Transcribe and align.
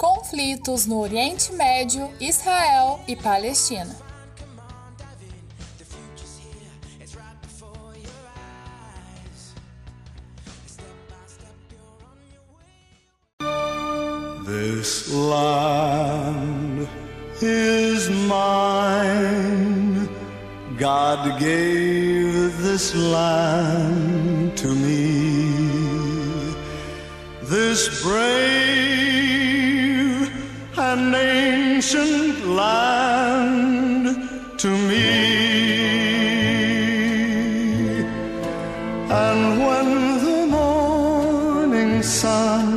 Conflitos 0.00 0.86
no 0.86 0.98
Oriente 1.00 1.52
Médio, 1.52 2.10
Israel 2.18 3.00
e 3.06 3.14
Palestina. 3.14 3.94
This 14.46 15.12
land 15.12 16.88
is 17.42 18.08
mine. 18.26 20.08
God 20.78 21.38
gave 21.38 22.56
this 22.62 22.94
land 22.94 24.56
to 24.56 24.68
me. 24.68 26.54
This 27.42 28.02
brave 28.02 28.59
ancient 31.80 32.44
land 32.46 34.04
to 34.58 34.68
me. 34.68 35.08
And 39.24 39.40
when 39.66 39.88
the 40.26 40.40
morning 40.58 42.02
sun 42.02 42.68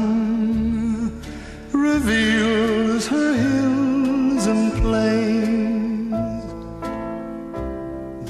reveals 1.74 3.08
her 3.08 3.34
hills 3.44 4.48
and 4.48 4.72
plains, 4.82 6.14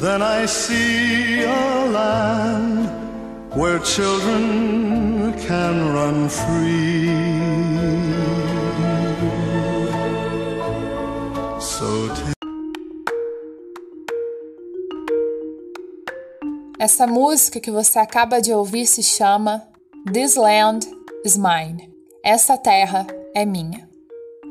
then 0.02 0.24
I 0.24 0.48
see 0.48 1.44
a 1.44 1.86
land 2.00 2.90
where 3.54 3.78
children 3.78 5.34
can 5.48 5.94
run 5.94 6.30
free. 6.30 7.43
Essa 16.84 17.08
música 17.08 17.62
que 17.62 17.72
você 17.72 17.98
acaba 17.98 18.42
de 18.42 18.54
ouvir 18.54 18.86
se 18.86 19.02
chama 19.02 19.66
This 20.12 20.36
Land 20.36 20.86
is 21.24 21.38
Mine. 21.38 21.90
Essa 22.22 22.58
terra 22.58 23.08
é 23.34 23.46
minha. 23.46 23.90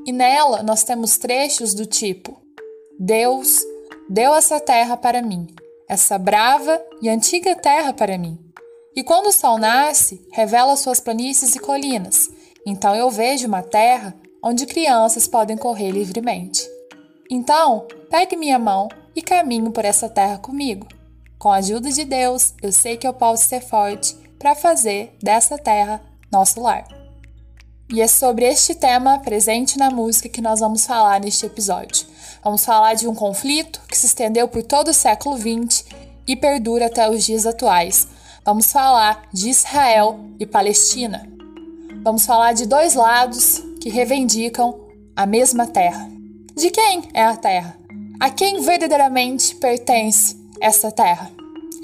E 0.06 0.12
nela 0.12 0.62
nós 0.62 0.82
temos 0.82 1.18
trechos 1.18 1.74
do 1.74 1.84
tipo: 1.84 2.40
Deus 2.98 3.60
deu 4.08 4.34
essa 4.34 4.58
terra 4.58 4.96
para 4.96 5.20
mim, 5.20 5.46
essa 5.86 6.16
brava 6.16 6.82
e 7.02 7.10
antiga 7.10 7.54
terra 7.54 7.92
para 7.92 8.16
mim. 8.16 8.38
E 8.96 9.04
quando 9.04 9.26
o 9.26 9.32
sol 9.32 9.58
nasce, 9.58 10.26
revela 10.32 10.74
suas 10.74 11.00
planícies 11.00 11.54
e 11.54 11.58
colinas. 11.58 12.30
Então 12.64 12.96
eu 12.96 13.10
vejo 13.10 13.46
uma 13.46 13.62
terra 13.62 14.16
onde 14.42 14.64
crianças 14.64 15.28
podem 15.28 15.58
correr 15.58 15.90
livremente. 15.90 16.66
Então, 17.30 17.86
pegue 18.08 18.36
minha 18.36 18.58
mão 18.58 18.88
e 19.14 19.20
caminhe 19.20 19.70
por 19.70 19.84
essa 19.84 20.08
terra 20.08 20.38
comigo. 20.38 20.86
Com 21.42 21.50
a 21.50 21.56
ajuda 21.56 21.90
de 21.90 22.04
Deus, 22.04 22.54
eu 22.62 22.70
sei 22.70 22.96
que 22.96 23.04
eu 23.04 23.12
posso 23.12 23.48
ser 23.48 23.60
forte 23.60 24.14
para 24.38 24.54
fazer 24.54 25.12
dessa 25.20 25.58
terra 25.58 26.00
nosso 26.30 26.60
lar. 26.60 26.86
E 27.92 28.00
é 28.00 28.06
sobre 28.06 28.44
este 28.44 28.76
tema 28.76 29.18
presente 29.18 29.76
na 29.76 29.90
música 29.90 30.28
que 30.28 30.40
nós 30.40 30.60
vamos 30.60 30.86
falar 30.86 31.20
neste 31.20 31.44
episódio. 31.44 32.06
Vamos 32.44 32.64
falar 32.64 32.94
de 32.94 33.08
um 33.08 33.14
conflito 33.16 33.80
que 33.88 33.98
se 33.98 34.06
estendeu 34.06 34.46
por 34.46 34.62
todo 34.62 34.92
o 34.92 34.94
século 34.94 35.36
XX 35.36 35.84
e 36.28 36.36
perdura 36.36 36.86
até 36.86 37.10
os 37.10 37.24
dias 37.24 37.44
atuais. 37.44 38.06
Vamos 38.44 38.70
falar 38.70 39.24
de 39.32 39.50
Israel 39.50 40.20
e 40.38 40.46
Palestina. 40.46 41.28
Vamos 42.04 42.24
falar 42.24 42.52
de 42.52 42.66
dois 42.66 42.94
lados 42.94 43.60
que 43.80 43.90
reivindicam 43.90 44.78
a 45.16 45.26
mesma 45.26 45.66
terra. 45.66 46.08
De 46.56 46.70
quem 46.70 47.08
é 47.12 47.24
a 47.24 47.34
terra? 47.34 47.76
A 48.20 48.30
quem 48.30 48.60
verdadeiramente 48.60 49.56
pertence 49.56 50.40
essa 50.62 50.90
terra? 50.90 51.30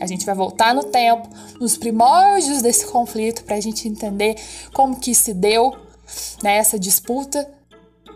A 0.00 0.06
gente 0.06 0.25
vai 0.25 0.34
voltar 0.34 0.75
no 0.75 0.84
tempo, 0.84 1.28
nos 1.61 1.77
primórdios 1.77 2.62
desse 2.62 2.87
conflito, 2.87 3.44
para 3.44 3.56
a 3.56 3.61
gente 3.61 3.89
entender 3.89 4.37
como 4.72 4.99
que 4.99 5.15
se 5.15 5.34
deu 5.34 5.77
né, 6.43 6.62
disputa 6.78 7.49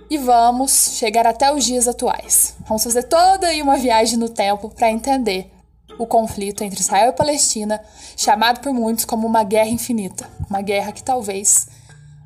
e 0.08 0.16
vamos 0.16 0.92
chegar 0.94 1.26
até 1.26 1.52
os 1.52 1.64
dias 1.64 1.88
atuais. 1.88 2.54
Vamos 2.66 2.84
fazer 2.84 3.02
toda 3.04 3.52
uma 3.62 3.76
viagem 3.76 4.18
no 4.18 4.28
tempo 4.28 4.68
para 4.70 4.90
entender 4.90 5.50
o 5.98 6.06
conflito 6.06 6.62
entre 6.62 6.80
Israel 6.80 7.10
e 7.10 7.16
Palestina, 7.16 7.82
chamado 8.16 8.60
por 8.60 8.72
muitos 8.72 9.04
como 9.04 9.26
uma 9.26 9.42
guerra 9.42 9.68
infinita, 9.68 10.28
uma 10.48 10.62
guerra 10.62 10.92
que 10.92 11.02
talvez 11.02 11.66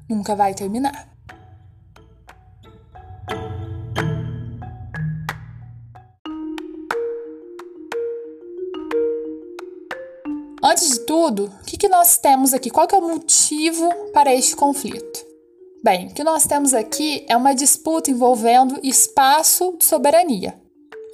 nunca 0.09 0.35
vai 0.35 0.55
terminar. 0.55 1.16
Tudo, 11.07 11.53
o 11.63 11.65
que, 11.65 11.77
que 11.77 11.89
nós 11.89 12.19
temos 12.19 12.53
aqui? 12.53 12.69
Qual 12.69 12.87
é 12.91 12.97
o 12.97 13.09
motivo 13.09 13.89
para 14.13 14.35
este 14.35 14.57
conflito? 14.57 15.25
Bem, 15.83 16.09
o 16.09 16.11
que 16.13 16.25
nós 16.25 16.45
temos 16.47 16.75
aqui 16.75 17.25
é 17.29 17.37
uma 17.37 17.55
disputa 17.55 18.11
envolvendo 18.11 18.81
espaço 18.83 19.77
de 19.79 19.85
soberania. 19.85 20.61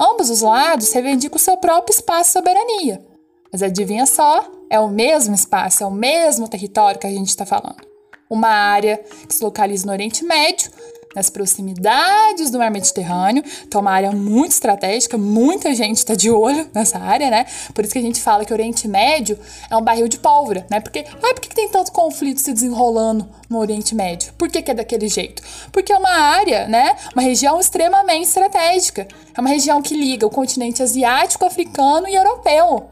Ambos 0.00 0.30
os 0.30 0.40
lados 0.40 0.92
reivindicam 0.92 1.36
o 1.36 1.38
seu 1.38 1.56
próprio 1.58 1.94
espaço 1.94 2.30
de 2.30 2.32
soberania. 2.32 3.04
Mas 3.52 3.62
adivinha 3.62 4.06
só, 4.06 4.50
é 4.70 4.80
o 4.80 4.88
mesmo 4.88 5.34
espaço, 5.34 5.84
é 5.84 5.86
o 5.86 5.90
mesmo 5.90 6.48
território 6.48 6.98
que 6.98 7.06
a 7.06 7.10
gente 7.10 7.28
está 7.28 7.44
falando. 7.44 7.86
Uma 8.30 8.48
área 8.48 8.96
que 9.28 9.34
se 9.34 9.44
localiza 9.44 9.84
no 9.84 9.92
Oriente 9.92 10.24
Médio, 10.24 10.70
nas 11.14 11.30
proximidades 11.30 12.50
do 12.50 12.58
mar 12.58 12.70
Mediterrâneo. 12.70 13.42
Então, 13.64 13.80
uma 13.80 13.90
área 13.90 14.12
muito 14.12 14.52
estratégica, 14.52 15.18
muita 15.18 15.74
gente 15.74 15.98
está 15.98 16.14
de 16.14 16.30
olho 16.30 16.68
nessa 16.74 16.98
área, 16.98 17.30
né? 17.30 17.46
Por 17.74 17.84
isso 17.84 17.92
que 17.92 17.98
a 17.98 18.02
gente 18.02 18.20
fala 18.20 18.44
que 18.44 18.52
o 18.52 18.56
Oriente 18.56 18.88
Médio 18.88 19.38
é 19.70 19.76
um 19.76 19.82
barril 19.82 20.08
de 20.08 20.18
pólvora, 20.18 20.66
né? 20.70 20.80
Porque, 20.80 21.04
ah, 21.08 21.34
por 21.34 21.40
que, 21.40 21.48
que 21.48 21.54
tem 21.54 21.68
tanto 21.68 21.92
conflito 21.92 22.40
se 22.40 22.52
desenrolando 22.52 23.28
no 23.48 23.58
Oriente 23.58 23.94
Médio? 23.94 24.32
Por 24.34 24.48
que, 24.48 24.62
que 24.62 24.70
é 24.70 24.74
daquele 24.74 25.08
jeito? 25.08 25.42
Porque 25.70 25.92
é 25.92 25.98
uma 25.98 26.10
área, 26.10 26.66
né? 26.66 26.96
Uma 27.14 27.22
região 27.22 27.60
extremamente 27.60 28.26
estratégica. 28.26 29.06
É 29.36 29.40
uma 29.40 29.50
região 29.50 29.80
que 29.82 29.94
liga 29.94 30.26
o 30.26 30.30
continente 30.30 30.82
asiático, 30.82 31.44
africano 31.44 32.08
e 32.08 32.14
europeu. 32.14 32.88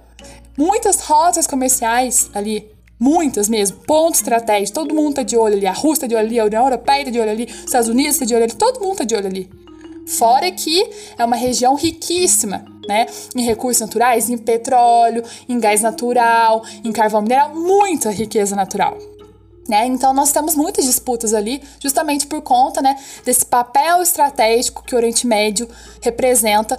Muitas 0.57 1.01
rotas 1.01 1.47
comerciais 1.47 2.31
ali 2.35 2.71
Muitas 3.01 3.49
mesmo, 3.49 3.79
ponto 3.87 4.17
estratégico, 4.17 4.75
todo 4.75 4.95
mundo 4.95 5.15
tá 5.15 5.23
de 5.23 5.35
olho 5.35 5.55
ali, 5.55 5.67
a 5.67 5.73
Rússia 5.73 6.03
tá 6.03 6.07
de 6.07 6.15
olho 6.15 6.27
ali, 6.27 6.39
a 6.39 6.45
União 6.45 6.65
Europeia 6.65 7.03
tá 7.07 7.11
de 7.11 7.19
olho 7.19 7.31
ali, 7.31 7.45
os 7.45 7.65
Estados 7.65 7.89
Unidos 7.89 8.19
tá 8.19 8.27
de 8.27 8.35
olho 8.35 8.45
ali, 8.45 8.53
todo 8.53 8.79
mundo 8.79 8.99
tá 8.99 9.05
de 9.05 9.15
olho 9.15 9.27
ali. 9.27 9.51
Fora 10.07 10.51
que 10.51 10.87
é 11.17 11.25
uma 11.25 11.37
região 11.37 11.75
riquíssima, 11.77 12.63
né? 12.87 13.07
Em 13.35 13.43
recursos 13.43 13.81
naturais, 13.81 14.29
em 14.29 14.37
petróleo, 14.37 15.25
em 15.49 15.59
gás 15.59 15.81
natural, 15.81 16.63
em 16.85 16.93
carvão 16.93 17.23
mineral, 17.23 17.55
muita 17.55 18.11
riqueza 18.11 18.55
natural. 18.55 18.99
Né? 19.67 19.87
Então 19.87 20.13
nós 20.13 20.31
temos 20.31 20.55
muitas 20.55 20.85
disputas 20.85 21.33
ali, 21.33 21.63
justamente 21.79 22.27
por 22.27 22.43
conta 22.43 22.83
né, 22.83 22.99
desse 23.25 23.47
papel 23.47 24.03
estratégico 24.03 24.83
que 24.83 24.95
o 24.95 24.99
Oriente 24.99 25.27
Médio 25.27 25.69
representa 26.03 26.79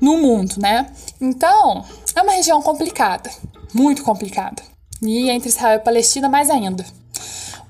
no 0.00 0.16
mundo, 0.16 0.54
né? 0.58 0.90
Então 1.20 1.84
é 2.16 2.22
uma 2.22 2.32
região 2.32 2.60
complicada, 2.62 3.30
muito 3.74 4.02
complicada 4.02 4.69
e 5.02 5.30
entre 5.30 5.48
Israel 5.48 5.76
e 5.76 5.84
Palestina 5.84 6.28
mais 6.28 6.50
ainda. 6.50 6.84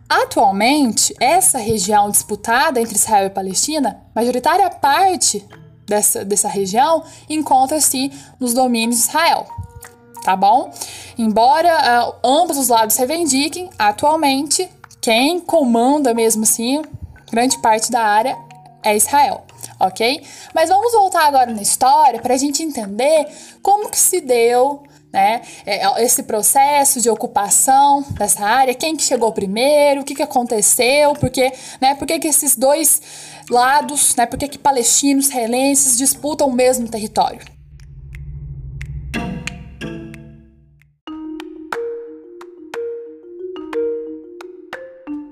Atualmente, 0.09 1.15
essa 1.21 1.59
região 1.59 2.11
disputada 2.11 2.81
entre 2.81 2.97
Israel 2.97 3.27
e 3.27 3.31
Palestina, 3.31 4.03
majoritária 4.13 4.69
parte 4.69 5.47
dessa, 5.87 6.25
dessa 6.25 6.49
região 6.49 7.05
encontra-se 7.29 8.11
nos 8.41 8.53
domínios 8.53 8.97
de 8.97 9.03
Israel. 9.03 9.47
Tá 10.25 10.35
bom? 10.37 10.73
Embora 11.17 12.09
uh, 12.09 12.15
ambos 12.25 12.59
os 12.59 12.69
lados 12.69 12.97
reivindiquem, 12.97 13.71
atualmente, 13.79 14.69
quem 15.01 15.41
comanda 15.41 16.13
mesmo 16.13 16.43
assim, 16.43 16.83
grande 17.31 17.59
parte 17.59 17.91
da 17.91 18.03
área 18.03 18.37
é 18.83 18.97
Israel, 18.97 19.45
ok? 19.79 20.23
Mas 20.55 20.69
vamos 20.69 20.93
voltar 20.93 21.27
agora 21.27 21.53
na 21.53 21.63
história 21.63 22.21
para 22.21 22.35
a 22.35 22.37
gente 22.37 22.63
entender 22.63 23.27
como 23.63 23.89
que 23.89 23.99
se 23.99 24.21
deu 24.21 24.83
né? 25.13 25.43
É, 25.67 26.03
esse 26.03 26.23
processo 26.23 27.01
de 27.01 27.11
ocupação 27.11 28.05
dessa 28.13 28.45
área, 28.45 28.75
quem 28.75 28.97
que 28.97 29.03
chegou 29.03 29.33
primeiro, 29.33 30.03
o 30.03 30.05
que, 30.05 30.15
que 30.15 30.23
aconteceu, 30.23 31.15
porque, 31.15 31.53
né? 31.81 31.95
Por 31.95 32.07
que, 32.07 32.27
esses 32.27 32.57
dois 32.57 33.03
lados, 33.51 34.15
né? 34.17 34.27
Por 34.27 34.39
que 34.39 34.59
palestinos, 34.59 35.27
israelenses 35.27 35.97
disputam 35.97 36.49
o 36.49 36.53
mesmo 36.53 36.89
território? 36.89 37.41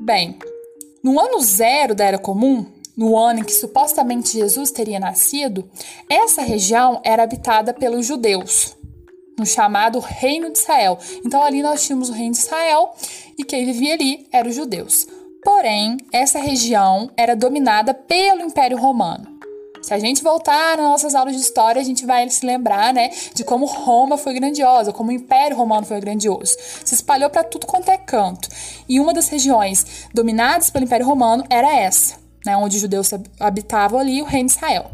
Bem, 0.01 0.39
no 1.05 1.21
ano 1.21 1.39
zero 1.43 1.95
da 1.95 2.07
Era 2.07 2.19
Comum, 2.19 2.65
no 2.97 3.17
ano 3.17 3.41
em 3.41 3.45
que 3.45 3.53
supostamente 3.53 4.33
Jesus 4.33 4.71
teria 4.71 4.99
nascido, 4.99 5.71
essa 6.09 6.41
região 6.41 7.01
era 7.05 7.23
habitada 7.23 7.75
pelos 7.75 8.07
judeus, 8.07 8.78
no 9.38 9.46
chamado 9.46 10.00
Reino 10.00 10.50
de 10.52 10.58
Israel. 10.58 10.99
Então 11.25 11.43
ali 11.43 11.62
nós 11.62 11.82
tínhamos 11.85 12.11
o 12.11 12.12
Reino 12.12 12.32
de 12.32 12.38
Israel 12.40 12.94
e 13.38 13.44
quem 13.44 13.64
vivia 13.64 13.94
ali 13.94 14.26
eram 14.32 14.50
os 14.50 14.56
judeus. 14.56 15.06
Porém, 15.43 15.96
essa 16.12 16.38
região 16.38 17.11
era 17.17 17.37
dominada 17.37 17.94
pelo 17.94 18.43
Império 18.43 18.76
Romano. 18.76 19.38
Se 19.81 19.94
a 19.94 19.99
gente 19.99 20.23
voltar 20.23 20.76
nas 20.76 20.87
nossas 20.87 21.14
aulas 21.14 21.35
de 21.35 21.40
história, 21.40 21.81
a 21.81 21.85
gente 21.85 22.05
vai 22.05 22.29
se 22.29 22.44
lembrar, 22.44 22.93
né, 22.93 23.11
de 23.32 23.44
como 23.44 23.64
Roma 23.64 24.19
foi 24.19 24.35
grandiosa, 24.35 24.93
como 24.93 25.11
o 25.11 25.12
Império 25.12 25.56
Romano 25.56 25.87
foi 25.87 26.00
grandioso. 26.00 26.56
Se 26.85 26.94
espalhou 26.94 27.31
para 27.31 27.44
tudo 27.44 27.67
quanto 27.67 27.90
é 27.90 27.96
canto. 27.96 28.49
E 28.88 28.99
uma 28.99 29.14
das 29.14 29.29
regiões 29.29 30.08
dominadas 30.12 30.69
pelo 30.69 30.85
Império 30.85 31.06
Romano 31.06 31.44
era 31.49 31.73
essa, 31.75 32.17
né, 32.44 32.56
onde 32.56 32.76
os 32.76 32.82
judeus 32.82 33.11
habitavam 33.38 34.00
ali, 34.00 34.20
o 34.20 34.25
reino 34.25 34.49
de 34.49 34.55
Israel. 34.56 34.90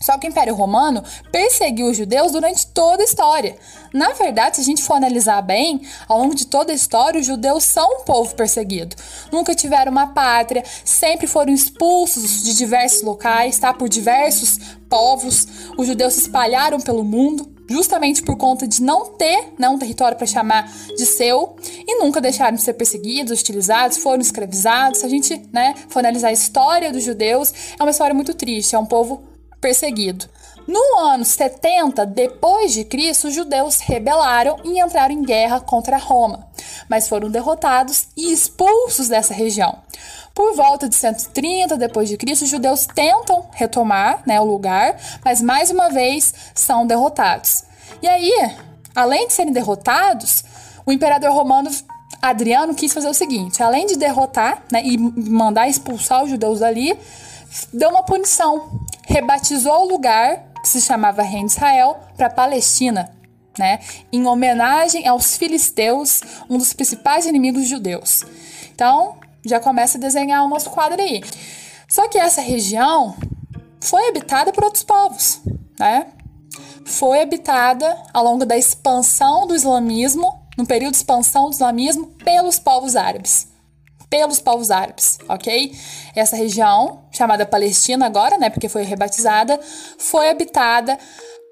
Só 0.00 0.16
que 0.18 0.26
o 0.26 0.30
Império 0.30 0.54
Romano 0.54 1.02
perseguiu 1.32 1.88
os 1.88 1.96
judeus 1.96 2.32
durante 2.32 2.66
toda 2.68 3.02
a 3.02 3.04
história. 3.04 3.56
Na 3.92 4.12
verdade, 4.12 4.56
se 4.56 4.62
a 4.62 4.64
gente 4.64 4.82
for 4.82 4.94
analisar 4.94 5.42
bem, 5.42 5.82
ao 6.06 6.18
longo 6.18 6.34
de 6.34 6.46
toda 6.46 6.72
a 6.72 6.74
história, 6.74 7.20
os 7.20 7.26
judeus 7.26 7.64
são 7.64 8.00
um 8.00 8.04
povo 8.04 8.34
perseguido. 8.34 8.96
Nunca 9.32 9.54
tiveram 9.54 9.90
uma 9.90 10.08
pátria, 10.08 10.64
sempre 10.84 11.26
foram 11.26 11.52
expulsos 11.52 12.42
de 12.42 12.54
diversos 12.54 13.02
locais, 13.02 13.58
tá? 13.58 13.72
Por 13.72 13.88
diversos 13.88 14.58
povos. 14.88 15.46
Os 15.76 15.86
judeus 15.86 16.14
se 16.14 16.20
espalharam 16.20 16.80
pelo 16.80 17.04
mundo, 17.04 17.50
justamente 17.68 18.22
por 18.22 18.36
conta 18.36 18.66
de 18.66 18.82
não 18.82 19.12
ter 19.12 19.52
né, 19.58 19.68
um 19.68 19.78
território 19.78 20.16
para 20.16 20.26
chamar 20.26 20.72
de 20.96 21.04
seu 21.04 21.56
e 21.86 21.98
nunca 21.98 22.20
deixaram 22.20 22.56
de 22.56 22.62
ser 22.62 22.74
perseguidos, 22.74 23.32
hostilizados, 23.32 23.98
foram 23.98 24.20
escravizados. 24.20 25.00
Se 25.00 25.06
a 25.06 25.08
gente 25.08 25.42
né, 25.52 25.74
for 25.88 26.00
analisar 26.00 26.28
a 26.28 26.32
história 26.32 26.90
dos 26.90 27.04
judeus, 27.04 27.52
é 27.78 27.82
uma 27.82 27.90
história 27.90 28.14
muito 28.14 28.32
triste. 28.34 28.74
É 28.74 28.78
um 28.78 28.86
povo 28.86 29.22
perseguido. 29.60 30.28
No 30.66 30.98
ano 30.98 31.24
70 31.24 32.04
depois 32.04 32.72
de 32.72 32.84
Cristo, 32.84 33.28
os 33.28 33.34
judeus 33.34 33.80
rebelaram 33.80 34.58
e 34.64 34.78
entraram 34.78 35.14
em 35.14 35.22
guerra 35.22 35.60
contra 35.60 35.96
Roma, 35.96 36.46
mas 36.88 37.08
foram 37.08 37.30
derrotados 37.30 38.08
e 38.14 38.30
expulsos 38.30 39.08
dessa 39.08 39.32
região. 39.32 39.78
Por 40.34 40.54
volta 40.54 40.88
de 40.88 40.94
130 40.94 41.76
depois 41.76 42.08
de 42.08 42.16
Cristo, 42.16 42.42
os 42.42 42.50
judeus 42.50 42.86
tentam 42.86 43.46
retomar 43.52 44.22
né, 44.26 44.38
o 44.40 44.44
lugar, 44.44 44.96
mas 45.24 45.40
mais 45.40 45.70
uma 45.70 45.88
vez 45.88 46.34
são 46.54 46.86
derrotados. 46.86 47.64
E 48.02 48.06
aí, 48.06 48.32
além 48.94 49.26
de 49.26 49.32
serem 49.32 49.52
derrotados, 49.52 50.44
o 50.84 50.92
imperador 50.92 51.32
romano 51.32 51.70
Adriano 52.20 52.74
quis 52.74 52.92
fazer 52.92 53.08
o 53.08 53.14
seguinte: 53.14 53.62
além 53.62 53.86
de 53.86 53.96
derrotar 53.96 54.62
né, 54.70 54.82
e 54.84 54.98
mandar 54.98 55.68
expulsar 55.68 56.24
os 56.24 56.30
judeus 56.30 56.60
dali, 56.60 56.98
deu 57.72 57.90
uma 57.90 58.02
punição 58.02 58.86
rebatizou 59.08 59.84
o 59.84 59.88
lugar, 59.88 60.52
que 60.60 60.68
se 60.68 60.82
chamava 60.82 61.22
Reino 61.22 61.46
de 61.46 61.54
Israel, 61.54 61.98
para 62.14 62.28
Palestina, 62.28 63.10
né? 63.58 63.80
em 64.12 64.26
homenagem 64.26 65.08
aos 65.08 65.36
filisteus, 65.36 66.20
um 66.48 66.58
dos 66.58 66.74
principais 66.74 67.24
inimigos 67.24 67.66
judeus. 67.66 68.22
Então, 68.70 69.16
já 69.44 69.58
começa 69.58 69.96
a 69.96 70.00
desenhar 70.00 70.44
o 70.44 70.48
nosso 70.48 70.68
quadro 70.70 71.00
aí. 71.00 71.24
Só 71.88 72.06
que 72.06 72.18
essa 72.18 72.42
região 72.42 73.16
foi 73.80 74.08
habitada 74.08 74.52
por 74.52 74.64
outros 74.64 74.84
povos, 74.84 75.40
né? 75.80 76.08
Foi 76.84 77.22
habitada 77.22 77.96
ao 78.12 78.22
longo 78.22 78.44
da 78.44 78.58
expansão 78.58 79.46
do 79.46 79.54
islamismo, 79.54 80.42
no 80.56 80.66
período 80.66 80.92
de 80.92 80.98
expansão 80.98 81.46
do 81.46 81.52
islamismo, 81.52 82.08
pelos 82.24 82.58
povos 82.58 82.94
árabes 82.94 83.48
pelos 84.10 84.40
povos 84.40 84.70
árabes, 84.70 85.18
ok? 85.28 85.72
Essa 86.14 86.36
região, 86.36 87.04
chamada 87.12 87.44
Palestina 87.44 88.06
agora, 88.06 88.38
né, 88.38 88.50
porque 88.50 88.68
foi 88.68 88.82
rebatizada, 88.82 89.58
foi 89.98 90.28
habitada 90.28 90.98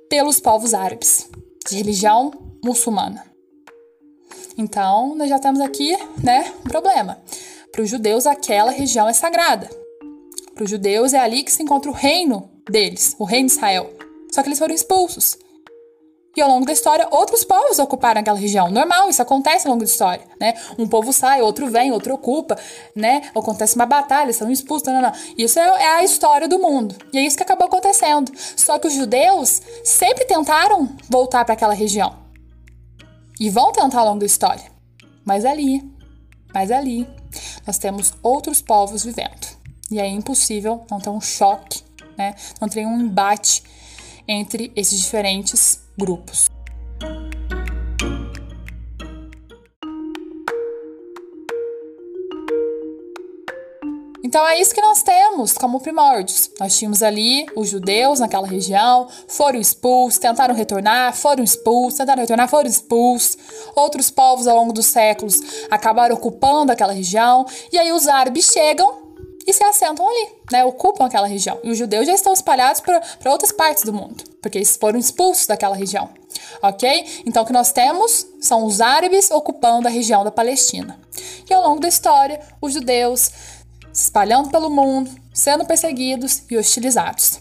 pelos 0.09 0.41
povos 0.41 0.73
árabes, 0.73 1.29
de 1.69 1.77
religião 1.77 2.33
muçulmana. 2.65 3.25
Então, 4.57 5.15
nós 5.15 5.29
já 5.29 5.39
temos 5.39 5.61
aqui, 5.61 5.97
né, 6.23 6.53
um 6.61 6.69
problema. 6.69 7.21
Para 7.71 7.83
os 7.83 7.91
judeus, 7.91 8.25
aquela 8.27 8.71
região 8.71 9.07
é 9.07 9.13
sagrada. 9.13 9.69
Para 10.55 10.65
os 10.65 10.71
judeus, 10.71 11.13
é 11.13 11.19
ali 11.19 11.43
que 11.43 11.53
se 11.53 11.63
encontra 11.63 11.91
o 11.91 11.95
reino 11.95 12.51
deles, 12.71 13.15
o 13.19 13.25
reino 13.25 13.49
de 13.49 13.55
Israel. 13.55 13.93
Só 14.33 14.43
que 14.43 14.49
eles 14.49 14.59
foram 14.59 14.75
expulsos. 14.75 15.37
E 16.37 16.43
ao 16.43 16.51
longo 16.51 16.67
da 16.67 16.73
história, 16.73 17.09
outros 17.11 17.45
povos 17.45 17.79
ocuparam 17.79 18.21
aquela 18.21 18.39
região. 18.39 18.71
Normal, 18.71 19.09
isso 19.09 19.23
acontece 19.23 19.67
ao 19.67 19.73
longo 19.73 19.83
da 19.83 19.91
história, 19.91 20.23
né? 20.39 20.53
Um 20.79 20.87
povo 20.87 21.11
sai, 21.11 21.41
outro 21.41 21.67
vem, 21.71 21.91
outro 21.93 22.13
ocupa, 22.13 22.59
né? 22.95 23.31
Acontece 23.35 23.75
uma 23.75 23.87
batalha, 23.87 24.35
são 24.35 24.51
expulsos, 24.51 24.87
não, 24.87 25.01
não. 25.01 25.13
Isso 25.39 25.59
é, 25.59 25.63
é 25.63 25.97
a 25.97 26.05
história 26.05 26.47
do 26.47 26.59
mundo. 26.59 26.95
E 27.11 27.19
é 27.19 27.23
isso 27.23 27.39
que 27.39 27.43
acabou 27.43 27.67
acontecendo. 27.67 28.31
Só 28.55 28.79
que 28.79 28.87
os 28.87 28.93
judeus 28.93 29.63
sempre 29.83 30.27
tentaram 30.27 30.95
voltar 31.09 31.43
para 31.47 31.55
aquela 31.55 31.73
região. 31.73 32.15
E 33.41 33.49
vão 33.49 33.73
tentar 33.73 34.01
ao 34.01 34.07
longo 34.09 34.21
da 34.21 34.27
história. 34.27 34.65
Mas 35.25 35.47
ali, 35.47 35.83
mas 36.53 36.71
ali, 36.71 37.09
nós 37.67 37.79
temos 37.79 38.13
outros 38.23 38.61
povos 38.61 39.05
vivendo. 39.05 39.57
E 39.91 39.99
é 39.99 40.07
impossível 40.07 40.85
não 40.91 41.01
ter 41.01 41.09
um 41.09 41.21
choque, 41.21 41.83
né? 42.19 42.35
Não 42.61 42.69
ter 42.69 42.85
um 42.85 43.01
embate 43.01 43.63
entre 44.29 44.71
esses 44.77 45.01
diferentes 45.01 45.86
grupos. 45.99 46.47
Então 54.23 54.47
é 54.47 54.61
isso 54.61 54.75
que 54.75 54.81
nós 54.83 55.03
temos 55.03 55.53
como 55.53 55.81
primórdios. 55.81 56.51
Nós 56.59 56.77
tínhamos 56.77 57.03
ali 57.03 57.47
os 57.55 57.69
judeus 57.69 58.19
naquela 58.19 58.47
região, 58.47 59.09
foram 59.29 59.59
expulsos, 59.59 60.19
tentaram 60.19 60.55
retornar, 60.55 61.15
foram 61.15 61.45
expulsos, 61.45 61.97
tentaram 61.97 62.21
retornar, 62.21 62.49
foram 62.49 62.69
expulsos. 62.69 63.39
Outros 63.75 64.11
povos 64.11 64.47
ao 64.47 64.57
longo 64.57 64.73
dos 64.73 64.87
séculos 64.87 65.41
acabaram 65.71 66.17
ocupando 66.17 66.73
aquela 66.73 66.93
região, 66.93 67.47
e 67.73 67.79
aí 67.79 67.93
os 67.93 68.09
árabes 68.09 68.51
chegam 68.53 69.06
e 69.47 69.53
se 69.53 69.63
assentam 69.63 70.09
ali, 70.09 70.29
né? 70.51 70.65
Ocupam 70.65 71.07
aquela 71.07 71.27
região. 71.27 71.59
E 71.63 71.71
os 71.71 71.79
judeus 71.79 72.07
já 72.07 72.13
estão 72.13 72.33
espalhados 72.33 72.81
para 72.81 73.31
outras 73.31 73.53
partes 73.53 73.85
do 73.85 73.93
mundo, 73.93 74.25
porque 74.43 74.59
eles 74.59 74.77
foram 74.77 74.99
expulsos 74.99 75.47
daquela 75.47 75.77
região. 75.77 76.09
Ok? 76.61 77.23
Então 77.25 77.43
o 77.43 77.47
que 77.47 77.53
nós 77.53 77.73
temos 77.73 78.27
são 78.41 78.65
os 78.65 78.81
árabes 78.81 79.31
ocupando 79.31 79.87
a 79.89 79.91
região 79.91 80.25
da 80.25 80.31
Palestina. 80.31 80.99
E 81.49 81.55
ao 81.55 81.63
longo 81.63 81.81
da 81.81 81.89
história, 81.89 82.41
os 82.61 82.73
judeus 82.73 83.31
se 83.93 84.05
espalhando 84.05 84.51
pelo 84.51 84.69
mundo, 84.69 85.11
sendo 85.33 85.65
perseguidos 85.65 86.43
e 86.51 86.57
hostilizados. 86.59 87.41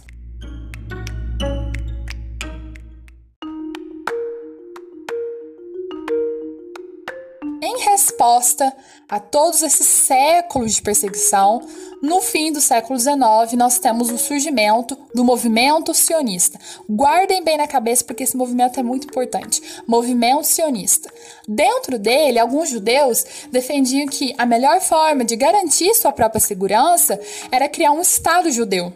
Em 7.62 7.80
resposta 7.80 8.72
a 9.08 9.20
todos 9.20 9.62
esses 9.62 9.86
séculos 9.86 10.76
de 10.76 10.82
perseguição, 10.82 11.62
no 12.02 12.22
fim 12.22 12.52
do 12.52 12.60
século 12.60 13.00
XIX, 13.00 13.54
nós 13.56 13.78
temos 13.78 14.10
o 14.10 14.18
surgimento 14.18 14.98
do 15.14 15.24
movimento 15.24 15.94
sionista. 15.94 16.60
Guardem 16.90 17.44
bem 17.44 17.58
na 17.58 17.68
cabeça 17.68 18.04
porque 18.04 18.24
esse 18.24 18.36
movimento 18.36 18.80
é 18.80 18.84
muito 18.84 19.06
importante. 19.08 19.62
Movimento 19.88 20.46
sionista. 20.46 21.12
Dentro 21.48 22.00
dele, 22.00 22.40
alguns 22.40 22.70
judeus 22.70 23.24
defendiam 23.52 24.08
que 24.08 24.34
a 24.38 24.46
melhor 24.46 24.82
forma 24.82 25.24
de 25.24 25.36
garantir 25.36 25.94
sua 25.94 26.12
própria 26.12 26.42
segurança 26.42 27.20
era 27.52 27.70
criar 27.70 27.92
um 27.92 28.02
Estado 28.02 28.52
judeu. 28.52 28.92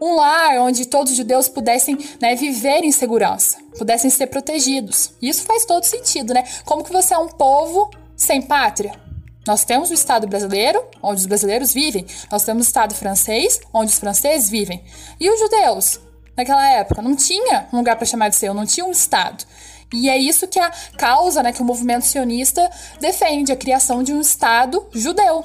Um 0.00 0.14
lar 0.14 0.58
onde 0.60 0.86
todos 0.86 1.12
os 1.12 1.16
judeus 1.16 1.48
pudessem 1.48 1.96
né, 2.20 2.34
viver 2.34 2.84
em 2.84 2.92
segurança, 2.92 3.56
pudessem 3.78 4.10
ser 4.10 4.26
protegidos. 4.26 5.12
Isso 5.22 5.44
faz 5.44 5.64
todo 5.64 5.84
sentido, 5.84 6.34
né? 6.34 6.44
Como 6.66 6.84
que 6.84 6.92
você 6.92 7.14
é 7.14 7.18
um 7.18 7.28
povo 7.28 7.90
sem 8.14 8.42
pátria? 8.42 9.05
Nós 9.46 9.64
temos 9.64 9.90
o 9.90 9.94
Estado 9.94 10.26
brasileiro, 10.26 10.84
onde 11.02 11.20
os 11.20 11.26
brasileiros 11.26 11.72
vivem. 11.72 12.04
Nós 12.30 12.44
temos 12.44 12.66
o 12.66 12.68
Estado 12.68 12.94
francês, 12.94 13.60
onde 13.72 13.92
os 13.92 13.98
franceses 13.98 14.50
vivem. 14.50 14.82
E 15.20 15.30
os 15.30 15.38
judeus? 15.38 16.00
Naquela 16.36 16.68
época, 16.68 17.00
não 17.00 17.14
tinha 17.14 17.68
um 17.72 17.78
lugar 17.78 17.96
para 17.96 18.04
chamar 18.04 18.28
de 18.28 18.36
seu, 18.36 18.52
não 18.52 18.66
tinha 18.66 18.84
um 18.84 18.90
Estado. 18.90 19.44
E 19.92 20.10
é 20.10 20.18
isso 20.18 20.48
que 20.48 20.58
a 20.58 20.70
causa, 20.98 21.42
né, 21.42 21.52
que 21.52 21.62
o 21.62 21.64
movimento 21.64 22.04
sionista 22.04 22.68
defende, 23.00 23.52
a 23.52 23.56
criação 23.56 24.02
de 24.02 24.12
um 24.12 24.20
Estado 24.20 24.84
judeu. 24.92 25.44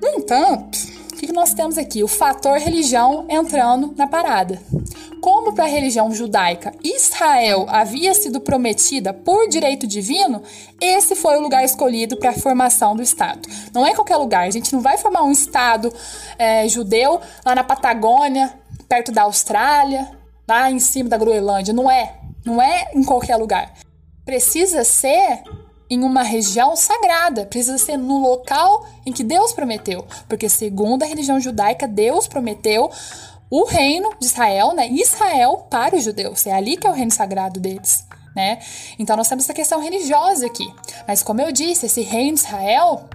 No 0.00 0.08
entanto, 0.08 0.78
o 1.24 1.26
que 1.26 1.32
nós 1.32 1.52
temos 1.52 1.76
aqui? 1.76 2.02
O 2.02 2.08
fator 2.08 2.58
religião 2.58 3.26
entrando 3.28 3.94
na 3.96 4.06
parada. 4.06 4.60
Como 5.20 5.52
para 5.52 5.64
a 5.64 5.68
religião 5.68 6.10
judaica 6.14 6.72
Israel 6.82 7.66
havia 7.68 8.14
sido 8.14 8.40
prometida 8.40 9.12
por 9.12 9.46
direito 9.48 9.86
divino, 9.86 10.42
esse 10.80 11.14
foi 11.14 11.36
o 11.36 11.42
lugar 11.42 11.62
escolhido 11.62 12.16
para 12.16 12.30
a 12.30 12.32
formação 12.34 12.96
do 12.96 13.02
Estado. 13.02 13.46
Não 13.74 13.86
é 13.86 13.94
qualquer 13.94 14.16
lugar, 14.16 14.46
a 14.46 14.50
gente 14.50 14.72
não 14.72 14.80
vai 14.80 14.96
formar 14.96 15.22
um 15.22 15.30
Estado 15.30 15.92
é, 16.38 16.66
judeu 16.66 17.20
lá 17.44 17.54
na 17.54 17.62
Patagônia, 17.62 18.54
perto 18.88 19.12
da 19.12 19.22
Austrália, 19.22 20.10
lá 20.48 20.70
em 20.70 20.78
cima 20.78 21.10
da 21.10 21.18
Groenlândia. 21.18 21.74
Não 21.74 21.90
é. 21.90 22.14
Não 22.46 22.62
é 22.62 22.90
em 22.94 23.04
qualquer 23.04 23.36
lugar. 23.36 23.74
Precisa 24.24 24.84
ser 24.84 25.42
em 25.90 26.04
uma 26.04 26.22
região 26.22 26.76
sagrada, 26.76 27.44
precisa 27.44 27.76
ser 27.76 27.96
no 27.96 28.18
local 28.18 28.86
em 29.04 29.12
que 29.12 29.24
Deus 29.24 29.52
prometeu, 29.52 30.06
porque 30.28 30.48
segundo 30.48 31.02
a 31.02 31.06
religião 31.06 31.40
judaica, 31.40 31.88
Deus 31.88 32.28
prometeu 32.28 32.88
o 33.50 33.64
reino 33.64 34.14
de 34.20 34.26
Israel, 34.26 34.72
né? 34.72 34.88
Israel 34.88 35.66
para 35.68 35.96
os 35.96 36.04
judeus. 36.04 36.46
É 36.46 36.52
ali 36.52 36.76
que 36.76 36.86
é 36.86 36.90
o 36.90 36.94
reino 36.94 37.10
sagrado 37.10 37.58
deles. 37.58 38.06
Né? 38.34 38.60
Então 38.96 39.16
nós 39.16 39.28
temos 39.28 39.44
essa 39.44 39.52
questão 39.52 39.82
religiosa 39.82 40.46
aqui. 40.46 40.72
Mas 41.06 41.20
como 41.20 41.40
eu 41.40 41.50
disse, 41.50 41.86
esse 41.86 42.02
reino 42.02 42.34
de 42.34 42.40
Israel 42.44 43.08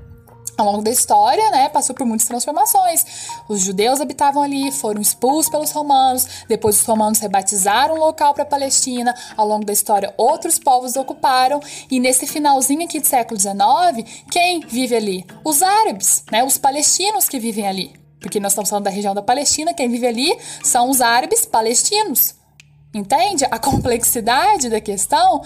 ao 0.58 0.66
longo 0.66 0.82
da 0.82 0.92
história, 0.92 1.52
né, 1.52 1.70
passou 1.70 1.96
por 1.96 2.06
muitas 2.06 2.28
transformações. 2.28 3.06
Os 3.48 3.62
judeus 3.62 4.00
habitavam 4.00 4.42
ali, 4.42 4.72
foram 4.72 5.02
expulsos 5.02 5.50
pelos 5.50 5.72
romanos, 5.72 6.28
depois 6.48 6.80
os 6.80 6.86
romanos 6.86 7.20
rebatizaram 7.20 7.96
o 7.96 8.00
local 8.00 8.34
para 8.34 8.44
a 8.44 8.48
Palestina. 8.48 9.14
Ao 9.36 9.48
longo 9.48 9.66
da 9.66 9.74
história, 9.74 10.14
outros 10.18 10.58
povos 10.58 10.96
ocuparam 10.96 11.60
e 11.90 12.00
nesse 12.00 12.26
finalzinho 12.26 12.84
aqui 12.84 13.00
do 13.00 13.08
século 13.08 13.40
XIX, 13.40 14.24
quem 14.32 14.62
vive 14.62 14.96
ali? 14.96 15.26
Os 15.44 15.62
árabes, 15.62 16.24
né, 16.32 16.44
os 16.44 16.58
palestinos 16.58 17.28
que 17.28 17.40
vivem 17.40 17.68
ali. 17.68 17.94
Porque 18.20 18.40
nós 18.40 18.54
estamos 18.54 18.70
falando 18.70 18.86
da 18.86 18.90
região 18.90 19.14
da 19.14 19.22
Palestina, 19.22 19.74
quem 19.74 19.90
vive 19.90 20.08
ali 20.08 20.38
são 20.64 20.90
os 20.90 21.02
árabes 21.02 21.46
palestinos. 21.46 22.34
Entende 22.96 23.46
a 23.52 23.60
complexidade 23.60 24.70
da 24.70 24.80
questão? 24.80 25.44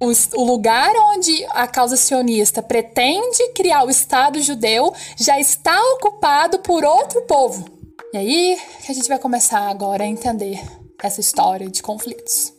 O, 0.00 0.44
lugar 0.44 0.90
onde 0.96 1.44
a 1.50 1.66
causa 1.66 1.96
sionista 1.96 2.62
pretende 2.62 3.52
criar 3.54 3.84
o 3.84 3.90
Estado 3.90 4.40
judeu 4.40 4.94
já 5.16 5.38
está 5.38 5.78
ocupado 5.94 6.60
por 6.60 6.84
outro 6.84 7.20
povo. 7.22 7.66
E 8.12 8.16
aí 8.16 8.58
que 8.84 8.90
a 8.90 8.94
gente 8.94 9.08
vai 9.08 9.18
começar 9.18 9.68
agora 9.68 10.02
a 10.02 10.06
entender 10.06 10.58
essa 11.02 11.20
história 11.20 11.68
de 11.68 11.82
conflitos. 11.82 12.54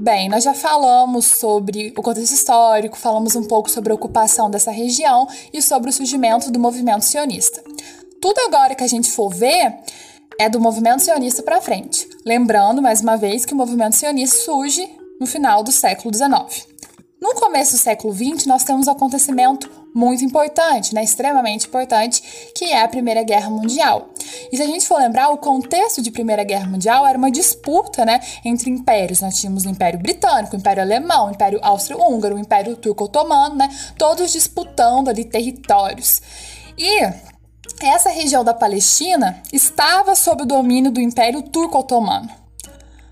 Bem, 0.00 0.28
nós 0.28 0.44
já 0.44 0.54
falamos 0.54 1.26
sobre 1.26 1.92
o 1.94 2.02
contexto 2.02 2.32
histórico, 2.32 2.96
falamos 2.96 3.34
um 3.36 3.44
pouco 3.44 3.68
sobre 3.68 3.92
a 3.92 3.94
ocupação 3.94 4.48
dessa 4.48 4.70
região 4.70 5.26
e 5.52 5.60
sobre 5.60 5.90
o 5.90 5.92
surgimento 5.92 6.50
do 6.50 6.58
movimento 6.58 7.04
sionista. 7.04 7.62
Tudo 8.20 8.38
agora 8.40 8.74
que 8.74 8.82
a 8.82 8.88
gente 8.88 9.10
for 9.10 9.32
ver 9.32 9.76
é 10.40 10.48
do 10.48 10.60
movimento 10.60 11.02
sionista 11.02 11.42
para 11.42 11.60
frente. 11.60 12.08
Lembrando, 12.24 12.82
mais 12.82 13.00
uma 13.00 13.16
vez, 13.16 13.44
que 13.44 13.54
o 13.54 13.56
movimento 13.56 13.94
sionista 13.96 14.38
surge 14.38 14.88
no 15.20 15.26
final 15.26 15.62
do 15.62 15.70
século 15.70 16.14
XIX. 16.14 16.66
No 17.20 17.34
começo 17.34 17.72
do 17.72 17.78
século 17.78 18.14
XX, 18.14 18.46
nós 18.46 18.62
temos 18.62 18.86
um 18.86 18.92
acontecimento 18.92 19.68
muito 19.92 20.24
importante, 20.24 20.94
né, 20.94 21.02
extremamente 21.02 21.66
importante, 21.66 22.22
que 22.54 22.66
é 22.66 22.82
a 22.82 22.86
Primeira 22.86 23.24
Guerra 23.24 23.50
Mundial. 23.50 24.10
E 24.52 24.56
se 24.56 24.62
a 24.62 24.66
gente 24.66 24.86
for 24.86 24.98
lembrar, 24.98 25.30
o 25.30 25.38
contexto 25.38 26.00
de 26.00 26.12
Primeira 26.12 26.44
Guerra 26.44 26.68
Mundial 26.68 27.04
era 27.04 27.18
uma 27.18 27.30
disputa 27.30 28.04
né, 28.04 28.20
entre 28.44 28.70
impérios. 28.70 29.20
Nós 29.20 29.34
tínhamos 29.34 29.64
o 29.64 29.68
Império 29.68 29.98
Britânico, 29.98 30.54
o 30.54 30.58
Império 30.58 30.82
Alemão, 30.82 31.26
o 31.26 31.30
Império 31.30 31.58
Austro-Húngaro, 31.62 32.36
o 32.36 32.38
Império 32.38 32.76
Turco-Otomano, 32.76 33.56
né, 33.56 33.68
todos 33.96 34.30
disputando 34.30 35.08
ali 35.08 35.24
territórios. 35.24 36.22
E 36.78 37.00
essa 37.80 38.10
região 38.10 38.42
da 38.42 38.54
Palestina 38.54 39.40
estava 39.52 40.14
sob 40.14 40.42
o 40.42 40.46
domínio 40.46 40.90
do 40.90 41.00
Império 41.00 41.42
Turco-Otomano. 41.42 42.28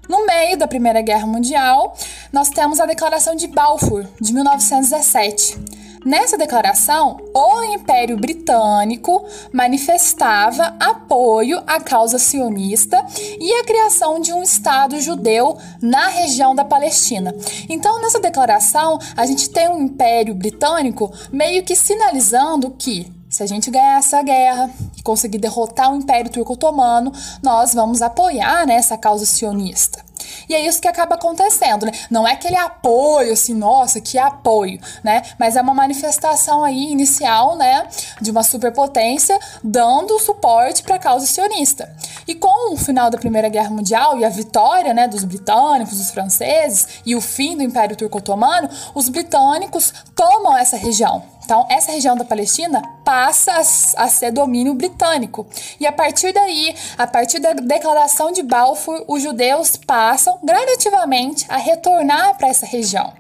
No 0.09 0.25
meio 0.25 0.57
da 0.57 0.69
Primeira 0.69 1.01
Guerra 1.01 1.27
Mundial, 1.27 1.97
nós 2.33 2.49
temos 2.49 2.79
a 2.79 2.87
Declaração 2.87 3.35
de 3.35 3.49
Balfour, 3.49 4.07
de 4.21 4.33
1917. 4.33 5.59
Nessa 6.05 6.39
declaração, 6.39 7.17
o 7.35 7.65
Império 7.65 8.17
Britânico 8.17 9.25
manifestava 9.53 10.77
apoio 10.79 11.61
à 11.67 11.81
causa 11.81 12.17
sionista 12.17 13.05
e 13.41 13.53
à 13.55 13.65
criação 13.65 14.21
de 14.21 14.33
um 14.33 14.41
Estado 14.41 15.01
judeu 15.01 15.59
na 15.83 16.07
região 16.07 16.55
da 16.55 16.65
Palestina. 16.65 17.35
Então, 17.69 18.01
nessa 18.01 18.21
declaração, 18.21 19.01
a 19.17 19.27
gente 19.27 19.51
tem 19.51 19.69
um 19.69 19.83
Império 19.83 20.33
Britânico 20.33 21.13
meio 21.33 21.65
que 21.65 21.75
sinalizando 21.75 22.71
que 22.71 23.16
se 23.29 23.43
a 23.43 23.47
gente 23.47 23.71
ganhar 23.71 23.99
essa 23.99 24.23
guerra 24.23 24.71
e 24.97 25.03
conseguir 25.03 25.39
derrotar 25.39 25.93
o 25.93 25.97
Império 25.97 26.31
Turco-Otomano, 26.31 27.13
nós 27.43 27.75
vamos 27.75 28.03
apoiar 28.03 28.67
né, 28.67 28.75
essa 28.75 28.97
causa 28.97 29.27
sionista. 29.27 30.05
E 30.49 30.55
é 30.55 30.61
isso 30.61 30.81
que 30.81 30.89
acaba 30.89 31.15
acontecendo, 31.15 31.87
né? 31.87 31.93
Não 32.11 32.27
é 32.27 32.33
aquele 32.33 32.57
apoio, 32.57 33.33
assim, 33.33 33.55
nossa, 33.55 34.01
que 34.01 34.19
apoio, 34.19 34.81
né? 35.03 35.23
Mas 35.39 35.57
é 35.57 35.61
uma 35.61 35.75
manifestação 35.75 36.63
aí 36.63 36.91
inicial, 36.91 37.57
né, 37.57 37.87
de 38.21 38.31
uma 38.31 38.43
superpotência 38.43 39.39
dando 39.63 40.19
suporte 40.19 40.83
para 40.83 40.97
a 40.97 40.99
causa 40.99 41.27
sionista. 41.27 41.95
E 42.27 42.35
com 42.35 42.75
o 42.75 42.77
final 42.77 43.11
da 43.11 43.19
Primeira 43.19 43.49
Guerra 43.49 43.71
Mundial 43.71 44.19
e 44.19 44.25
a 44.25 44.29
vitória, 44.29 44.93
né, 44.95 45.09
dos 45.09 45.25
britânicos, 45.25 45.99
dos 45.99 46.11
franceses 46.11 47.01
e 47.05 47.15
o 47.15 47.21
fim 47.21 47.57
do 47.57 47.63
Império 47.63 47.97
Turco-Otomano, 47.97 48.69
os 48.95 49.09
britânicos 49.09 49.93
tomam 50.15 50.57
essa 50.57 50.77
região. 50.77 51.37
Então, 51.47 51.65
essa 51.71 51.93
região 51.93 52.17
da 52.17 52.25
Palestina 52.25 52.83
passa 53.05 53.53
a, 53.97 54.09
ser 54.09 54.33
domínio 54.33 54.75
britânico. 54.75 55.47
E 55.79 55.87
a 55.87 55.93
partir 55.93 56.33
daí, 56.33 56.75
a 56.99 57.07
partir 57.07 57.39
da 57.39 57.53
declaração 57.53 58.33
de 58.33 58.43
Balfour, 58.43 59.05
os 59.07 59.23
judeus 59.23 59.77
passam 59.77 60.06
gradativamente 60.43 61.47
a 61.49 61.57
retornar 61.57 62.37
para 62.37 62.49
essa 62.49 62.67
região. 62.67 63.13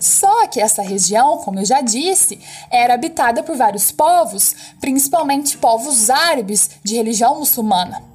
Só 0.00 0.46
que 0.48 0.60
essa 0.60 0.82
região, 0.82 1.38
como 1.38 1.60
eu 1.60 1.64
já 1.64 1.80
disse, 1.80 2.40
era 2.70 2.94
habitada 2.94 3.42
por 3.42 3.56
vários 3.56 3.90
povos, 3.90 4.54
principalmente 4.80 5.56
povos 5.56 6.10
árabes 6.10 6.70
de 6.82 6.96
religião 6.96 7.38
muçulmana. 7.38 8.14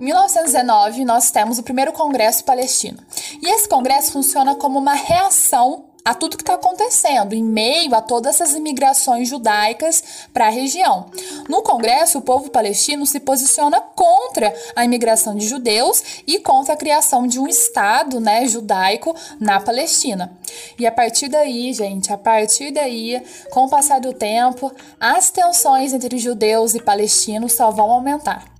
1919, 0.00 1.04
nós 1.04 1.30
temos 1.30 1.58
o 1.58 1.62
primeiro 1.62 1.92
Congresso 1.92 2.42
Palestino. 2.44 2.98
E 3.42 3.48
esse 3.50 3.68
congresso 3.68 4.12
funciona 4.12 4.54
como 4.54 4.78
uma 4.78 4.94
reação 4.94 5.89
a 6.04 6.14
tudo 6.14 6.36
que 6.36 6.42
está 6.42 6.54
acontecendo, 6.54 7.34
em 7.34 7.42
meio 7.42 7.94
a 7.94 8.00
todas 8.00 8.34
essas 8.34 8.54
imigrações 8.54 9.28
judaicas 9.28 10.02
para 10.32 10.46
a 10.46 10.50
região. 10.50 11.06
No 11.48 11.62
Congresso, 11.62 12.18
o 12.18 12.22
povo 12.22 12.50
palestino 12.50 13.06
se 13.06 13.20
posiciona 13.20 13.80
contra 13.80 14.54
a 14.74 14.84
imigração 14.84 15.36
de 15.36 15.46
judeus 15.46 16.22
e 16.26 16.38
contra 16.38 16.74
a 16.74 16.76
criação 16.76 17.26
de 17.26 17.38
um 17.38 17.46
Estado 17.46 18.20
né, 18.20 18.46
judaico 18.46 19.14
na 19.38 19.60
Palestina. 19.60 20.32
E 20.78 20.86
a 20.86 20.92
partir 20.92 21.28
daí, 21.28 21.72
gente, 21.72 22.12
a 22.12 22.18
partir 22.18 22.70
daí, 22.70 23.22
com 23.50 23.64
o 23.64 23.68
passar 23.68 24.00
do 24.00 24.12
tempo, 24.12 24.72
as 24.98 25.30
tensões 25.30 25.92
entre 25.92 26.18
judeus 26.18 26.74
e 26.74 26.80
palestinos 26.80 27.52
só 27.52 27.70
vão 27.70 27.90
aumentar. 27.90 28.59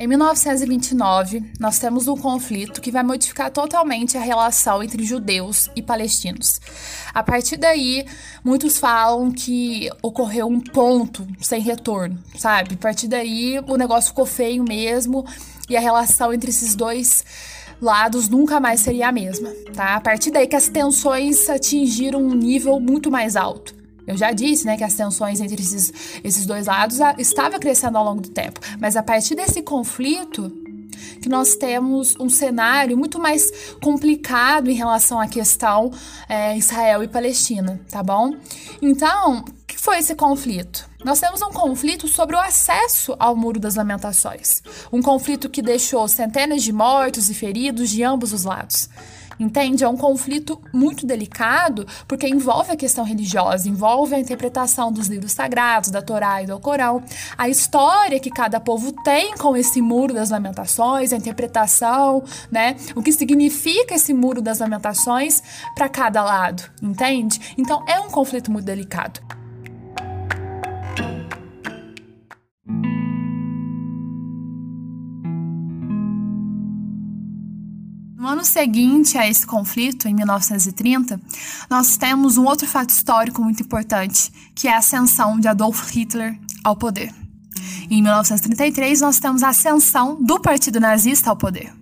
Em 0.00 0.06
1929, 0.06 1.42
nós 1.58 1.80
temos 1.80 2.06
um 2.06 2.16
conflito 2.16 2.80
que 2.80 2.92
vai 2.92 3.02
modificar 3.02 3.50
totalmente 3.50 4.16
a 4.16 4.20
relação 4.20 4.80
entre 4.80 5.02
judeus 5.02 5.68
e 5.74 5.82
palestinos. 5.82 6.60
A 7.12 7.20
partir 7.20 7.56
daí, 7.56 8.06
muitos 8.44 8.78
falam 8.78 9.32
que 9.32 9.90
ocorreu 10.00 10.46
um 10.46 10.60
ponto 10.60 11.26
sem 11.40 11.60
retorno, 11.60 12.16
sabe? 12.36 12.74
A 12.74 12.78
partir 12.78 13.08
daí, 13.08 13.58
o 13.66 13.76
negócio 13.76 14.10
ficou 14.10 14.24
feio 14.24 14.62
mesmo 14.62 15.26
e 15.68 15.76
a 15.76 15.80
relação 15.80 16.32
entre 16.32 16.50
esses 16.50 16.76
dois 16.76 17.24
lados 17.82 18.28
nunca 18.28 18.60
mais 18.60 18.78
seria 18.78 19.08
a 19.08 19.12
mesma, 19.12 19.50
tá? 19.74 19.96
A 19.96 20.00
partir 20.00 20.30
daí 20.30 20.46
que 20.46 20.54
as 20.54 20.68
tensões 20.68 21.50
atingiram 21.50 22.22
um 22.22 22.34
nível 22.34 22.78
muito 22.78 23.10
mais 23.10 23.34
alto. 23.34 23.77
Eu 24.08 24.16
já 24.16 24.32
disse, 24.32 24.64
né, 24.64 24.74
que 24.74 24.82
as 24.82 24.94
tensões 24.94 25.38
entre 25.38 25.62
esses, 25.62 25.92
esses 26.24 26.46
dois 26.46 26.66
lados 26.66 26.98
estava 27.18 27.58
crescendo 27.58 27.98
ao 27.98 28.04
longo 28.04 28.22
do 28.22 28.30
tempo, 28.30 28.58
mas 28.80 28.96
a 28.96 29.02
partir 29.02 29.34
desse 29.34 29.60
conflito 29.60 30.50
que 31.20 31.28
nós 31.28 31.54
temos 31.54 32.16
um 32.18 32.30
cenário 32.30 32.96
muito 32.96 33.18
mais 33.18 33.50
complicado 33.82 34.70
em 34.70 34.74
relação 34.74 35.20
à 35.20 35.28
questão 35.28 35.92
é, 36.26 36.56
Israel 36.56 37.02
e 37.02 37.08
Palestina, 37.08 37.78
tá 37.90 38.02
bom? 38.02 38.34
Então, 38.80 39.44
o 39.46 39.66
que 39.66 39.78
foi 39.78 39.98
esse 39.98 40.14
conflito? 40.14 40.88
Nós 41.04 41.20
temos 41.20 41.42
um 41.42 41.50
conflito 41.50 42.08
sobre 42.08 42.34
o 42.34 42.40
acesso 42.40 43.14
ao 43.18 43.36
Muro 43.36 43.60
das 43.60 43.74
Lamentações, 43.74 44.62
um 44.90 45.02
conflito 45.02 45.50
que 45.50 45.60
deixou 45.60 46.08
centenas 46.08 46.62
de 46.62 46.72
mortos 46.72 47.28
e 47.28 47.34
feridos 47.34 47.90
de 47.90 48.02
ambos 48.02 48.32
os 48.32 48.44
lados. 48.44 48.88
Entende? 49.38 49.84
É 49.84 49.88
um 49.88 49.96
conflito 49.96 50.60
muito 50.72 51.06
delicado 51.06 51.86
porque 52.06 52.28
envolve 52.28 52.72
a 52.72 52.76
questão 52.76 53.04
religiosa, 53.04 53.68
envolve 53.68 54.14
a 54.14 54.18
interpretação 54.18 54.92
dos 54.92 55.06
livros 55.06 55.32
sagrados, 55.32 55.90
da 55.90 56.02
Torá 56.02 56.42
e 56.42 56.46
do 56.46 56.58
Corão, 56.58 57.02
a 57.36 57.48
história 57.48 58.18
que 58.18 58.30
cada 58.30 58.58
povo 58.60 58.92
tem 59.04 59.36
com 59.36 59.56
esse 59.56 59.80
muro 59.80 60.12
das 60.12 60.30
lamentações, 60.30 61.12
a 61.12 61.16
interpretação, 61.16 62.22
né? 62.50 62.76
O 62.94 63.02
que 63.02 63.12
significa 63.12 63.94
esse 63.94 64.12
muro 64.12 64.42
das 64.42 64.58
lamentações 64.58 65.42
para 65.74 65.88
cada 65.88 66.22
lado, 66.22 66.64
entende? 66.82 67.54
Então 67.56 67.84
é 67.86 68.00
um 68.00 68.10
conflito 68.10 68.50
muito 68.50 68.64
delicado. 68.64 69.37
Ano 78.38 78.44
seguinte 78.44 79.18
a 79.18 79.28
esse 79.28 79.44
conflito, 79.44 80.06
em 80.06 80.14
1930, 80.14 81.20
nós 81.68 81.96
temos 81.96 82.38
um 82.38 82.44
outro 82.44 82.68
fato 82.68 82.90
histórico 82.90 83.42
muito 83.42 83.64
importante, 83.64 84.30
que 84.54 84.68
é 84.68 84.74
a 84.74 84.78
ascensão 84.78 85.40
de 85.40 85.48
Adolf 85.48 85.90
Hitler 85.90 86.38
ao 86.62 86.76
poder. 86.76 87.12
Em 87.90 88.00
1933, 88.00 89.00
nós 89.00 89.18
temos 89.18 89.42
a 89.42 89.48
ascensão 89.48 90.22
do 90.22 90.38
Partido 90.38 90.78
Nazista 90.78 91.30
ao 91.30 91.36
poder. 91.36 91.72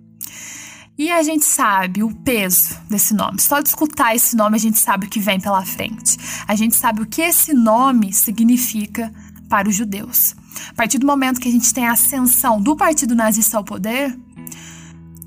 E 0.97 1.11
a 1.11 1.21
gente 1.21 1.45
sabe 1.45 2.01
o 2.01 2.11
peso 2.11 2.75
desse 2.89 3.13
nome. 3.13 3.39
Só 3.39 3.59
de 3.59 3.69
escutar 3.69 4.15
esse 4.15 4.35
nome, 4.35 4.55
a 4.55 4.59
gente 4.59 4.79
sabe 4.79 5.05
o 5.05 5.09
que 5.09 5.19
vem 5.19 5.39
pela 5.39 5.63
frente. 5.63 6.17
A 6.47 6.55
gente 6.55 6.75
sabe 6.75 7.03
o 7.03 7.05
que 7.05 7.21
esse 7.21 7.53
nome 7.53 8.11
significa 8.11 9.13
para 9.47 9.69
os 9.69 9.75
judeus. 9.75 10.35
A 10.71 10.73
partir 10.73 10.97
do 10.97 11.05
momento 11.05 11.39
que 11.39 11.49
a 11.49 11.51
gente 11.51 11.71
tem 11.71 11.85
a 11.85 11.91
ascensão 11.91 12.59
do 12.59 12.75
partido 12.75 13.13
nazista 13.15 13.57
ao 13.57 13.63
poder, 13.63 14.17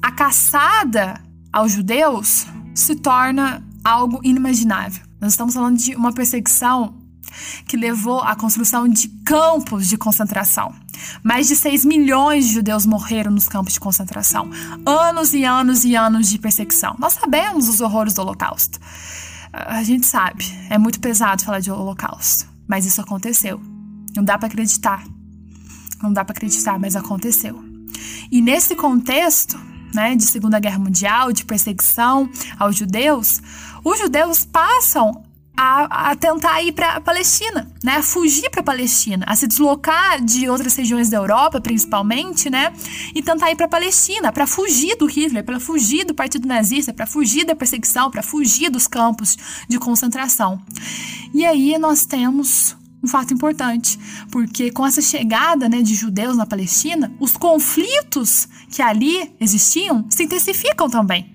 a 0.03 0.11
caçada 0.13 1.21
aos 1.53 1.73
judeus 1.73 2.47
se 2.75 2.97
torna 2.97 3.63
algo 3.85 4.21
inimaginável. 4.23 5.03
Nós 5.21 5.33
estamos 5.33 5.55
falando 5.55 5.77
de 5.77 5.95
uma 5.95 6.13
perseguição 6.13 6.95
que 7.67 7.77
levou 7.77 8.21
à 8.21 8.35
construção 8.35 8.89
de 8.89 9.09
campos 9.25 9.89
de 9.89 9.97
concentração. 9.97 10.75
Mais 11.23 11.49
de 11.49 11.57
6 11.57 11.85
milhões 11.85 12.47
de 12.47 12.55
judeus 12.55 12.85
morreram 12.87 13.31
nos 13.31 13.49
campos 13.49 13.75
de 13.75 13.81
concentração. 13.81 14.51
Anos 14.85 15.33
e 15.33 15.45
anos 15.45 15.85
e 15.85 15.95
anos 15.95 16.29
de 16.29 16.39
perseguição. 16.39 16.97
Nós 16.99 17.15
sabemos 17.15 17.69
os 17.69 17.81
horrores 17.81 18.15
do 18.15 18.23
Holocausto. 18.23 18.79
A 19.53 19.83
gente 19.83 20.07
sabe, 20.07 20.45
é 20.69 20.79
muito 20.79 21.01
pesado 21.01 21.45
falar 21.45 21.61
de 21.61 21.71
Holocausto, 21.71 22.49
mas 22.69 22.87
isso 22.87 23.01
aconteceu. 23.01 23.61
Não 24.15 24.25
dá 24.25 24.39
para 24.39 24.49
acreditar. 24.49 25.05
Não 26.03 26.13
dá 26.13 26.25
para 26.25 26.35
acreditar, 26.35 26.79
mas 26.79 26.97
aconteceu. 26.97 27.63
E 28.31 28.41
nesse 28.41 28.75
contexto, 28.77 29.59
né, 29.95 30.15
de 30.15 30.25
Segunda 30.25 30.59
Guerra 30.59 30.79
Mundial, 30.79 31.33
de 31.33 31.45
perseguição 31.45 32.29
aos 32.59 32.77
judeus, 32.77 33.41
os 33.85 33.99
judeus 33.99 34.45
passam 34.45 35.25
a, 35.57 36.11
a 36.11 36.17
tentar 36.17 36.63
ir 36.63 36.73
para 36.73 36.97
a 36.97 37.01
Palestina, 37.01 37.71
né, 37.85 37.97
a 37.97 38.03
fugir 38.03 38.49
para 38.51 38.61
a 38.61 38.65
Palestina, 38.65 39.27
a 39.29 39.37
se 39.37 39.47
deslocar 39.47 40.25
de 40.25 40.49
outras 40.49 40.75
regiões 40.75 41.11
da 41.11 41.19
Europa, 41.19 41.61
principalmente, 41.61 42.49
né, 42.49 42.73
e 43.15 43.23
tentar 43.23 43.51
ir 43.51 43.57
para 43.57 43.67
a 43.67 43.69
Palestina, 43.69 44.33
para 44.33 44.47
fugir 44.47 44.97
do 44.97 45.05
Hitler, 45.05 45.45
para 45.45 45.61
fugir 45.61 46.05
do 46.07 46.15
Partido 46.15 46.49
Nazista, 46.49 46.95
para 46.95 47.07
fugir 47.07 47.45
da 47.45 47.55
perseguição, 47.55 48.11
para 48.11 48.23
fugir 48.23 48.71
dos 48.71 48.87
campos 48.87 49.37
de 49.69 49.79
concentração. 49.79 50.59
E 51.35 51.45
aí 51.45 51.77
nós 51.79 52.07
temos 52.07 52.75
um 53.03 53.09
fato 53.09 53.33
importante, 53.33 53.99
porque 54.31 54.71
com 54.71 54.87
essa 54.87 55.01
chegada 55.01 55.69
né, 55.69 55.83
de 55.83 55.95
judeus 55.95 56.37
na 56.37 56.47
Palestina, 56.47 57.13
os 57.19 57.37
conflitos 57.37 58.47
que 58.69 58.83
ali 58.83 59.35
existiam 59.41 60.07
se 60.11 60.25
intensificam 60.25 60.89
também. 60.89 61.35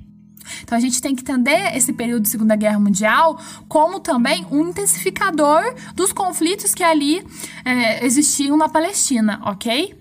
Então 0.62 0.77
a 0.77 0.81
gente 0.81 1.01
tem 1.01 1.15
que 1.15 1.22
entender 1.22 1.75
esse 1.75 1.91
período 1.91 2.24
de 2.24 2.29
Segunda 2.29 2.55
Guerra 2.55 2.79
Mundial 2.79 3.39
como 3.67 4.00
também 4.00 4.45
um 4.51 4.69
intensificador 4.69 5.63
dos 5.95 6.13
conflitos 6.13 6.74
que 6.75 6.84
ali 6.84 7.25
é, 7.63 8.05
existiam 8.05 8.55
na 8.55 8.69
Palestina, 8.69 9.41
ok? 9.43 9.98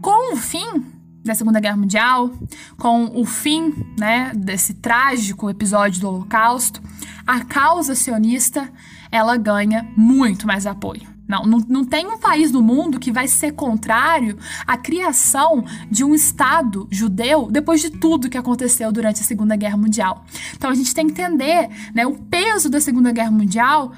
Com 0.00 0.34
o 0.34 0.36
fim 0.36 0.84
da 1.24 1.34
Segunda 1.34 1.60
Guerra 1.60 1.76
Mundial, 1.76 2.30
com 2.78 3.20
o 3.20 3.26
fim 3.26 3.74
né, 3.98 4.32
desse 4.34 4.74
trágico 4.74 5.50
episódio 5.50 6.00
do 6.00 6.08
Holocausto, 6.08 6.80
a 7.26 7.44
causa 7.44 7.94
sionista 7.94 8.72
ela 9.10 9.36
ganha 9.36 9.88
muito 9.96 10.46
mais 10.46 10.66
apoio. 10.66 11.08
Não, 11.30 11.44
não, 11.44 11.58
não 11.68 11.84
tem 11.84 12.08
um 12.08 12.18
país 12.18 12.50
do 12.50 12.60
mundo 12.60 12.98
que 12.98 13.12
vai 13.12 13.28
ser 13.28 13.52
contrário 13.52 14.36
à 14.66 14.76
criação 14.76 15.64
de 15.88 16.02
um 16.02 16.12
Estado 16.12 16.88
judeu 16.90 17.48
depois 17.48 17.80
de 17.80 17.88
tudo 17.88 18.28
que 18.28 18.36
aconteceu 18.36 18.90
durante 18.90 19.20
a 19.20 19.24
Segunda 19.24 19.54
Guerra 19.54 19.76
Mundial. 19.76 20.24
Então 20.56 20.68
a 20.68 20.74
gente 20.74 20.92
tem 20.92 21.06
que 21.06 21.12
entender 21.12 21.68
né, 21.94 22.04
o 22.04 22.14
peso 22.14 22.68
da 22.68 22.80
Segunda 22.80 23.12
Guerra 23.12 23.30
Mundial 23.30 23.92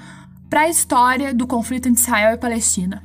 para 0.47 0.61
a 0.61 0.69
história 0.69 1.33
do 1.33 1.47
conflito 1.47 1.89
entre 1.89 2.03
Israel 2.03 2.35
e 2.35 2.37
Palestina. 2.37 3.01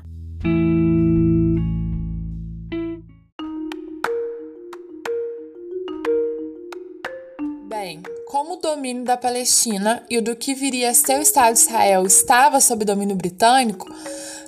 Domínio 8.60 9.04
da 9.04 9.16
Palestina 9.16 10.02
e 10.08 10.18
o 10.18 10.22
do 10.22 10.36
que 10.36 10.54
viria 10.54 10.90
a 10.90 10.94
ser 10.94 11.18
o 11.18 11.22
Estado 11.22 11.54
de 11.54 11.60
Israel 11.60 12.06
estava 12.06 12.60
sob 12.60 12.84
domínio 12.84 13.16
britânico, 13.16 13.92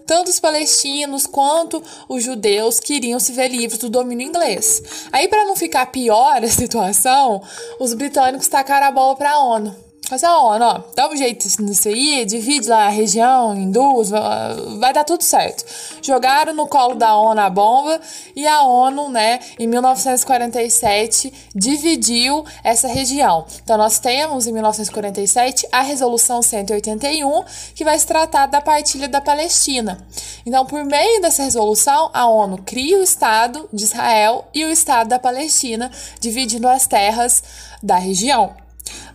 tanto 0.06 0.28
os 0.28 0.40
palestinos 0.40 1.26
quanto 1.26 1.82
os 2.08 2.22
judeus 2.22 2.80
queriam 2.80 3.20
se 3.20 3.32
ver 3.32 3.48
livres 3.48 3.78
do 3.78 3.88
domínio 3.88 4.26
inglês. 4.26 4.82
Aí, 5.12 5.28
para 5.28 5.44
não 5.44 5.54
ficar 5.54 5.86
pior 5.86 6.42
a 6.42 6.48
situação, 6.50 7.42
os 7.78 7.94
britânicos 7.94 8.48
tacaram 8.48 8.86
a 8.86 8.90
bola 8.90 9.16
para 9.16 9.32
a 9.32 9.42
ONU. 9.44 9.89
Mas 10.10 10.24
a 10.24 10.36
ó, 10.36 10.82
dá 10.96 11.08
um 11.08 11.16
jeito 11.16 11.46
nisso 11.62 11.88
aí, 11.88 12.24
divide 12.24 12.68
lá 12.68 12.86
a 12.86 12.88
região 12.88 13.54
em 13.54 13.70
duas, 13.70 14.10
vai 14.10 14.92
dar 14.92 15.04
tudo 15.04 15.22
certo. 15.22 15.64
Jogaram 16.02 16.52
no 16.52 16.66
colo 16.66 16.96
da 16.96 17.16
ONU 17.16 17.40
a 17.40 17.48
bomba 17.48 18.00
e 18.34 18.46
a 18.46 18.62
ONU, 18.62 19.08
né, 19.08 19.38
em 19.58 19.68
1947, 19.68 21.32
dividiu 21.54 22.44
essa 22.64 22.88
região. 22.88 23.46
Então, 23.62 23.76
nós 23.76 24.00
temos 24.00 24.48
em 24.48 24.52
1947 24.52 25.68
a 25.70 25.80
Resolução 25.80 26.42
181, 26.42 27.44
que 27.74 27.84
vai 27.84 27.96
se 27.98 28.06
tratar 28.06 28.46
da 28.46 28.60
partilha 28.60 29.08
da 29.08 29.20
Palestina. 29.20 30.04
Então, 30.44 30.66
por 30.66 30.84
meio 30.84 31.20
dessa 31.22 31.44
resolução, 31.44 32.10
a 32.12 32.26
ONU 32.28 32.58
cria 32.66 32.98
o 32.98 33.02
Estado 33.02 33.68
de 33.72 33.84
Israel 33.84 34.48
e 34.52 34.64
o 34.64 34.70
Estado 34.70 35.08
da 35.08 35.18
Palestina, 35.18 35.90
dividindo 36.18 36.66
as 36.66 36.86
terras 36.86 37.42
da 37.80 37.96
região. 37.96 38.69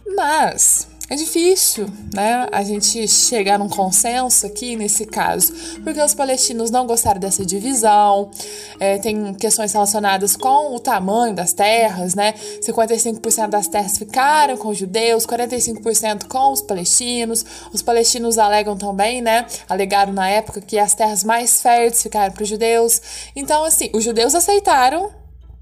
Mas 0.06 0.88
é 1.08 1.15
difícil, 1.15 1.88
né, 2.12 2.48
a 2.52 2.63
gente 2.63 3.08
chegar 3.08 3.60
num 3.60 3.70
consenso 3.70 4.48
aqui 4.48 4.76
nesse 4.76 5.06
caso, 5.06 5.54
porque 5.84 6.02
os 6.02 6.15
palestinos 6.15 6.72
não 6.72 6.88
gostaram 6.88 7.20
dessa 7.20 7.46
divisão, 7.46 8.32
é, 8.80 8.98
tem 8.98 9.36
questões 9.36 9.72
relacionadas 9.72 10.36
com 10.36 10.76
o 10.76 10.80
tamanho 10.80 11.36
das 11.36 11.54
terras, 11.54 12.15
né, 12.15 12.34
55% 12.60 13.50
das 13.50 13.68
terras 13.68 14.00
ficaram 14.00 14.58
com 14.58 14.70
os 14.70 14.80
judeus, 14.80 15.28
45% 15.28 16.28
com 16.28 16.52
os 16.52 16.63
palestinos, 16.63 17.46
os 17.72 17.84
palestinos 17.84 18.39
alegam 18.39 18.76
também, 18.76 19.22
né, 19.22 19.46
alegaram 19.70 20.12
na 20.12 20.28
época 20.28 20.60
que 20.60 20.80
as 20.80 20.96
terras 20.96 21.24
mais 21.24 21.62
férteis 21.62 22.02
ficaram 22.02 22.34
para 22.34 22.41
os 22.41 22.50
judeus, 22.50 23.00
então 23.36 23.63
assim, 23.63 23.91
os 23.94 24.04
judeus 24.04 24.34
aceitaram, 24.34 25.12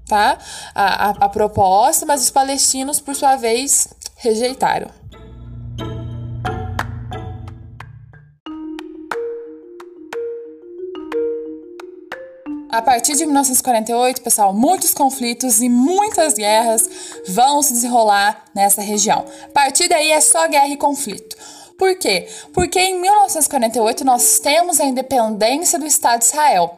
tá, 0.08 0.38
a, 0.74 1.08
a, 1.08 1.10
a 1.10 1.28
proposta, 1.28 2.06
mas 2.06 2.22
os 2.22 2.30
palestinos, 2.30 2.98
por 2.98 3.14
sua 3.14 3.36
vez, 3.36 3.88
rejeitaram. 4.24 4.90
A 12.70 12.82
partir 12.82 13.14
de 13.14 13.24
1948, 13.24 14.20
pessoal, 14.20 14.52
muitos 14.52 14.92
conflitos 14.92 15.62
e 15.62 15.68
muitas 15.68 16.34
guerras 16.34 16.88
vão 17.28 17.62
se 17.62 17.72
desenrolar 17.72 18.46
nessa 18.52 18.82
região. 18.82 19.24
A 19.44 19.48
partir 19.50 19.86
daí 19.86 20.10
é 20.10 20.20
só 20.20 20.48
guerra 20.48 20.66
e 20.66 20.76
conflito. 20.76 21.36
Por 21.76 21.96
quê? 21.96 22.28
Porque 22.52 22.78
em 22.78 23.00
1948 23.00 24.04
nós 24.04 24.38
temos 24.38 24.80
a 24.80 24.84
independência 24.84 25.78
do 25.78 25.86
Estado 25.86 26.20
de 26.20 26.26
Israel. 26.26 26.76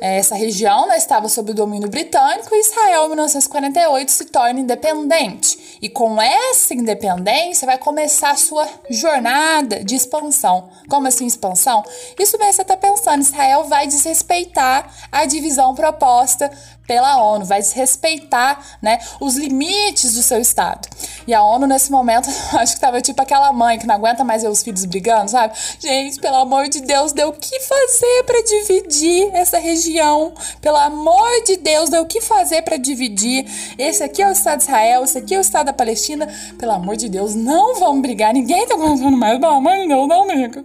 É, 0.00 0.18
essa 0.18 0.34
região 0.34 0.86
né, 0.86 0.96
estava 0.96 1.28
sob 1.28 1.50
o 1.50 1.54
domínio 1.54 1.88
britânico 1.88 2.54
e 2.54 2.60
Israel, 2.60 3.06
em 3.06 3.08
1948, 3.08 4.12
se 4.12 4.24
torna 4.26 4.60
independente. 4.60 5.78
E 5.82 5.88
com 5.88 6.20
essa 6.20 6.74
independência 6.74 7.66
vai 7.66 7.78
começar 7.78 8.30
a 8.30 8.36
sua 8.36 8.68
jornada 8.88 9.82
de 9.82 9.96
expansão. 9.96 10.68
Como 10.88 11.08
assim 11.08 11.26
expansão? 11.26 11.82
Isso 12.18 12.38
mesmo 12.38 12.52
você 12.54 12.62
está 12.62 12.76
pensando, 12.76 13.22
Israel 13.22 13.64
vai 13.64 13.86
desrespeitar 13.86 14.94
a 15.10 15.24
divisão 15.24 15.74
proposta 15.74 16.50
pela 16.86 17.20
ONU, 17.20 17.44
vai 17.44 17.60
desrespeitar 17.60 18.78
né, 18.80 18.98
os 19.20 19.36
limites 19.36 20.14
do 20.14 20.22
seu 20.22 20.40
Estado. 20.40 20.88
E 21.26 21.34
a 21.34 21.42
ONU, 21.42 21.66
nesse 21.66 21.90
momento, 21.90 22.28
acho 22.56 22.72
que 22.72 22.78
estava 22.78 23.00
tipo 23.00 23.20
aquela 23.20 23.52
mãe 23.52 23.78
que 23.78 23.86
não 23.86 23.94
aguenta 23.94 24.22
mais 24.22 24.42
ver 24.42 24.48
os 24.48 24.62
filhos 24.62 24.84
brigando, 24.84 25.30
sabe? 25.30 25.54
Gente, 25.80 26.20
pelo 26.20 26.36
amor 26.36 26.68
de 26.68 26.80
Deus, 26.80 27.12
deu 27.12 27.28
o 27.28 27.32
que 27.32 27.60
fazer 27.60 28.22
para 28.24 28.42
dividir 28.42 29.30
essa 29.34 29.58
região? 29.58 30.32
Pelo 30.60 30.76
amor 30.76 31.42
de 31.44 31.56
Deus, 31.56 31.90
deu 31.90 32.02
o 32.02 32.06
que 32.06 32.20
fazer 32.20 32.62
para 32.62 32.76
dividir? 32.76 33.44
Esse 33.76 34.04
aqui 34.04 34.22
é 34.22 34.28
o 34.28 34.32
Estado 34.32 34.58
de 34.58 34.64
Israel, 34.64 35.04
esse 35.04 35.18
aqui 35.18 35.34
é 35.34 35.38
o 35.38 35.40
Estado 35.40 35.66
da 35.66 35.72
Palestina. 35.72 36.28
Pelo 36.58 36.72
amor 36.72 36.96
de 36.96 37.08
Deus, 37.08 37.34
não 37.34 37.80
vamos 37.80 38.02
brigar, 38.02 38.32
ninguém 38.32 38.66
tá 38.66 38.74
aguentando 38.74 39.16
mais. 39.16 39.38
Pelo 39.40 39.52
amor 39.52 39.76
de 39.76 39.88
Deus, 39.88 40.08
não 40.08 40.26
briga. 40.26 40.64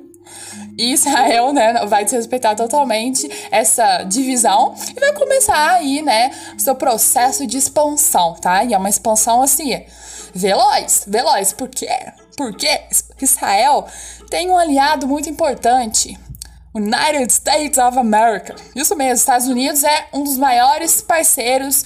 E 0.77 0.93
Israel, 0.93 1.51
né, 1.51 1.85
vai 1.85 2.05
desrespeitar 2.05 2.55
totalmente 2.55 3.29
essa 3.51 4.03
divisão 4.03 4.73
e 4.95 4.99
vai 4.99 5.13
começar 5.13 5.71
aí, 5.71 6.01
né, 6.01 6.31
seu 6.57 6.75
processo 6.75 7.45
de 7.45 7.57
expansão, 7.57 8.35
tá? 8.35 8.63
E 8.63 8.73
é 8.73 8.77
uma 8.77 8.89
expansão 8.89 9.41
assim, 9.41 9.73
veloz, 10.33 11.03
veloz. 11.07 11.53
Por 11.53 11.69
quê? 11.69 11.89
Porque 12.35 12.81
Israel 13.21 13.85
tem 14.29 14.49
um 14.49 14.57
aliado 14.57 15.07
muito 15.07 15.29
importante. 15.29 16.17
United 16.73 17.31
States 17.31 17.77
of 17.77 17.97
America. 17.97 18.55
Isso 18.75 18.95
mesmo, 18.95 19.15
Estados 19.15 19.47
Unidos 19.47 19.83
é 19.83 20.07
um 20.13 20.23
dos 20.23 20.37
maiores 20.37 21.01
parceiros 21.01 21.83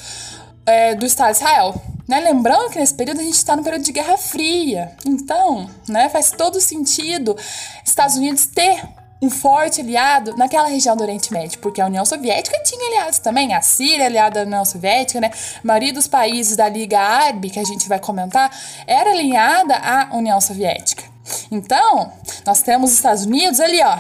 é, 0.66 0.94
do 0.94 1.06
Estado 1.06 1.32
de 1.32 1.38
Israel. 1.38 1.82
Né? 2.08 2.20
Lembrando 2.20 2.70
que 2.70 2.80
nesse 2.80 2.94
período 2.94 3.20
a 3.20 3.24
gente 3.24 3.34
está 3.34 3.56
no 3.56 3.64
período 3.64 3.84
de 3.84 3.92
Guerra 3.92 4.18
Fria. 4.18 4.92
Então, 5.06 5.68
né, 5.90 6.08
faz 6.10 6.32
todo 6.32 6.62
sentido 6.62 7.36
Estados 7.84 8.16
Unidos 8.16 8.46
ter 8.46 8.84
um 9.22 9.30
forte 9.30 9.82
aliado 9.82 10.36
naquela 10.38 10.68
região 10.68 10.96
do 10.96 11.04
Oriente 11.04 11.32
Médio, 11.32 11.60
porque 11.60 11.82
a 11.82 11.86
União 11.86 12.06
Soviética 12.06 12.62
tinha 12.64 12.88
aliados 12.88 13.20
também, 13.20 13.54
a 13.54 13.62
Síria 13.62 14.06
aliada 14.06 14.42
da 14.42 14.46
União 14.46 14.66
Soviética, 14.66 15.22
né? 15.22 15.32
A 15.64 15.68
maioria 15.68 15.94
dos 15.94 16.08
países 16.08 16.56
da 16.56 16.68
Liga 16.68 17.00
Árabe, 17.00 17.50
que 17.50 17.60
a 17.60 17.64
gente 17.64 17.88
vai 17.88 18.00
comentar, 18.00 18.52
era 18.86 19.12
alinhada 19.12 19.76
à 19.76 20.16
União 20.16 20.40
Soviética. 20.42 21.04
Então, 21.50 22.12
nós 22.46 22.62
temos 22.62 22.92
os 22.92 22.98
Estados 22.98 23.26
Unidos 23.26 23.60
ali, 23.60 23.82
ó, 23.82 24.00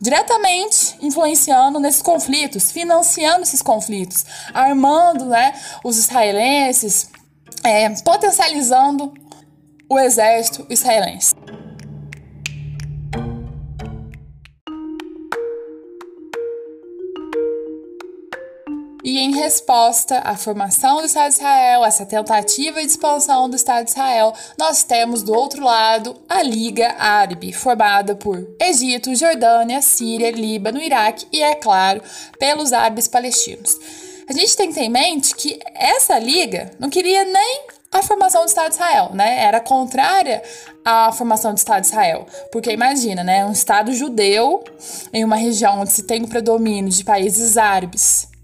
diretamente 0.00 0.96
influenciando 1.00 1.78
nesses 1.80 2.02
conflitos, 2.02 2.70
financiando 2.70 3.42
esses 3.42 3.62
conflitos, 3.62 4.26
armando 4.52 5.26
né, 5.26 5.54
os 5.82 5.96
israelenses, 5.96 7.08
é, 7.64 7.88
potencializando 8.02 9.14
o 9.88 9.98
exército 9.98 10.66
israelense. 10.68 11.34
E 19.06 19.20
em 19.20 19.36
resposta 19.36 20.18
à 20.18 20.34
formação 20.34 20.96
do 20.96 21.06
Estado 21.06 21.28
de 21.28 21.36
Israel, 21.36 21.84
essa 21.84 22.04
tentativa 22.04 22.80
de 22.80 22.86
expansão 22.88 23.48
do 23.48 23.54
Estado 23.54 23.84
de 23.84 23.92
Israel, 23.92 24.34
nós 24.58 24.82
temos 24.82 25.22
do 25.22 25.32
outro 25.32 25.62
lado 25.62 26.16
a 26.28 26.42
Liga 26.42 26.92
Árabe, 26.98 27.52
formada 27.52 28.16
por 28.16 28.44
Egito, 28.60 29.14
Jordânia, 29.14 29.80
Síria, 29.80 30.32
Líbano, 30.32 30.82
Iraque 30.82 31.24
e, 31.30 31.40
é 31.40 31.54
claro, 31.54 32.02
pelos 32.36 32.72
árabes 32.72 33.06
palestinos. 33.06 33.78
A 34.28 34.32
gente 34.32 34.56
tem 34.56 34.70
que 34.70 34.74
ter 34.74 34.86
em 34.86 34.90
mente 34.90 35.36
que 35.36 35.60
essa 35.72 36.18
liga 36.18 36.72
não 36.80 36.90
queria 36.90 37.22
nem 37.22 37.60
a 37.92 38.02
formação 38.02 38.42
do 38.42 38.48
Estado 38.48 38.70
de 38.70 38.74
Israel, 38.74 39.10
né? 39.14 39.44
Era 39.44 39.60
contrária 39.60 40.42
à 40.84 41.12
formação 41.12 41.54
do 41.54 41.58
Estado 41.58 41.82
de 41.82 41.86
Israel. 41.86 42.26
Porque 42.50 42.72
imagina, 42.72 43.22
né? 43.22 43.46
Um 43.46 43.52
Estado 43.52 43.92
judeu 43.92 44.64
em 45.12 45.24
uma 45.24 45.36
região 45.36 45.82
onde 45.82 45.92
se 45.92 46.02
tem 46.02 46.24
o 46.24 46.28
predomínio 46.28 46.90
de 46.90 47.04
países 47.04 47.56
árabes 47.56 48.34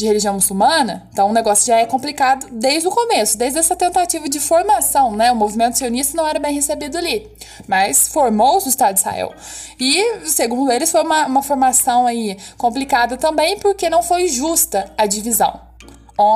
de 0.00 0.06
religião 0.06 0.34
muçulmana, 0.34 1.08
então 1.12 1.30
o 1.30 1.32
negócio 1.32 1.66
já 1.66 1.76
é 1.76 1.86
complicado 1.86 2.48
desde 2.50 2.88
o 2.88 2.90
começo, 2.90 3.38
desde 3.38 3.58
essa 3.58 3.76
tentativa 3.76 4.28
de 4.28 4.40
formação, 4.40 5.14
né? 5.14 5.30
O 5.30 5.36
movimento 5.36 5.78
sionista 5.78 6.16
não 6.16 6.26
era 6.26 6.38
bem 6.38 6.54
recebido 6.54 6.98
ali, 6.98 7.30
mas 7.68 8.08
formou-se 8.08 8.66
o 8.66 8.70
Estado 8.70 8.94
de 8.94 9.00
Israel. 9.00 9.32
E, 9.78 10.26
segundo 10.26 10.72
eles, 10.72 10.90
foi 10.90 11.02
uma, 11.02 11.26
uma 11.26 11.42
formação 11.42 12.06
aí 12.06 12.36
complicada 12.56 13.16
também, 13.16 13.58
porque 13.58 13.88
não 13.88 14.02
foi 14.02 14.28
justa 14.28 14.92
a 14.96 15.06
divisão 15.06 15.70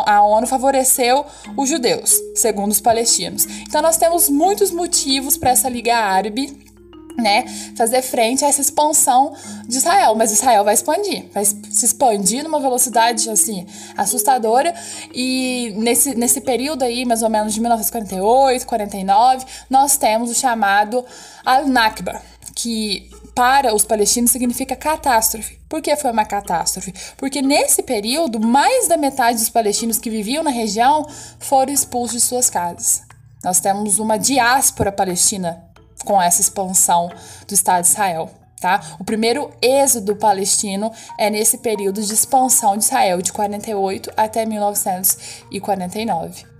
a 0.06 0.22
ONU 0.22 0.46
favoreceu 0.46 1.26
os 1.56 1.68
judeus, 1.68 2.18
segundo 2.34 2.72
os 2.72 2.80
palestinos. 2.80 3.44
Então 3.68 3.82
nós 3.82 3.98
temos 3.98 4.30
muitos 4.30 4.70
motivos 4.70 5.36
para 5.36 5.50
essa 5.50 5.68
Liga 5.68 5.94
Árabe 5.94 6.63
né, 7.16 7.44
fazer 7.76 8.02
frente 8.02 8.44
a 8.44 8.48
essa 8.48 8.60
expansão 8.60 9.34
de 9.66 9.76
Israel, 9.76 10.14
mas 10.14 10.32
Israel 10.32 10.64
vai 10.64 10.74
expandir, 10.74 11.26
vai 11.32 11.44
se 11.44 11.84
expandir 11.84 12.42
numa 12.42 12.60
velocidade 12.60 13.30
assim 13.30 13.66
assustadora 13.96 14.74
e 15.12 15.72
nesse, 15.76 16.14
nesse 16.14 16.40
período 16.40 16.82
aí, 16.82 17.04
mais 17.04 17.22
ou 17.22 17.30
menos 17.30 17.54
de 17.54 17.60
1948, 17.60 18.66
49, 18.66 19.46
nós 19.70 19.96
temos 19.96 20.30
o 20.30 20.34
chamado 20.34 21.04
Al-Nakba, 21.44 22.20
que 22.54 23.08
para 23.34 23.74
os 23.74 23.84
palestinos 23.84 24.30
significa 24.30 24.76
catástrofe. 24.76 25.58
Por 25.68 25.82
que 25.82 25.94
foi 25.96 26.10
uma 26.10 26.24
catástrofe? 26.24 26.94
Porque 27.16 27.42
nesse 27.42 27.82
período, 27.82 28.38
mais 28.38 28.86
da 28.86 28.96
metade 28.96 29.38
dos 29.38 29.50
palestinos 29.50 29.98
que 29.98 30.08
viviam 30.08 30.44
na 30.44 30.50
região 30.50 31.04
foram 31.40 31.72
expulsos 31.72 32.22
de 32.22 32.28
suas 32.28 32.48
casas. 32.48 33.02
Nós 33.42 33.60
temos 33.60 33.98
uma 33.98 34.16
diáspora 34.16 34.92
palestina 34.92 35.64
com 36.04 36.20
essa 36.20 36.40
expansão 36.40 37.08
do 37.46 37.54
Estado 37.54 37.82
de 37.82 37.90
Israel. 37.90 38.28
Tá? 38.60 38.80
O 38.98 39.04
primeiro 39.04 39.50
êxodo 39.60 40.16
palestino 40.16 40.90
é 41.18 41.28
nesse 41.28 41.58
período 41.58 42.02
de 42.02 42.14
expansão 42.14 42.78
de 42.78 42.84
Israel, 42.84 43.20
de 43.20 43.32
48 43.32 44.10
até 44.16 44.46
1949. 44.46 46.53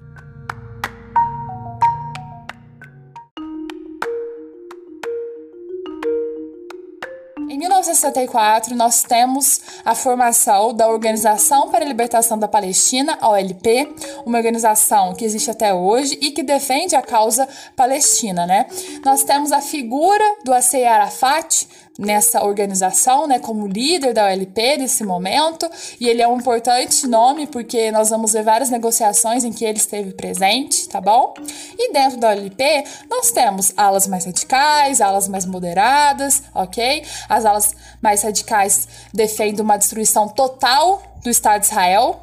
1964, 7.94 8.74
nós 8.74 9.02
temos 9.02 9.60
a 9.84 9.94
formação 9.94 10.74
da 10.74 10.88
Organização 10.88 11.70
para 11.70 11.84
a 11.84 11.88
Libertação 11.88 12.38
da 12.38 12.48
Palestina, 12.48 13.18
OLP, 13.22 13.94
uma 14.26 14.38
organização 14.38 15.14
que 15.14 15.24
existe 15.24 15.50
até 15.50 15.72
hoje 15.72 16.18
e 16.20 16.32
que 16.32 16.42
defende 16.42 16.96
a 16.96 17.02
causa 17.02 17.48
palestina, 17.76 18.46
né? 18.46 18.66
Nós 19.04 19.22
temos 19.22 19.52
a 19.52 19.60
figura 19.60 20.24
do 20.44 20.52
Assei 20.52 20.84
Arafat, 20.84 21.68
nessa 21.98 22.44
organização, 22.44 23.26
né, 23.26 23.38
como 23.38 23.66
líder 23.66 24.12
da 24.12 24.26
OLP 24.26 24.78
nesse 24.78 25.04
momento, 25.04 25.70
e 26.00 26.08
ele 26.08 26.20
é 26.20 26.28
um 26.28 26.38
importante 26.38 27.06
nome 27.06 27.46
porque 27.46 27.92
nós 27.92 28.10
vamos 28.10 28.32
ver 28.32 28.42
várias 28.42 28.68
negociações 28.68 29.44
em 29.44 29.52
que 29.52 29.64
ele 29.64 29.78
esteve 29.78 30.12
presente, 30.12 30.88
tá 30.88 31.00
bom? 31.00 31.34
E 31.78 31.92
dentro 31.92 32.18
da 32.18 32.30
OLP, 32.30 32.84
nós 33.08 33.30
temos 33.30 33.72
alas 33.76 34.06
mais 34.08 34.24
radicais, 34.24 35.00
alas 35.00 35.28
mais 35.28 35.46
moderadas, 35.46 36.42
ok? 36.52 37.04
As 37.28 37.44
alas 37.44 37.74
mais 38.02 38.22
radicais 38.22 38.88
defendem 39.12 39.62
uma 39.62 39.76
destruição 39.76 40.28
total 40.28 41.00
do 41.22 41.30
Estado 41.30 41.60
de 41.60 41.66
Israel, 41.68 42.20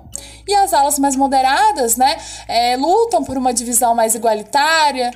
e 0.47 0.53
as 0.53 0.73
alas 0.73 0.99
mais 0.99 1.15
moderadas, 1.15 1.95
né, 1.95 2.17
é, 2.47 2.75
lutam 2.75 3.23
por 3.23 3.37
uma 3.37 3.53
divisão 3.53 3.95
mais 3.95 4.15
igualitária, 4.15 5.11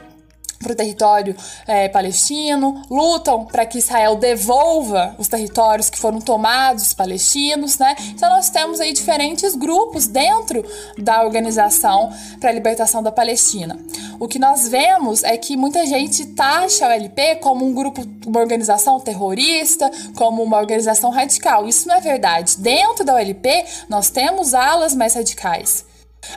para 0.65 0.73
o 0.73 0.75
território 0.75 1.35
é, 1.67 1.87
palestino, 1.87 2.81
lutam 2.89 3.45
para 3.45 3.67
que 3.67 3.77
Israel 3.77 4.15
devolva 4.15 5.15
os 5.19 5.27
territórios 5.27 5.91
que 5.91 5.99
foram 5.99 6.19
tomados 6.19 6.81
dos 6.81 6.93
palestinos, 6.93 7.77
né? 7.77 7.95
Então 8.09 8.29
nós 8.31 8.49
temos 8.49 8.79
aí 8.79 8.91
diferentes 8.91 9.55
grupos 9.55 10.07
dentro 10.07 10.65
da 10.97 11.23
organização 11.23 12.11
para 12.39 12.49
a 12.49 12.53
libertação 12.53 13.03
da 13.03 13.11
Palestina. 13.11 13.77
O 14.19 14.27
que 14.27 14.39
nós 14.39 14.67
vemos 14.67 15.23
é 15.23 15.37
que 15.37 15.55
muita 15.55 15.85
gente 15.85 16.25
taxa 16.25 16.87
o 16.87 16.91
LP 16.91 17.35
como 17.35 17.63
um 17.63 17.73
grupo, 17.73 18.03
uma 18.25 18.39
organização 18.39 18.99
terrorista, 18.99 19.91
como 20.15 20.41
uma 20.41 20.57
organização 20.57 21.11
radical. 21.11 21.67
Isso 21.67 21.87
não 21.87 21.95
é 21.95 22.01
verdade. 22.01 22.57
Dentro 22.57 23.05
da 23.05 23.13
OLP, 23.13 23.65
nós 23.87 24.09
temos 24.09 24.55
alas 24.55 24.95
mais 24.95 25.13
radicais. 25.13 25.85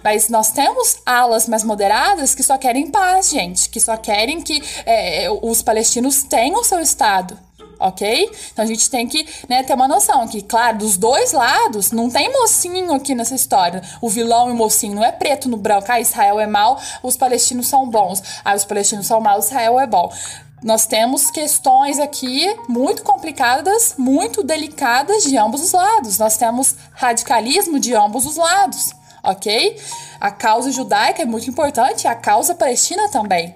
Mas 0.02 0.28
nós 0.28 0.50
temos 0.50 0.98
alas 1.04 1.48
mais 1.48 1.64
moderadas 1.64 2.34
que 2.34 2.42
só 2.42 2.56
querem 2.58 2.90
paz, 2.90 3.30
gente, 3.30 3.68
que 3.68 3.80
só 3.80 3.96
querem 3.96 4.40
que 4.40 4.62
é, 4.86 5.28
os 5.42 5.62
palestinos 5.62 6.22
tenham 6.22 6.62
seu 6.64 6.80
Estado. 6.80 7.38
Ok? 7.80 8.28
Então 8.52 8.64
a 8.64 8.68
gente 8.68 8.90
tem 8.90 9.06
que 9.06 9.24
né, 9.48 9.62
ter 9.62 9.72
uma 9.72 9.86
noção 9.86 10.26
que, 10.26 10.42
claro, 10.42 10.78
dos 10.78 10.96
dois 10.96 11.32
lados, 11.32 11.92
não 11.92 12.10
tem 12.10 12.32
mocinho 12.32 12.92
aqui 12.92 13.14
nessa 13.14 13.36
história. 13.36 13.82
O 14.00 14.08
vilão 14.08 14.48
e 14.48 14.52
o 14.52 14.56
mocinho 14.56 14.96
não 14.96 15.04
é 15.04 15.12
preto 15.12 15.48
no 15.48 15.56
branco. 15.56 15.86
Ah, 15.88 16.00
Israel 16.00 16.40
é 16.40 16.46
mal, 16.46 16.80
os 17.04 17.16
palestinos 17.16 17.68
são 17.68 17.88
bons. 17.88 18.20
Ah, 18.44 18.56
os 18.56 18.64
palestinos 18.64 19.06
são 19.06 19.20
maus, 19.20 19.46
Israel 19.46 19.78
é 19.78 19.86
bom 19.86 20.12
nós 20.62 20.86
temos 20.86 21.30
questões 21.30 21.98
aqui 22.00 22.52
muito 22.68 23.02
complicadas, 23.02 23.94
muito 23.96 24.42
delicadas 24.42 25.22
de 25.22 25.36
ambos 25.36 25.62
os 25.62 25.72
lados. 25.72 26.18
Nós 26.18 26.36
temos 26.36 26.74
radicalismo 26.92 27.78
de 27.78 27.94
ambos 27.94 28.26
os 28.26 28.36
lados 28.36 28.92
ok? 29.28 29.76
A 30.20 30.30
causa 30.30 30.72
judaica 30.72 31.22
é 31.22 31.26
muito 31.26 31.48
importante, 31.48 32.08
a 32.08 32.14
causa 32.14 32.54
palestina 32.54 33.08
também. 33.10 33.54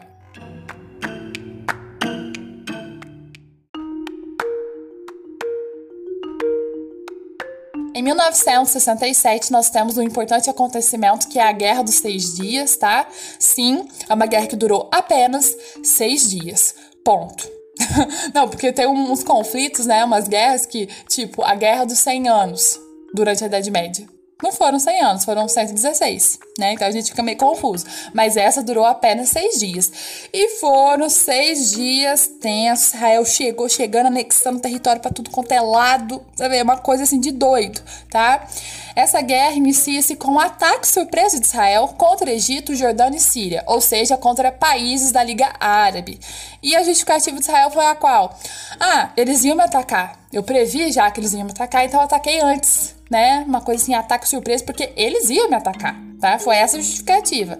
Em 7.95 8.03
1967, 8.03 9.53
nós 9.53 9.71
temos 9.71 9.97
um 9.97 10.03
importante 10.03 10.51
acontecimento 10.51 11.29
que 11.29 11.39
é 11.39 11.43
a 11.47 11.53
Guerra 11.53 11.83
dos 11.83 11.97
Seis 11.97 12.35
Dias, 12.35 12.77
tá? 12.77 13.07
Sim, 13.39 13.87
é 14.09 14.15
uma 14.15 14.27
guerra 14.27 14.47
que 14.47 14.57
durou 14.57 14.91
apenas 14.93 15.55
seis 15.85 16.29
dias. 16.29 16.75
Ponto. 17.05 17.49
Não, 18.35 18.49
porque 18.49 18.73
tem 18.73 18.87
uns 18.87 19.23
conflitos, 19.23 19.87
né? 19.87 20.05
Umas 20.05 20.27
guerras 20.27 20.67
que, 20.67 20.87
tipo, 21.09 21.43
a 21.43 21.55
Guerra 21.55 21.85
dos 21.85 21.99
100 21.99 22.29
Anos, 22.29 22.81
durante 23.15 23.45
a 23.45 23.47
Idade 23.47 23.71
Média. 23.71 24.07
Não 24.43 24.53
foram 24.53 24.79
100 24.79 25.01
anos, 25.03 25.25
foram 25.25 25.47
116, 25.47 26.39
né? 26.59 26.73
Então 26.73 26.87
a 26.87 26.91
gente 26.91 27.11
fica 27.11 27.23
meio 27.23 27.39
confuso. 27.39 27.87
Mas 28.13 28.37
essa 28.37 28.63
durou 28.63 28.85
apenas 28.85 29.29
seis 29.29 29.59
dias. 29.59 29.93
E 30.33 30.59
foram 30.59 31.09
seis 31.09 31.71
dias 31.73 32.27
tensos. 32.27 32.95
Israel 32.95 33.25
chegou, 33.25 33.69
chegando, 33.69 34.07
anexando 34.07 34.61
território 34.61 35.01
para 35.01 35.11
tudo 35.11 35.31
quanto 35.31 35.53
é 35.53 35.61
lado. 35.61 36.23
Sabe? 36.37 36.57
É 36.57 36.63
uma 36.63 36.77
coisa 36.77 37.05
assim 37.05 37.21
de 37.21 37.31
doido, 37.31 37.81
tá? 38.11 38.47
Essa 38.95 39.21
guerra 39.21 39.55
inicia-se 39.55 40.17
com 40.17 40.33
um 40.33 40.39
ataque 40.39 40.87
surpresa 40.87 41.39
de 41.39 41.47
Israel 41.47 41.89
contra 41.97 42.31
Egito, 42.31 42.75
Jordânia 42.75 43.17
e 43.17 43.21
Síria, 43.21 43.63
ou 43.67 43.81
seja, 43.81 44.17
contra 44.17 44.53
países 44.53 45.13
da 45.13 45.23
Liga 45.23 45.53
Árabe. 45.59 46.19
E 46.63 46.77
a 46.77 46.83
justificativa 46.83 47.37
de 47.37 47.43
Israel 47.43 47.71
foi 47.71 47.87
a 47.87 47.95
qual? 47.95 48.39
Ah, 48.79 49.11
eles 49.17 49.45
iam 49.45 49.57
me 49.57 49.63
atacar. 49.63 50.19
Eu 50.33 50.43
previ 50.43 50.91
já 50.93 51.11
que 51.11 51.21
eles 51.21 51.33
iam 51.33 51.45
me 51.45 51.51
atacar, 51.51 51.85
então 51.85 52.01
eu 52.01 52.05
ataquei 52.05 52.41
antes 52.41 52.95
né? 53.13 53.45
Uma 53.47 53.61
coisa 53.61 53.83
assim, 53.83 53.93
ataque 53.93 54.27
surpresa, 54.27 54.65
porque 54.65 54.91
eles 54.97 55.29
iam 55.29 55.51
me 55.51 55.55
atacar, 55.55 55.95
tá? 56.19 56.39
Foi 56.39 56.57
essa 56.57 56.79
a 56.79 56.81
justificativa. 56.81 57.59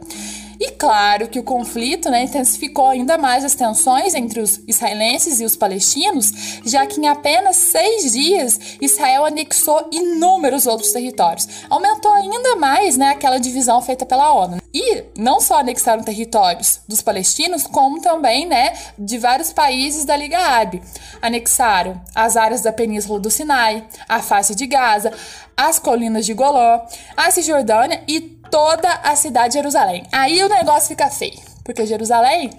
E 0.64 0.70
claro 0.70 1.27
que 1.27 1.40
o 1.40 1.42
conflito 1.42 2.09
né, 2.09 2.22
intensificou 2.22 2.87
ainda 2.87 3.18
mais 3.18 3.44
as 3.44 3.57
tensões 3.57 4.14
entre 4.14 4.38
os 4.38 4.61
israelenses 4.68 5.40
e 5.40 5.44
os 5.44 5.57
palestinos, 5.57 6.33
já 6.64 6.87
que 6.87 7.01
em 7.01 7.09
apenas 7.09 7.57
seis 7.57 8.12
dias 8.12 8.61
Israel 8.81 9.25
anexou 9.25 9.88
inúmeros 9.90 10.68
outros 10.68 10.92
territórios. 10.92 11.48
Aumentou 11.68 12.12
ainda 12.12 12.55
mais 12.55 12.96
né, 12.96 13.09
aquela 13.09 13.38
divisão 13.38 13.83
feita 13.83 14.07
pela 14.07 14.33
ONU. 14.33 14.59
E 14.72 15.03
não 15.18 15.40
só 15.40 15.59
anexaram 15.59 16.05
territórios 16.05 16.79
dos 16.87 17.03
palestinos, 17.03 17.66
como 17.66 18.01
também 18.01 18.46
né, 18.46 18.72
de 18.96 19.18
vários 19.18 19.53
países 19.53 20.05
da 20.05 20.16
Liga 20.16 20.38
Árabe. 20.38 20.81
Anexaram 21.20 22.01
as 22.14 22.37
áreas 22.37 22.61
da 22.61 22.72
Península 22.72 23.18
do 23.18 23.33
Sinai, 23.33 23.85
a 24.09 24.22
face 24.22 24.55
de 24.55 24.68
Gaza, 24.68 25.12
as 25.57 25.81
colinas 25.81 26.25
de 26.25 26.35
Golã, 26.35 26.81
a 27.16 27.33
Cisjordânia 27.33 28.05
e 28.07 28.40
toda 28.52 28.92
a 29.02 29.16
cidade 29.16 29.48
de 29.48 29.54
Jerusalém. 29.54 30.06
Aí 30.12 30.44
o 30.44 30.48
negócio 30.48 30.88
fica 30.88 31.08
feio, 31.10 31.40
porque 31.64 31.86
Jerusalém 31.86 32.50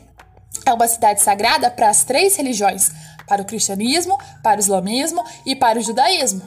é 0.65 0.73
uma 0.73 0.87
cidade 0.87 1.21
sagrada 1.21 1.69
para 1.69 1.87
as 1.87 2.03
três 2.03 2.35
religiões: 2.35 2.91
para 3.27 3.43
o 3.43 3.45
cristianismo, 3.45 4.17
para 4.41 4.57
o 4.57 4.59
islamismo 4.59 5.23
e 5.45 5.55
para 5.55 5.77
o 5.77 5.81
judaísmo. 5.81 6.41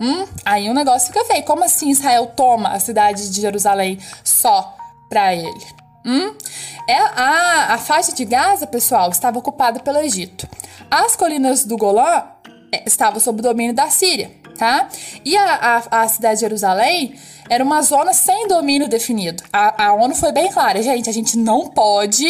Hum, 0.00 0.26
aí 0.44 0.70
o 0.70 0.74
negócio 0.74 1.08
fica 1.08 1.24
feio. 1.24 1.42
Como 1.42 1.64
assim 1.64 1.90
Israel 1.90 2.26
toma 2.28 2.68
a 2.68 2.78
cidade 2.78 3.28
de 3.28 3.40
Jerusalém 3.40 3.98
só 4.22 4.76
para 5.08 5.34
ele? 5.34 5.66
Hum? 6.04 6.36
É, 6.88 6.98
a, 6.98 7.74
a 7.74 7.78
faixa 7.78 8.12
de 8.12 8.24
Gaza, 8.24 8.66
pessoal, 8.66 9.10
estava 9.10 9.38
ocupada 9.38 9.80
pelo 9.80 9.98
Egito. 9.98 10.48
As 10.88 11.16
colinas 11.16 11.64
do 11.64 11.76
Golã 11.76 12.22
é, 12.70 12.84
estavam 12.86 13.18
sob 13.18 13.40
o 13.40 13.42
domínio 13.42 13.74
da 13.74 13.90
Síria, 13.90 14.30
tá? 14.56 14.88
E 15.24 15.36
a, 15.36 15.82
a, 15.90 16.02
a 16.02 16.08
cidade 16.08 16.36
de 16.36 16.40
Jerusalém 16.40 17.14
era 17.48 17.62
uma 17.62 17.82
zona 17.82 18.12
sem 18.12 18.48
domínio 18.48 18.88
definido. 18.88 19.42
A, 19.52 19.86
a 19.86 19.94
ONU 19.94 20.14
foi 20.14 20.32
bem 20.32 20.50
clara, 20.50 20.82
gente, 20.82 21.08
a 21.08 21.12
gente 21.12 21.38
não 21.38 21.68
pode 21.68 22.26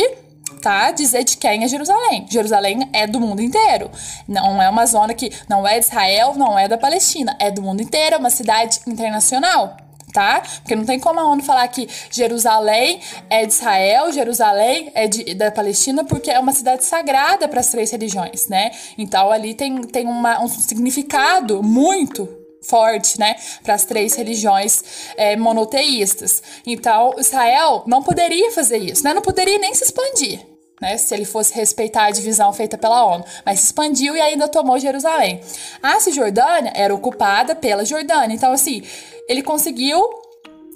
tá? 0.60 0.90
Dizer 0.90 1.22
de 1.24 1.36
quem 1.36 1.64
é 1.64 1.68
Jerusalém. 1.68 2.26
Jerusalém 2.28 2.88
é 2.92 3.06
do 3.06 3.20
mundo 3.20 3.40
inteiro. 3.40 3.90
Não 4.26 4.60
é 4.60 4.68
uma 4.68 4.86
zona 4.86 5.14
que 5.14 5.30
não 5.48 5.66
é 5.66 5.78
de 5.78 5.86
Israel, 5.86 6.34
não 6.36 6.58
é 6.58 6.66
da 6.66 6.78
Palestina, 6.78 7.36
é 7.38 7.50
do 7.50 7.62
mundo 7.62 7.82
inteiro, 7.82 8.16
é 8.16 8.18
uma 8.18 8.30
cidade 8.30 8.80
internacional. 8.86 9.76
Tá? 10.16 10.40
Porque 10.62 10.74
não 10.74 10.87
tem 10.87 10.98
como 10.98 11.20
a 11.20 11.31
ONU 11.31 11.42
falar 11.42 11.68
que 11.68 11.87
Jerusalém 12.11 13.02
é 13.29 13.44
de 13.44 13.52
Israel, 13.52 14.11
Jerusalém 14.11 14.90
é 14.94 15.07
de, 15.07 15.35
da 15.35 15.50
Palestina, 15.50 16.07
porque 16.07 16.31
é 16.31 16.40
uma 16.40 16.52
cidade 16.52 16.87
sagrada 16.87 17.46
para 17.46 17.61
as 17.61 17.68
três 17.68 17.90
religiões, 17.90 18.48
né? 18.48 18.70
Então 18.96 19.31
ali 19.31 19.52
tem, 19.52 19.83
tem 19.83 20.07
uma, 20.07 20.42
um 20.42 20.48
significado 20.48 21.62
muito 21.62 22.26
forte, 22.62 23.20
né, 23.20 23.37
para 23.62 23.74
as 23.74 23.85
três 23.85 24.14
religiões 24.14 24.83
é, 25.18 25.37
monoteístas. 25.37 26.42
Então, 26.66 27.14
Israel 27.18 27.85
não 27.87 28.02
poderia 28.02 28.50
fazer 28.52 28.79
isso, 28.79 29.05
né, 29.05 29.12
não 29.12 29.20
poderia 29.20 29.59
nem 29.59 29.74
se 29.74 29.85
expandir. 29.85 30.55
Né, 30.78 30.98
se 30.98 31.14
ele 31.14 31.24
fosse 31.24 31.54
respeitar 31.54 32.04
a 32.04 32.10
divisão 32.10 32.52
feita 32.52 32.76
pela 32.76 33.02
ONU, 33.02 33.24
mas 33.46 33.60
se 33.60 33.66
expandiu 33.66 34.14
e 34.14 34.20
ainda 34.20 34.46
tomou 34.46 34.78
Jerusalém. 34.78 35.40
A 35.82 35.98
Cisjordânia 36.00 36.70
era 36.74 36.94
ocupada 36.94 37.54
pela 37.54 37.82
Jordânia, 37.82 38.34
então 38.34 38.52
assim, 38.52 38.82
ele 39.26 39.42
conseguiu 39.42 40.04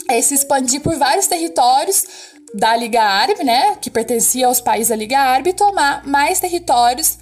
é, 0.08 0.18
se 0.22 0.32
expandir 0.32 0.80
por 0.80 0.96
vários 0.96 1.26
territórios 1.26 2.06
da 2.54 2.74
Liga 2.74 3.02
Árabe, 3.02 3.44
né, 3.44 3.76
que 3.76 3.90
pertencia 3.90 4.46
aos 4.46 4.58
países 4.58 4.88
da 4.88 4.96
Liga 4.96 5.18
Árabe, 5.18 5.50
e 5.50 5.54
tomar 5.54 6.06
mais 6.06 6.40
territórios 6.40 7.18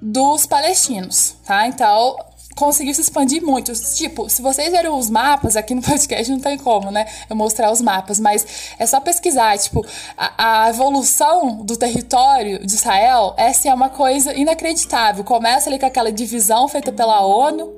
dos 0.00 0.46
palestinos, 0.46 1.34
tá? 1.44 1.66
Então, 1.66 2.16
conseguiu 2.54 2.94
se 2.94 3.00
expandir 3.00 3.42
muito. 3.42 3.72
Tipo, 3.94 4.28
se 4.28 4.40
vocês 4.40 4.70
viram 4.70 4.98
os 4.98 5.10
mapas 5.10 5.56
aqui 5.56 5.74
no 5.74 5.82
podcast, 5.82 6.30
não 6.30 6.40
tem 6.40 6.56
como, 6.58 6.90
né? 6.90 7.06
Eu 7.28 7.36
mostrar 7.36 7.70
os 7.70 7.80
mapas, 7.80 8.20
mas 8.20 8.74
é 8.78 8.86
só 8.86 9.00
pesquisar, 9.00 9.58
tipo, 9.58 9.84
a, 10.16 10.64
a 10.64 10.70
evolução 10.70 11.62
do 11.64 11.76
território 11.76 12.64
de 12.64 12.74
Israel, 12.74 13.34
essa 13.36 13.68
é 13.68 13.74
uma 13.74 13.88
coisa 13.88 14.32
inacreditável. 14.34 15.24
Começa 15.24 15.68
ali 15.68 15.78
com 15.78 15.86
aquela 15.86 16.12
divisão 16.12 16.68
feita 16.68 16.92
pela 16.92 17.24
ONU 17.24 17.72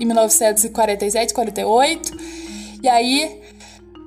em 0.00 0.04
1947, 0.04 1.34
48, 1.34 2.16
e 2.82 2.88
aí 2.88 3.40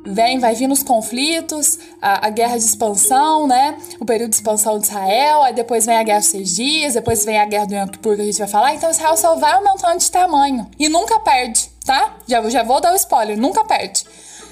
vem, 0.06 0.40
vai 0.40 0.56
vir 0.56 0.68
nos 0.68 0.84
conflitos, 0.84 1.78
a, 2.02 2.28
a, 2.28 2.30
guerra 2.30 2.58
de 2.58 2.64
expansão, 2.64 3.48
né? 3.48 3.78
O 4.00 4.06
período 4.06 4.32
de 4.32 4.36
expansão 4.36 4.80
de 4.80 4.86
Israel, 4.86 5.44
aí 5.44 5.54
depois 5.54 5.86
vem 5.86 5.98
a 5.98 6.04
guerra 6.04 6.20
dos 6.20 6.28
seis 6.28 6.56
dias, 6.56 6.94
depois 6.94 7.24
vem 7.24 7.40
a 7.40 7.46
guerra 7.46 7.66
do 7.66 7.76
Yom 7.76 7.88
Kippur 7.88 8.16
que 8.16 8.22
a 8.22 8.26
gente 8.26 8.40
vai 8.40 8.48
falar. 8.48 8.74
Então 8.74 8.90
Israel 8.90 9.18
só 9.18 9.36
vai 9.36 9.54
aumentando 9.54 10.00
de 10.00 10.12
tamanho 10.12 10.70
e 10.80 10.90
nunca 10.90 11.20
perde, 11.20 11.70
tá? 11.86 12.16
Já, 12.28 12.50
já 12.50 12.64
vou 12.64 12.82
dar 12.82 12.94
o 12.94 12.96
spoiler, 12.96 13.38
nunca 13.38 13.64
perde. 13.64 14.04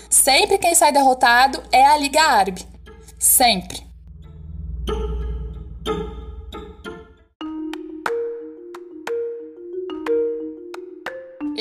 Sempre 0.10 0.58
quem 0.58 0.74
sai 0.74 0.92
derrotado 0.92 1.62
é 1.72 1.86
a 1.86 1.98
Liga 1.98 2.22
Árabe. 2.22 2.66
Sempre. 3.20 3.89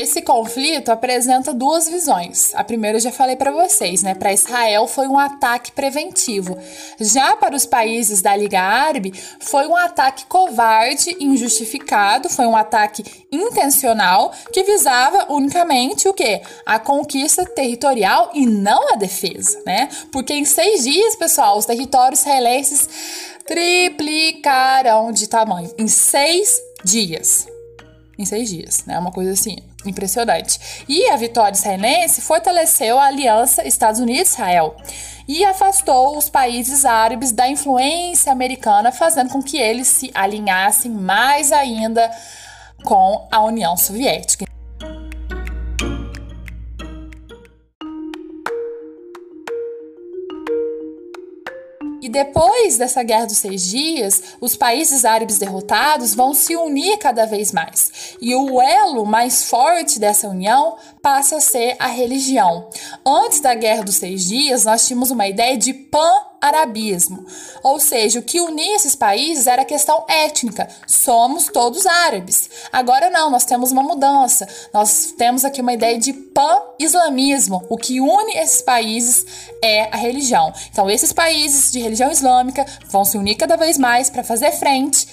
Esse 0.08 0.22
conflito 0.22 0.90
apresenta 0.90 1.52
duas 1.52 1.86
visões. 1.86 2.54
A 2.54 2.64
primeira 2.64 2.96
eu 2.96 3.02
já 3.02 3.12
falei 3.12 3.36
para 3.36 3.50
vocês, 3.50 4.02
né? 4.02 4.14
Para 4.14 4.32
Israel 4.32 4.86
foi 4.86 5.06
um 5.06 5.18
ataque 5.18 5.70
preventivo. 5.70 6.56
Já 6.98 7.36
para 7.36 7.54
os 7.54 7.66
países 7.66 8.22
da 8.22 8.34
Liga 8.34 8.58
Árabe 8.58 9.12
foi 9.38 9.66
um 9.66 9.76
ataque 9.76 10.24
covarde, 10.24 11.14
injustificado, 11.20 12.30
foi 12.30 12.46
um 12.46 12.56
ataque 12.56 13.04
intencional 13.30 14.32
que 14.50 14.62
visava 14.62 15.26
unicamente 15.30 16.08
o 16.08 16.14
quê? 16.14 16.40
A 16.64 16.78
conquista 16.78 17.44
territorial 17.44 18.30
e 18.32 18.46
não 18.46 18.94
a 18.94 18.96
defesa, 18.96 19.62
né? 19.66 19.90
Porque 20.10 20.32
em 20.32 20.46
seis 20.46 20.84
dias, 20.84 21.16
pessoal, 21.16 21.58
os 21.58 21.66
territórios 21.66 22.20
israelenses 22.20 22.88
triplicaram 23.44 25.12
de 25.12 25.28
tamanho. 25.28 25.70
Em 25.76 25.86
seis 25.86 26.58
dias 26.82 27.46
em 28.18 28.24
seis 28.24 28.50
dias, 28.50 28.84
né? 28.84 28.98
Uma 28.98 29.12
coisa 29.12 29.30
assim, 29.30 29.58
impressionante. 29.86 30.84
E 30.88 31.08
a 31.10 31.16
vitória 31.16 31.54
israelense 31.54 32.20
fortaleceu 32.20 32.98
a 32.98 33.06
aliança 33.06 33.66
Estados 33.66 34.00
Unidos-Israel 34.00 34.76
e 35.26 35.44
afastou 35.44 36.16
os 36.16 36.28
países 36.28 36.84
árabes 36.84 37.32
da 37.32 37.48
influência 37.48 38.32
americana, 38.32 38.90
fazendo 38.90 39.30
com 39.30 39.42
que 39.42 39.58
eles 39.58 39.86
se 39.86 40.10
alinhassem 40.14 40.90
mais 40.90 41.52
ainda 41.52 42.10
com 42.82 43.28
a 43.30 43.42
União 43.42 43.76
Soviética. 43.76 44.57
E 52.08 52.10
depois 52.10 52.78
dessa 52.78 53.02
Guerra 53.02 53.26
dos 53.26 53.36
Seis 53.36 53.62
Dias, 53.66 54.22
os 54.40 54.56
países 54.56 55.04
árabes 55.04 55.36
derrotados 55.36 56.14
vão 56.14 56.32
se 56.32 56.56
unir 56.56 56.96
cada 56.96 57.26
vez 57.26 57.52
mais. 57.52 58.16
E 58.18 58.34
o 58.34 58.62
elo 58.62 59.04
mais 59.04 59.44
forte 59.44 59.98
dessa 59.98 60.26
união 60.26 60.78
passa 61.02 61.36
a 61.36 61.40
ser 61.40 61.76
a 61.78 61.86
religião. 61.86 62.70
Antes 63.04 63.40
da 63.40 63.54
Guerra 63.54 63.82
dos 63.82 63.96
Seis 63.96 64.26
Dias, 64.26 64.64
nós 64.64 64.86
tínhamos 64.86 65.10
uma 65.10 65.28
ideia 65.28 65.58
de 65.58 65.74
pan 65.74 66.14
arabismo. 66.40 67.26
Ou 67.62 67.80
seja, 67.80 68.18
o 68.18 68.22
que 68.22 68.40
unia 68.40 68.76
esses 68.76 68.94
países 68.94 69.46
era 69.46 69.62
a 69.62 69.64
questão 69.64 70.04
étnica. 70.08 70.68
Somos 70.86 71.46
todos 71.46 71.86
árabes. 71.86 72.48
Agora 72.72 73.10
não, 73.10 73.30
nós 73.30 73.44
temos 73.44 73.72
uma 73.72 73.82
mudança. 73.82 74.46
Nós 74.72 75.12
temos 75.16 75.44
aqui 75.44 75.60
uma 75.60 75.72
ideia 75.72 75.98
de 75.98 76.12
pan-islamismo. 76.12 77.64
O 77.68 77.76
que 77.76 78.00
une 78.00 78.36
esses 78.36 78.62
países 78.62 79.24
é 79.62 79.94
a 79.94 79.96
religião. 79.96 80.52
Então, 80.70 80.88
esses 80.90 81.12
países 81.12 81.70
de 81.70 81.80
religião 81.80 82.10
islâmica 82.10 82.64
vão 82.88 83.04
se 83.04 83.16
unir 83.16 83.36
cada 83.36 83.56
vez 83.56 83.78
mais 83.78 84.10
para 84.10 84.24
fazer 84.24 84.52
frente 84.52 85.08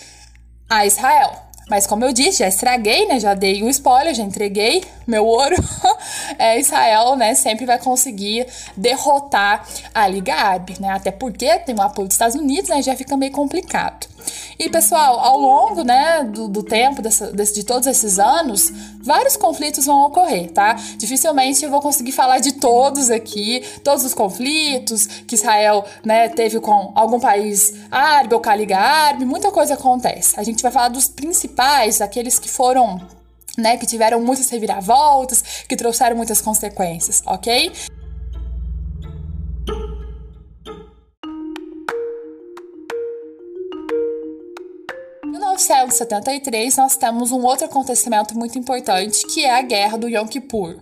a 0.70 0.86
Israel. 0.86 1.45
Mas 1.70 1.88
como 1.88 2.06
eu 2.06 2.14
disse, 2.14 2.40
já 2.40 2.48
estraguei, 2.48 3.08
né? 3.08 3.20
Já 3.20 3.34
dei 3.34 3.64
um 3.64 3.70
spoiler, 3.70 4.14
já 4.14 4.24
entreguei 4.24 4.84
meu 5.08 5.26
ouro. 5.26 5.56
é, 6.38 6.60
Israel, 6.60 7.16
né, 7.16 7.34
sempre 7.34 7.66
vai 7.66 7.80
conseguir 7.80 8.46
derrotar 8.78 9.66
a 9.94 10.08
Liga 10.08 10.36
Árabe, 10.36 10.76
né? 10.80 10.90
Até 10.90 11.12
porque 11.12 11.58
tem 11.60 11.76
o 11.76 11.82
apoio 11.82 12.08
dos 12.08 12.16
Estados 12.16 12.36
Unidos, 12.36 12.70
né? 12.70 12.82
Já 12.82 12.96
fica 12.96 13.18
meio 13.18 13.32
complicado. 13.32 14.08
E 14.58 14.70
pessoal, 14.70 15.20
ao 15.20 15.38
longo 15.40 15.84
né, 15.84 16.24
do, 16.24 16.48
do 16.48 16.64
tempo 16.64 17.02
dessa, 17.02 17.32
desse, 17.32 17.54
de 17.54 17.64
todos 17.64 17.88
esses 17.88 18.20
anos, 18.20 18.72
vários 19.02 19.36
conflitos 19.36 19.86
vão 19.86 20.06
ocorrer, 20.06 20.52
tá? 20.52 20.74
Dificilmente 20.98 21.64
eu 21.64 21.70
vou 21.70 21.82
conseguir 21.82 22.12
falar 22.12 22.40
de 22.40 22.54
todos 22.54 23.10
aqui, 23.10 23.64
todos 23.84 24.06
os 24.06 24.14
conflitos 24.14 25.06
que 25.06 25.36
Israel 25.36 25.86
né, 26.04 26.30
teve 26.30 26.60
com 26.60 26.92
algum 26.96 27.20
país 27.20 27.74
árabe 27.92 28.34
ou 28.34 28.42
com 28.42 28.50
a 28.50 28.56
Liga 28.56 28.78
Árabe, 28.78 29.26
muita 29.26 29.52
coisa 29.52 29.74
acontece. 29.74 30.40
A 30.40 30.44
gente 30.44 30.62
vai 30.62 30.72
falar 30.72 30.90
dos 30.90 31.08
principais, 31.08 32.02
aqueles 32.02 32.40
que 32.40 32.50
foram 32.50 33.02
né, 33.58 33.78
que 33.78 33.86
tiveram 33.86 34.22
muitas 34.22 34.50
reviravoltas, 34.50 35.64
que 35.68 35.76
trouxeram 35.76 36.16
muitas 36.16 36.42
consequências, 36.42 37.22
ok? 37.26 37.72
1973, 45.68 46.78
nós 46.78 46.96
temos 46.96 47.32
um 47.32 47.44
outro 47.44 47.66
acontecimento 47.66 48.38
muito 48.38 48.58
importante, 48.58 49.26
que 49.28 49.44
é 49.44 49.58
a 49.58 49.62
Guerra 49.62 49.98
do 49.98 50.08
Yom 50.08 50.28
Kippur. 50.28 50.78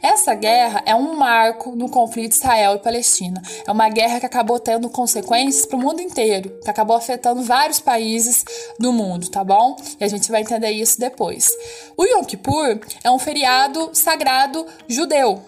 Essa 0.00 0.34
guerra 0.34 0.82
é 0.84 0.94
um 0.94 1.14
marco 1.14 1.76
no 1.76 1.88
conflito 1.88 2.32
Israel 2.32 2.74
e 2.74 2.78
Palestina. 2.80 3.40
É 3.66 3.70
uma 3.70 3.88
guerra 3.88 4.18
que 4.18 4.26
acabou 4.26 4.58
tendo 4.58 4.90
consequências 4.90 5.64
para 5.64 5.76
o 5.76 5.80
mundo 5.80 6.00
inteiro, 6.00 6.50
que 6.62 6.70
acabou 6.70 6.96
afetando 6.96 7.42
vários 7.42 7.78
países 7.78 8.44
do 8.78 8.92
mundo, 8.92 9.28
tá 9.28 9.44
bom? 9.44 9.76
E 10.00 10.04
a 10.04 10.08
gente 10.08 10.30
vai 10.30 10.42
entender 10.42 10.70
isso 10.70 10.98
depois. 10.98 11.50
O 11.96 12.04
Yom 12.04 12.24
Kippur 12.24 12.80
é 13.04 13.10
um 13.10 13.18
feriado 13.18 13.90
sagrado 13.92 14.66
judeu, 14.88 15.40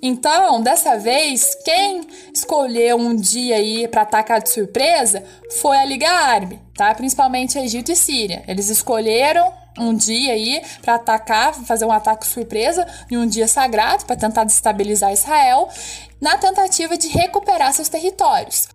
então, 0.00 0.62
dessa 0.62 0.96
vez, 0.96 1.56
quem 1.64 2.06
escolheu 2.32 2.96
um 2.96 3.16
dia 3.16 3.56
aí 3.56 3.88
para 3.88 4.02
atacar 4.02 4.40
de 4.40 4.50
surpresa 4.50 5.24
foi 5.60 5.76
a 5.76 5.84
Liga 5.84 6.08
Árabe, 6.08 6.60
tá? 6.76 6.94
Principalmente 6.94 7.58
Egito 7.58 7.90
e 7.90 7.96
Síria. 7.96 8.44
Eles 8.46 8.68
escolheram 8.68 9.52
um 9.78 9.94
dia 9.94 10.32
aí 10.32 10.62
para 10.82 10.94
atacar, 10.94 11.54
fazer 11.54 11.84
um 11.84 11.92
ataque 11.92 12.26
surpresa 12.26 12.86
em 13.10 13.16
um 13.16 13.26
dia 13.26 13.46
sagrado 13.46 14.04
para 14.04 14.16
tentar 14.16 14.44
destabilizar 14.44 15.12
Israel, 15.12 15.68
na 16.20 16.36
tentativa 16.36 16.96
de 16.96 17.08
recuperar 17.08 17.72
seus 17.72 17.88
territórios. 17.88 18.68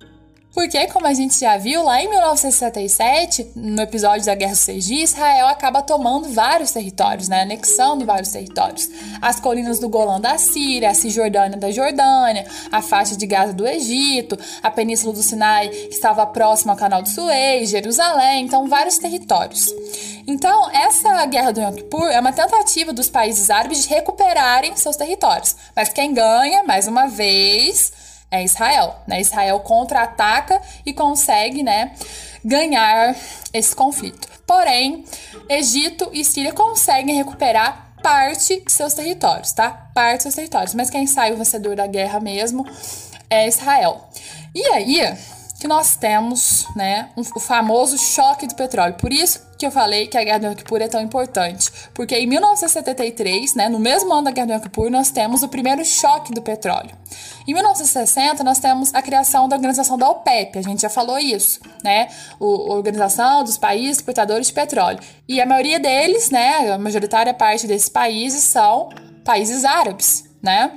Porque, 0.54 0.86
como 0.88 1.08
a 1.08 1.14
gente 1.14 1.40
já 1.40 1.58
viu, 1.58 1.84
lá 1.84 2.00
em 2.02 2.08
1967, 2.08 3.54
no 3.56 3.82
episódio 3.82 4.24
da 4.24 4.36
Guerra 4.36 4.54
Dias, 4.54 5.14
Israel 5.14 5.48
acaba 5.48 5.82
tomando 5.82 6.30
vários 6.30 6.72
territórios, 6.72 7.28
né? 7.28 7.42
anexando 7.42 8.06
vários 8.06 8.32
territórios. 8.32 8.88
As 9.20 9.40
colinas 9.40 9.80
do 9.80 9.90
Golã 9.90 10.22
da 10.22 10.38
Síria, 10.38 10.92
a 10.92 10.94
Cisjordânia 10.94 11.58
da 11.58 11.72
Jordânia, 11.72 12.46
a 12.72 12.84
faixa 12.84 13.18
de 13.18 13.26
Gaza 13.26 13.52
do 13.52 13.68
Egito, 13.68 14.38
a 14.62 14.70
Península 14.70 15.12
do 15.12 15.24
Sinai, 15.24 15.70
que 15.70 15.96
estava 15.96 16.24
próxima 16.28 16.74
ao 16.74 16.78
Canal 16.78 17.02
de 17.02 17.10
Suez, 17.10 17.70
Jerusalém, 17.72 18.46
então 18.46 18.68
vários 18.68 19.00
territórios. 19.00 19.74
Então, 20.28 20.70
essa 20.72 21.26
guerra 21.26 21.52
do 21.52 21.62
Yom 21.62 21.74
Kippur 21.74 22.08
é 22.10 22.20
uma 22.20 22.32
tentativa 22.32 22.94
dos 22.94 23.10
países 23.10 23.50
árabes 23.50 23.84
de 23.84 23.90
recuperarem 23.90 24.76
seus 24.76 24.96
territórios. 24.96 25.56
Mas 25.76 25.90
quem 25.90 26.14
ganha, 26.14 26.64
mais 26.64 26.88
uma 26.88 27.08
vez, 27.08 27.92
é 28.34 28.44
Israel. 28.44 28.96
Né? 29.08 29.22
Israel 29.22 29.60
contra-ataca 29.60 30.60
e 30.84 30.92
consegue 30.92 31.62
né, 31.62 31.94
ganhar 32.44 33.16
esse 33.54 33.76
conflito. 33.76 34.28
Porém, 34.48 35.06
Egito 35.48 36.10
e 36.12 36.26
Síria 36.26 36.52
conseguem 36.52 37.16
recuperar 37.16 37.94
parte 38.02 38.60
de 38.60 38.72
seus 38.72 38.94
territórios, 38.96 39.54
tá? 39.54 39.70
Parte 39.94 40.18
de 40.18 40.24
seus 40.24 40.36
territórios. 40.36 40.74
Mas 40.74 40.90
quem 40.90 41.06
sai 41.06 41.32
o 41.32 41.38
vencedor 41.38 41.76
da 41.76 41.86
guerra 41.86 42.20
mesmo 42.20 42.66
é 43.30 43.48
Israel. 43.48 44.10
E 44.54 44.62
aí 44.70 45.00
que 45.64 45.68
nós 45.70 45.96
temos, 45.96 46.68
né, 46.76 47.08
um, 47.16 47.22
o 47.22 47.40
famoso 47.40 47.98
choque 47.98 48.46
do 48.46 48.54
petróleo. 48.54 48.96
Por 48.96 49.14
isso 49.14 49.40
que 49.58 49.66
eu 49.66 49.72
falei 49.72 50.08
que 50.08 50.18
a 50.18 50.24
Guerra 50.26 50.40
do 50.40 50.48
Yom 50.48 50.78
é 50.82 50.88
tão 50.90 51.00
importante, 51.00 51.72
porque 51.94 52.14
em 52.18 52.28
1973, 52.28 53.56
né, 53.56 53.70
no 53.70 53.80
mesmo 53.80 54.12
ano 54.12 54.26
da 54.26 54.32
Guerra 54.32 54.60
do 54.60 54.82
Yom 54.82 54.90
nós 54.90 55.10
temos 55.10 55.42
o 55.42 55.48
primeiro 55.48 55.86
choque 55.86 56.34
do 56.34 56.42
petróleo. 56.42 56.92
Em 57.48 57.54
1960, 57.54 58.44
nós 58.44 58.60
temos 58.60 58.94
a 58.94 59.02
criação 59.02 59.48
da 59.48 59.56
organização 59.56 59.98
da 59.98 60.10
OPEP, 60.10 60.60
a 60.60 60.62
gente 60.62 60.82
já 60.82 60.90
falou 60.90 61.18
isso, 61.18 61.62
né? 61.82 62.10
O, 62.42 62.74
a 62.74 62.76
Organização 62.76 63.46
dos 63.46 63.58
Países 63.58 64.00
Exportadores 64.00 64.48
de 64.48 64.54
Petróleo. 64.54 65.00
E 65.30 65.40
a 65.40 65.46
maioria 65.46 65.80
deles, 65.80 66.30
né, 66.30 66.74
a 66.74 66.78
majoritária 66.78 67.34
parte 67.34 67.66
desses 67.68 67.88
países 67.88 68.44
são 68.44 68.90
países 69.24 69.64
árabes, 69.64 70.26
né? 70.42 70.74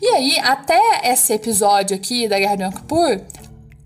E 0.00 0.06
aí, 0.10 0.38
até 0.38 1.10
esse 1.10 1.32
episódio 1.32 1.96
aqui 1.96 2.28
da 2.28 2.38
Guerra 2.38 2.54
do 2.54 2.62
Yom 2.62 2.70
Kippur, 2.70 3.20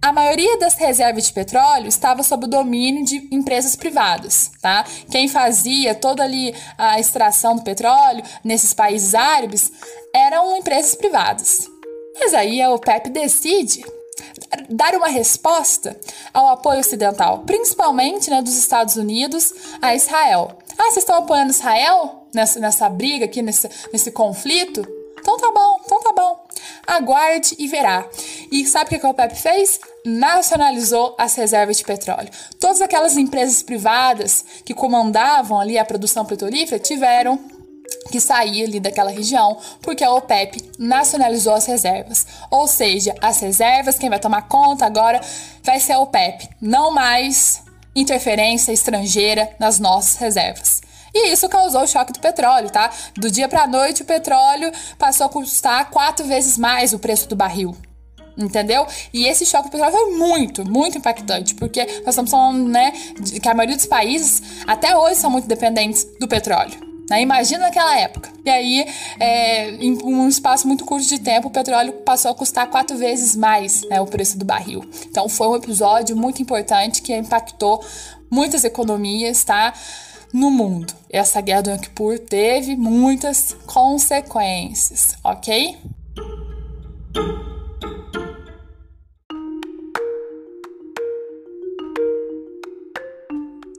a 0.03 0.13
maioria 0.13 0.59
das 0.59 0.75
reservas 0.75 1.27
de 1.27 1.33
petróleo 1.33 1.87
estava 1.87 2.25
sob 2.25 2.47
o 2.47 2.49
domínio 2.49 3.05
de 3.05 3.29
empresas 3.31 3.77
privadas, 3.77 4.51
tá? 4.61 4.85
Quem 5.09 5.29
fazia 5.29 5.95
toda 5.95 6.25
ali 6.25 6.53
a 6.77 6.99
extração 6.99 7.55
do 7.55 7.63
petróleo 7.63 8.25
nesses 8.43 8.75
países 8.75 9.15
árabes 9.15 9.71
eram 10.13 10.57
empresas 10.57 10.97
privadas. 10.97 11.71
Mas 12.19 12.35
aí 12.35 12.61
a 12.61 12.73
OPEP 12.73 13.11
decide 13.11 13.85
dar 14.69 14.95
uma 14.97 15.09
resposta 15.09 15.97
ao 16.35 16.49
apoio 16.49 16.81
ocidental, 16.81 17.45
principalmente 17.47 18.29
né, 18.29 18.43
dos 18.43 18.57
Estados 18.57 18.97
Unidos 18.97 19.55
a 19.81 19.95
Israel. 19.95 20.59
Ah, 20.77 20.85
vocês 20.85 20.99
estão 20.99 21.17
apoiando 21.17 21.53
Israel 21.53 22.27
nessa, 22.35 22.59
nessa 22.59 22.89
briga 22.89 23.27
aqui, 23.27 23.41
nesse, 23.41 23.71
nesse 23.93 24.11
conflito? 24.11 24.85
Então 25.21 25.37
tá 25.37 25.53
bom, 25.53 25.81
então 25.85 26.03
tá 26.03 26.13
bom. 26.13 26.42
Aguarde 26.87 27.55
e 27.59 27.69
verá. 27.69 28.07
E 28.51 28.67
sabe 28.67 28.97
o 28.97 29.01
que 29.01 29.07
a 29.07 29.11
OPEP 29.11 29.35
fez? 29.35 29.79
Nacionalizou 30.05 31.15
as 31.19 31.35
reservas 31.35 31.79
de 31.79 31.85
petróleo. 31.85 32.29
Todas 32.61 32.81
aquelas 32.81 33.17
empresas 33.17 33.63
privadas 33.63 34.45
que 34.65 34.75
comandavam 34.75 35.61
ali 35.61 35.79
a 35.79 35.85
produção 35.85 36.25
petrolífera 36.25 36.79
tiveram 36.79 37.39
que 38.11 38.21
sair 38.21 38.65
ali 38.65 38.81
daquela 38.81 39.11
região, 39.11 39.59
porque 39.81 40.05
a 40.05 40.13
OPEP 40.13 40.71
nacionalizou 40.79 41.55
as 41.55 41.67
reservas. 41.67 42.27
Ou 42.51 42.67
seja, 42.67 43.15
as 43.21 43.41
reservas, 43.41 43.99
quem 43.99 44.11
vai 44.11 44.19
tomar 44.19 44.49
conta 44.49 44.85
agora 44.85 45.21
vai 45.63 45.79
ser 45.79 45.93
a 45.93 46.01
OPEP, 46.01 46.49
não 46.61 46.91
mais 46.91 47.63
interferência 47.95 48.73
estrangeira 48.73 49.55
nas 49.59 49.79
nossas 49.79 50.17
reservas. 50.17 50.81
E 51.15 51.33
isso 51.33 51.49
causou 51.49 51.83
o 51.83 51.87
choque 51.87 52.13
do 52.13 52.21
petróleo, 52.21 52.71
tá? 52.71 52.91
Do 53.15 53.31
dia 53.31 53.49
para 53.49 53.63
a 53.63 53.67
noite, 53.67 54.03
o 54.03 54.05
petróleo 54.05 54.73
passou 54.99 55.27
a 55.27 55.29
custar 55.29 55.91
quatro 55.91 56.27
vezes 56.27 56.57
mais 56.57 56.93
o 56.93 56.99
preço 56.99 57.29
do 57.29 57.37
barril. 57.37 57.77
Entendeu? 58.37 58.87
E 59.13 59.27
esse 59.27 59.45
choque 59.45 59.69
do 59.69 59.73
petróleo 59.73 59.93
foi 59.93 60.17
muito, 60.17 60.65
muito 60.65 60.97
impactante, 60.97 61.55
porque 61.55 61.85
nós 61.85 62.09
estamos 62.09 62.31
falando, 62.31 62.67
né, 62.67 62.93
que 63.43 63.47
a 63.47 63.55
maioria 63.55 63.77
dos 63.77 63.85
países 63.85 64.43
até 64.67 64.97
hoje 64.97 65.17
são 65.17 65.31
muito 65.31 65.47
dependentes 65.47 66.07
do 66.19 66.27
petróleo. 66.27 66.93
Né? 67.11 67.21
Imagina 67.21 67.65
naquela 67.65 67.99
época. 67.99 68.31
E 68.43 68.49
aí, 68.49 68.87
é, 69.21 69.71
em 69.73 70.03
um 70.03 70.27
espaço 70.29 70.67
muito 70.67 70.85
curto 70.85 71.07
de 71.07 71.21
tempo, 71.21 71.49
o 71.49 71.51
petróleo 71.51 71.93
passou 72.05 72.31
a 72.31 72.35
custar 72.35 72.71
quatro 72.71 72.97
vezes 72.97 73.37
mais 73.37 73.83
né, 73.83 74.01
o 74.01 74.07
preço 74.07 74.39
do 74.39 74.47
barril. 74.47 74.83
Então, 75.07 75.29
foi 75.29 75.49
um 75.49 75.57
episódio 75.57 76.17
muito 76.17 76.41
importante 76.41 77.03
que 77.03 77.15
impactou 77.15 77.85
muitas 78.31 78.65
economias, 78.65 79.45
tá? 79.45 79.75
No 80.33 80.51
mundo. 80.51 80.95
Essa 81.11 81.43
guerra 81.43 81.61
do 81.61 81.71
Yom 81.71 81.79
Kippur 81.79 82.19
teve 82.19 82.75
muitas 82.75 83.55
consequências, 83.67 85.15
ok? 85.23 85.77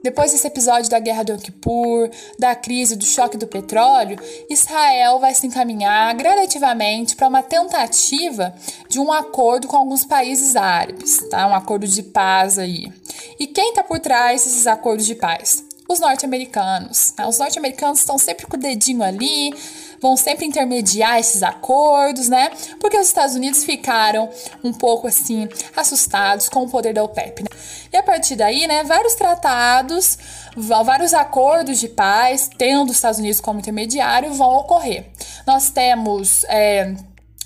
Depois 0.00 0.30
desse 0.30 0.46
episódio 0.46 0.88
da 0.88 1.00
guerra 1.00 1.24
do 1.24 1.32
Yom 1.32 1.38
Kippur, 1.38 2.08
da 2.38 2.54
crise 2.54 2.94
do 2.94 3.04
choque 3.04 3.36
do 3.36 3.48
petróleo, 3.48 4.16
Israel 4.48 5.18
vai 5.18 5.34
se 5.34 5.48
encaminhar 5.48 6.14
gradativamente 6.14 7.16
para 7.16 7.26
uma 7.26 7.42
tentativa 7.42 8.54
de 8.88 9.00
um 9.00 9.10
acordo 9.10 9.66
com 9.66 9.76
alguns 9.76 10.04
países 10.04 10.54
árabes, 10.54 11.18
tá? 11.30 11.48
Um 11.48 11.54
acordo 11.54 11.88
de 11.88 12.02
paz 12.04 12.60
aí. 12.60 12.92
E 13.40 13.48
quem 13.48 13.70
está 13.70 13.82
por 13.82 13.98
trás 13.98 14.44
desses 14.44 14.68
acordos 14.68 15.04
de 15.04 15.16
paz? 15.16 15.63
Os 15.88 16.00
norte-americanos. 16.00 17.10
Tá? 17.10 17.28
Os 17.28 17.38
norte-americanos 17.38 17.98
estão 17.98 18.18
sempre 18.18 18.46
com 18.46 18.56
o 18.56 18.60
dedinho 18.60 19.02
ali, 19.02 19.54
vão 20.00 20.16
sempre 20.16 20.46
intermediar 20.46 21.18
esses 21.18 21.42
acordos, 21.42 22.28
né? 22.28 22.50
Porque 22.80 22.96
os 22.96 23.06
Estados 23.06 23.34
Unidos 23.34 23.64
ficaram 23.64 24.28
um 24.62 24.72
pouco 24.72 25.06
assim 25.06 25.48
assustados 25.76 26.48
com 26.48 26.64
o 26.64 26.68
poder 26.68 26.94
da 26.94 27.02
OPEP. 27.02 27.42
Né? 27.42 27.48
E 27.92 27.96
a 27.96 28.02
partir 28.02 28.36
daí, 28.36 28.66
né, 28.66 28.82
vários 28.84 29.14
tratados, 29.14 30.18
vários 30.56 31.14
acordos 31.14 31.78
de 31.78 31.88
paz, 31.88 32.50
tendo 32.56 32.90
os 32.90 32.96
Estados 32.96 33.18
Unidos 33.18 33.40
como 33.40 33.60
intermediário, 33.60 34.32
vão 34.34 34.50
ocorrer. 34.56 35.06
Nós 35.46 35.70
temos 35.70 36.44
é, 36.44 36.94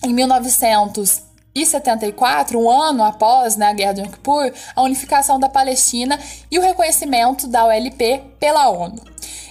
em 0.04 0.12
1900 0.12 1.27
e 1.54 1.66
74, 1.66 2.58
um 2.58 2.70
ano 2.70 3.02
após 3.02 3.56
né, 3.56 3.66
a 3.66 3.72
Guerra 3.72 3.94
do 3.94 4.00
Yom 4.02 4.08
Kippur, 4.08 4.52
a 4.76 4.82
unificação 4.82 5.38
da 5.38 5.48
Palestina 5.48 6.18
e 6.50 6.58
o 6.58 6.62
reconhecimento 6.62 7.46
da 7.46 7.64
OLP 7.64 8.22
pela 8.38 8.68
ONU. 8.68 9.02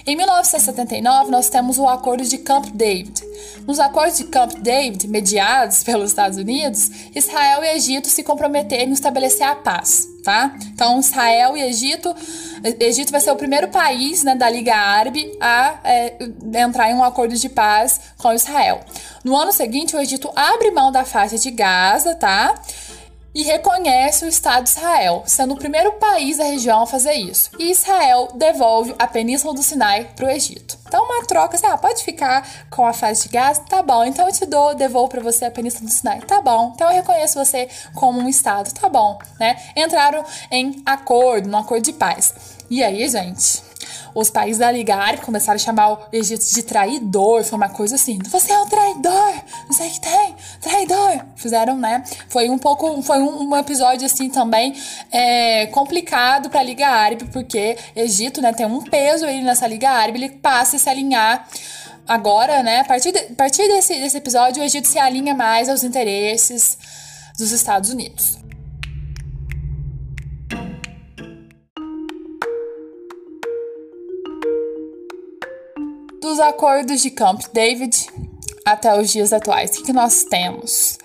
Em 0.06 0.16
1979, 0.16 1.30
nós 1.30 1.50
temos 1.50 1.76
o 1.78 1.86
Acordo 1.86 2.24
de 2.24 2.38
Camp 2.38 2.68
David. 2.72 3.22
Nos 3.66 3.78
acordos 3.78 4.16
de 4.16 4.24
Camp 4.24 4.54
David, 4.54 5.06
mediados 5.06 5.84
pelos 5.84 6.08
Estados 6.08 6.38
Unidos, 6.38 6.90
Israel 7.14 7.62
e 7.62 7.76
Egito 7.76 8.08
se 8.08 8.22
comprometeram 8.22 8.90
em 8.90 8.94
estabelecer 8.94 9.46
a 9.46 9.54
paz, 9.54 10.08
tá? 10.28 10.54
Então, 10.74 11.00
Israel 11.00 11.56
e 11.56 11.62
Egito, 11.62 12.14
Egito 12.78 13.10
vai 13.10 13.18
ser 13.18 13.30
o 13.30 13.36
primeiro 13.36 13.68
país 13.68 14.22
né, 14.22 14.34
da 14.34 14.50
Liga 14.50 14.76
Árabe 14.76 15.34
a 15.40 15.78
é, 15.82 16.18
entrar 16.54 16.90
em 16.90 16.94
um 16.94 17.02
acordo 17.02 17.34
de 17.34 17.48
paz 17.48 17.98
com 18.18 18.30
Israel. 18.34 18.82
No 19.24 19.34
ano 19.34 19.52
seguinte, 19.52 19.96
o 19.96 19.98
Egito 19.98 20.30
abre 20.36 20.70
mão 20.70 20.92
da 20.92 21.02
faixa 21.02 21.38
de 21.38 21.50
Gaza, 21.50 22.14
tá? 22.14 22.54
E 23.34 23.42
reconhece 23.42 24.24
o 24.24 24.28
Estado 24.28 24.64
de 24.64 24.70
Israel, 24.70 25.22
sendo 25.26 25.54
o 25.54 25.58
primeiro 25.58 25.92
país 25.92 26.38
da 26.38 26.44
região 26.44 26.82
a 26.82 26.86
fazer 26.86 27.12
isso. 27.14 27.50
E 27.58 27.70
Israel 27.70 28.28
devolve 28.34 28.94
a 28.98 29.06
Península 29.06 29.54
do 29.54 29.62
Sinai 29.62 30.10
para 30.16 30.26
o 30.26 30.30
Egito. 30.30 30.78
Então, 30.86 31.04
uma 31.04 31.24
troca, 31.24 31.56
assim, 31.56 31.66
ah, 31.66 31.76
pode 31.76 32.02
ficar 32.02 32.48
com 32.70 32.86
a 32.86 32.92
fase 32.92 33.24
de 33.24 33.28
Gaza? 33.28 33.62
Tá 33.68 33.82
bom, 33.82 34.04
então 34.04 34.26
eu 34.26 34.32
te 34.32 34.46
dou, 34.46 34.74
devolvo 34.74 35.10
para 35.10 35.20
você 35.20 35.44
a 35.44 35.50
Península 35.50 35.84
do 35.84 35.92
Sinai. 35.92 36.20
Tá 36.20 36.40
bom, 36.40 36.72
então 36.74 36.88
eu 36.88 36.94
reconheço 36.94 37.38
você 37.38 37.68
como 37.94 38.18
um 38.20 38.28
Estado. 38.28 38.72
Tá 38.72 38.88
bom, 38.88 39.18
né? 39.38 39.56
Entraram 39.76 40.24
em 40.50 40.82
acordo, 40.86 41.48
num 41.48 41.58
acordo 41.58 41.84
de 41.84 41.92
paz. 41.92 42.34
E 42.70 42.82
aí, 42.82 43.08
gente, 43.08 43.67
os 44.14 44.30
países 44.30 44.58
da 44.58 44.70
Liga 44.70 44.96
Árabe 44.96 45.22
começaram 45.22 45.56
a 45.56 45.58
chamar 45.58 45.92
o 45.92 45.98
Egito 46.12 46.44
de 46.54 46.62
traidor, 46.62 47.44
foi 47.44 47.56
uma 47.56 47.68
coisa 47.68 47.94
assim, 47.94 48.18
você 48.28 48.52
é 48.52 48.58
um 48.58 48.66
traidor, 48.66 49.34
não 49.66 49.72
sei 49.72 49.88
o 49.88 49.90
que 49.90 50.00
tem, 50.00 50.34
traidor. 50.60 51.24
Fizeram, 51.36 51.76
né? 51.76 52.02
Foi 52.28 52.48
um 52.48 52.58
pouco, 52.58 53.00
foi 53.02 53.18
um, 53.18 53.50
um 53.50 53.56
episódio 53.56 54.06
assim 54.06 54.28
também 54.28 54.74
é, 55.10 55.66
complicado 55.66 56.50
para 56.50 56.60
a 56.60 56.62
Liga 56.62 56.86
Árabe, 56.88 57.24
porque 57.32 57.76
Egito, 57.94 58.40
né, 58.40 58.52
tem 58.52 58.66
um 58.66 58.82
peso 58.82 59.24
aí 59.24 59.42
nessa 59.42 59.66
Liga 59.66 59.90
Árabe, 59.90 60.18
ele 60.18 60.30
passa 60.30 60.76
a 60.76 60.78
se 60.78 60.88
alinhar 60.88 61.46
agora, 62.06 62.62
né, 62.62 62.80
a 62.80 62.84
partir, 62.84 63.12
de, 63.12 63.18
a 63.18 63.34
partir 63.36 63.68
desse, 63.68 63.94
desse 63.94 64.16
episódio, 64.16 64.62
o 64.62 64.64
Egito 64.64 64.88
se 64.88 64.98
alinha 64.98 65.34
mais 65.34 65.68
aos 65.68 65.84
interesses 65.84 66.78
dos 67.38 67.52
Estados 67.52 67.90
Unidos. 67.90 68.38
Dos 76.28 76.40
acordos 76.40 77.00
de 77.00 77.10
Camp 77.10 77.40
David 77.54 78.06
até 78.62 78.94
os 79.00 79.10
dias 79.10 79.32
atuais, 79.32 79.78
o 79.78 79.82
que, 79.82 79.94
nós 79.94 80.24
temos? 80.24 80.98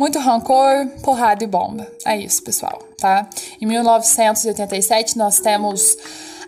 Muito 0.00 0.18
rancor, 0.18 0.88
porrada 1.04 1.44
e 1.44 1.46
bomba. 1.46 1.86
É 2.06 2.16
isso, 2.16 2.42
pessoal, 2.42 2.78
tá? 2.96 3.28
Em 3.60 3.66
1987 3.66 5.18
nós 5.18 5.40
temos 5.40 5.98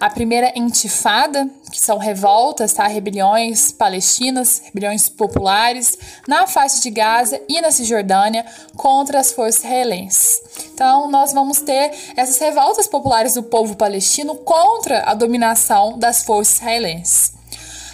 a 0.00 0.08
primeira 0.08 0.50
intifada, 0.56 1.50
que 1.70 1.78
são 1.78 1.98
revoltas, 1.98 2.72
tá? 2.72 2.86
Rebeliões 2.86 3.72
palestinas, 3.72 4.62
rebeliões 4.64 5.10
populares 5.10 5.98
na 6.26 6.46
faixa 6.46 6.80
de 6.80 6.88
Gaza 6.88 7.38
e 7.46 7.60
na 7.60 7.70
Cisjordânia 7.70 8.46
contra 8.74 9.20
as 9.20 9.32
forças 9.32 9.62
israelenses. 9.62 10.40
Então, 10.72 11.10
nós 11.10 11.34
vamos 11.34 11.60
ter 11.60 11.92
essas 12.16 12.38
revoltas 12.38 12.86
populares 12.86 13.34
do 13.34 13.42
povo 13.42 13.76
palestino 13.76 14.34
contra 14.34 15.02
a 15.02 15.12
dominação 15.12 15.98
das 15.98 16.24
forças 16.24 16.56
israelenses. 16.56 17.37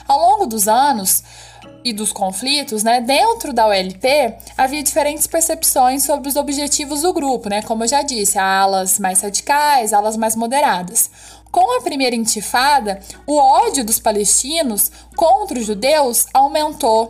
Ao 0.06 0.18
longo 0.18 0.46
dos 0.46 0.68
anos, 0.68 1.22
e 1.84 1.92
dos 1.92 2.12
conflitos, 2.12 2.82
né, 2.82 3.00
dentro 3.00 3.52
da 3.52 3.66
ULP 3.66 4.06
havia 4.56 4.82
diferentes 4.82 5.26
percepções 5.26 6.04
sobre 6.04 6.28
os 6.28 6.36
objetivos 6.36 7.02
do 7.02 7.12
grupo, 7.12 7.48
né, 7.50 7.60
como 7.62 7.84
eu 7.84 7.88
já 7.88 8.02
disse, 8.02 8.38
alas 8.38 8.98
mais 8.98 9.20
radicais, 9.20 9.92
alas 9.92 10.16
mais 10.16 10.34
moderadas. 10.34 11.10
Com 11.52 11.78
a 11.78 11.82
primeira 11.82 12.16
intifada, 12.16 13.00
o 13.26 13.36
ódio 13.36 13.84
dos 13.84 14.00
palestinos 14.00 14.90
contra 15.14 15.58
os 15.58 15.66
judeus 15.66 16.26
aumentou 16.32 17.08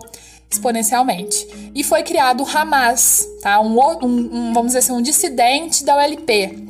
exponencialmente 0.50 1.72
e 1.74 1.82
foi 1.82 2.02
criado 2.02 2.42
o 2.42 2.46
Hamas, 2.46 3.26
tá? 3.42 3.60
Um, 3.60 3.78
um, 3.78 4.06
um, 4.06 4.52
vamos 4.52 4.68
dizer 4.68 4.80
assim, 4.80 4.92
um 4.92 5.00
dissidente 5.00 5.82
da 5.84 5.96
ULP. 5.96 6.62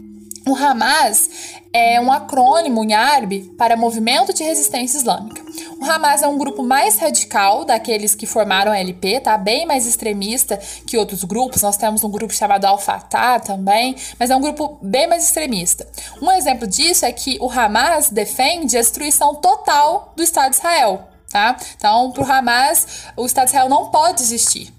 O 0.46 0.54
Hamas 0.54 1.28
é 1.74 2.00
um 2.00 2.12
acrônimo 2.12 2.84
em 2.84 2.94
árabe 2.94 3.52
para 3.58 3.76
Movimento 3.76 4.32
de 4.32 4.44
Resistência 4.44 4.96
Islâmica. 4.96 5.42
O 5.80 5.84
Hamas 5.84 6.22
é 6.22 6.28
um 6.28 6.38
grupo 6.38 6.62
mais 6.62 6.96
radical 6.98 7.64
daqueles 7.64 8.14
que 8.14 8.26
formaram 8.26 8.70
a 8.70 8.78
LP, 8.78 9.18
tá? 9.18 9.36
Bem 9.36 9.66
mais 9.66 9.84
extremista 9.84 10.56
que 10.86 10.96
outros 10.96 11.24
grupos. 11.24 11.62
Nós 11.62 11.76
temos 11.76 12.04
um 12.04 12.10
grupo 12.10 12.32
chamado 12.32 12.64
Al-Fatah 12.64 13.40
também, 13.40 13.96
mas 14.20 14.30
é 14.30 14.36
um 14.36 14.40
grupo 14.40 14.78
bem 14.80 15.08
mais 15.08 15.24
extremista. 15.24 15.84
Um 16.22 16.30
exemplo 16.30 16.64
disso 16.64 17.04
é 17.04 17.10
que 17.10 17.38
o 17.40 17.50
Hamas 17.50 18.08
defende 18.08 18.76
a 18.76 18.80
destruição 18.80 19.34
total 19.34 20.12
do 20.14 20.22
Estado 20.22 20.50
de 20.50 20.58
Israel, 20.58 21.08
tá? 21.28 21.56
Então, 21.76 22.12
para 22.12 22.22
o 22.22 22.32
Hamas, 22.32 22.86
o 23.16 23.26
Estado 23.26 23.46
de 23.46 23.50
Israel 23.50 23.68
não 23.68 23.90
pode 23.90 24.22
existir. 24.22 24.72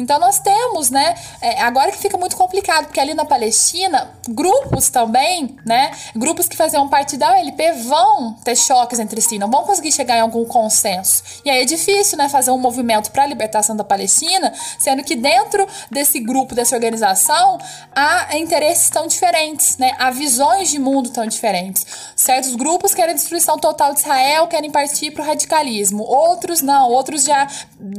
Então 0.00 0.18
nós 0.18 0.38
temos, 0.38 0.88
né, 0.88 1.14
é, 1.42 1.60
agora 1.60 1.92
que 1.92 1.98
fica 1.98 2.16
muito 2.16 2.34
complicado, 2.34 2.86
porque 2.86 2.98
ali 2.98 3.12
na 3.12 3.26
Palestina, 3.26 4.10
grupos 4.26 4.88
também, 4.88 5.58
né, 5.66 5.90
grupos 6.16 6.48
que 6.48 6.56
faziam 6.56 6.88
parte 6.88 7.18
da 7.18 7.32
OLP 7.32 7.72
vão 7.84 8.32
ter 8.42 8.56
choques 8.56 8.98
entre 8.98 9.20
si, 9.20 9.38
não 9.38 9.50
vão 9.50 9.62
conseguir 9.64 9.92
chegar 9.92 10.16
em 10.16 10.20
algum 10.20 10.46
consenso. 10.46 11.22
E 11.44 11.50
aí 11.50 11.62
é 11.62 11.64
difícil, 11.66 12.16
né, 12.16 12.30
fazer 12.30 12.50
um 12.50 12.56
movimento 12.56 13.10
para 13.10 13.24
a 13.24 13.26
libertação 13.26 13.76
da 13.76 13.84
Palestina, 13.84 14.54
sendo 14.78 15.04
que 15.04 15.14
dentro 15.14 15.68
desse 15.90 16.18
grupo, 16.18 16.54
dessa 16.54 16.74
organização, 16.74 17.58
há 17.94 18.38
interesses 18.38 18.88
tão 18.88 19.06
diferentes, 19.06 19.76
né, 19.76 19.94
há 19.98 20.10
visões 20.10 20.70
de 20.70 20.78
mundo 20.78 21.10
tão 21.10 21.26
diferentes. 21.26 21.84
Certos 22.16 22.54
grupos 22.54 22.94
querem 22.94 23.12
a 23.12 23.14
destruição 23.14 23.58
total 23.58 23.92
de 23.92 24.00
Israel, 24.00 24.46
querem 24.46 24.70
partir 24.70 25.10
para 25.10 25.22
o 25.22 25.26
radicalismo, 25.26 26.02
outros 26.04 26.62
não, 26.62 26.88
outros 26.88 27.24
já, 27.24 27.46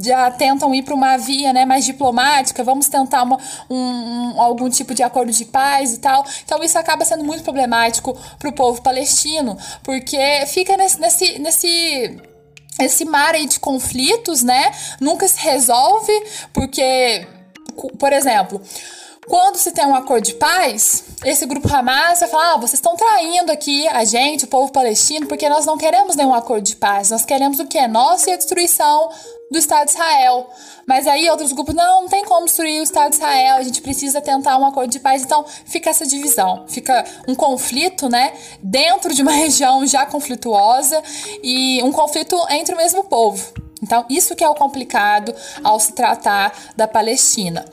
já 0.02 0.32
tentam 0.32 0.74
ir 0.74 0.82
para 0.82 0.96
uma 0.96 1.16
via, 1.18 1.54
né, 1.54 1.64
mais 1.64 1.91
diplomática, 1.92 2.64
vamos 2.64 2.88
tentar 2.88 3.24
uma, 3.24 3.38
um, 3.70 3.76
um, 3.76 4.42
algum 4.42 4.70
tipo 4.70 4.94
de 4.94 5.04
acordo 5.04 5.32
de 5.32 5.46
paz 5.46 5.94
e 5.94 6.00
tal. 6.00 6.26
Então 6.44 6.64
isso 6.64 6.78
acaba 6.78 7.06
sendo 7.06 7.24
muito 7.24 7.44
problemático 7.44 8.18
para 8.38 8.50
o 8.50 8.54
povo 8.54 8.82
palestino, 8.82 9.58
porque 9.84 10.46
fica 10.48 10.76
nesse, 10.78 11.00
nesse, 11.00 11.40
nesse 11.40 12.22
esse 12.80 13.06
mar 13.06 13.36
aí 13.36 13.46
de 13.46 13.60
conflitos, 13.60 14.42
né? 14.42 14.72
Nunca 15.00 15.28
se 15.28 15.40
resolve, 15.40 16.14
porque, 16.54 17.28
por 18.00 18.14
exemplo, 18.14 18.62
quando 19.28 19.58
se 19.58 19.72
tem 19.72 19.86
um 19.86 19.96
acordo 19.96 20.26
de 20.26 20.34
paz, 20.34 21.06
esse 21.24 21.46
grupo 21.46 21.74
Hamas 21.74 22.20
vai 22.20 22.30
falar: 22.30 22.54
ah, 22.54 22.58
vocês 22.58 22.74
estão 22.74 22.96
traindo 22.96 23.52
aqui 23.52 23.88
a 23.88 24.04
gente, 24.04 24.46
o 24.46 24.48
povo 24.48 24.72
palestino, 24.72 25.28
porque 25.28 25.48
nós 25.48 25.66
não 25.66 25.78
queremos 25.78 26.16
nenhum 26.16 26.34
acordo 26.34 26.64
de 26.64 26.76
paz. 26.76 27.12
Nós 27.12 27.24
queremos 27.24 27.60
o 27.60 27.68
que 27.68 27.78
é 27.78 27.88
nosso 27.88 28.30
e 28.30 28.34
a 28.34 28.38
destruição 28.38 29.10
do 29.52 29.58
Estado 29.58 29.86
de 29.86 29.92
Israel. 29.92 30.50
Mas 30.88 31.06
aí 31.06 31.30
outros 31.30 31.52
grupos, 31.52 31.76
não, 31.76 32.04
não 32.04 32.10
tem 32.10 32.24
como 32.24 32.46
destruir 32.46 32.80
o 32.80 32.84
Estado 32.84 33.10
de 33.10 33.18
Israel, 33.18 33.58
a 33.58 33.64
gente 33.64 33.82
precisa 33.82 34.22
tentar 34.22 34.58
um 34.58 34.66
acordo 34.66 34.90
de 34.90 35.00
paz. 35.00 35.24
Então 35.24 35.46
fica 35.66 35.90
essa 35.90 36.08
divisão, 36.08 36.66
fica 36.68 37.04
um 37.28 37.36
conflito, 37.36 38.10
né, 38.10 38.34
dentro 38.64 39.14
de 39.14 39.22
uma 39.22 39.34
região 39.36 39.86
já 39.86 40.06
conflituosa 40.06 41.04
e 41.44 41.84
um 41.84 41.92
conflito 41.92 42.38
entre 42.50 42.74
o 42.74 42.78
mesmo 42.78 43.04
povo. 43.04 43.54
Então, 43.84 44.06
isso 44.10 44.36
que 44.36 44.44
é 44.44 44.48
o 44.48 44.54
complicado 44.54 45.34
ao 45.64 45.80
se 45.80 45.94
tratar 45.94 46.54
da 46.78 46.88
Palestina. 46.88 47.66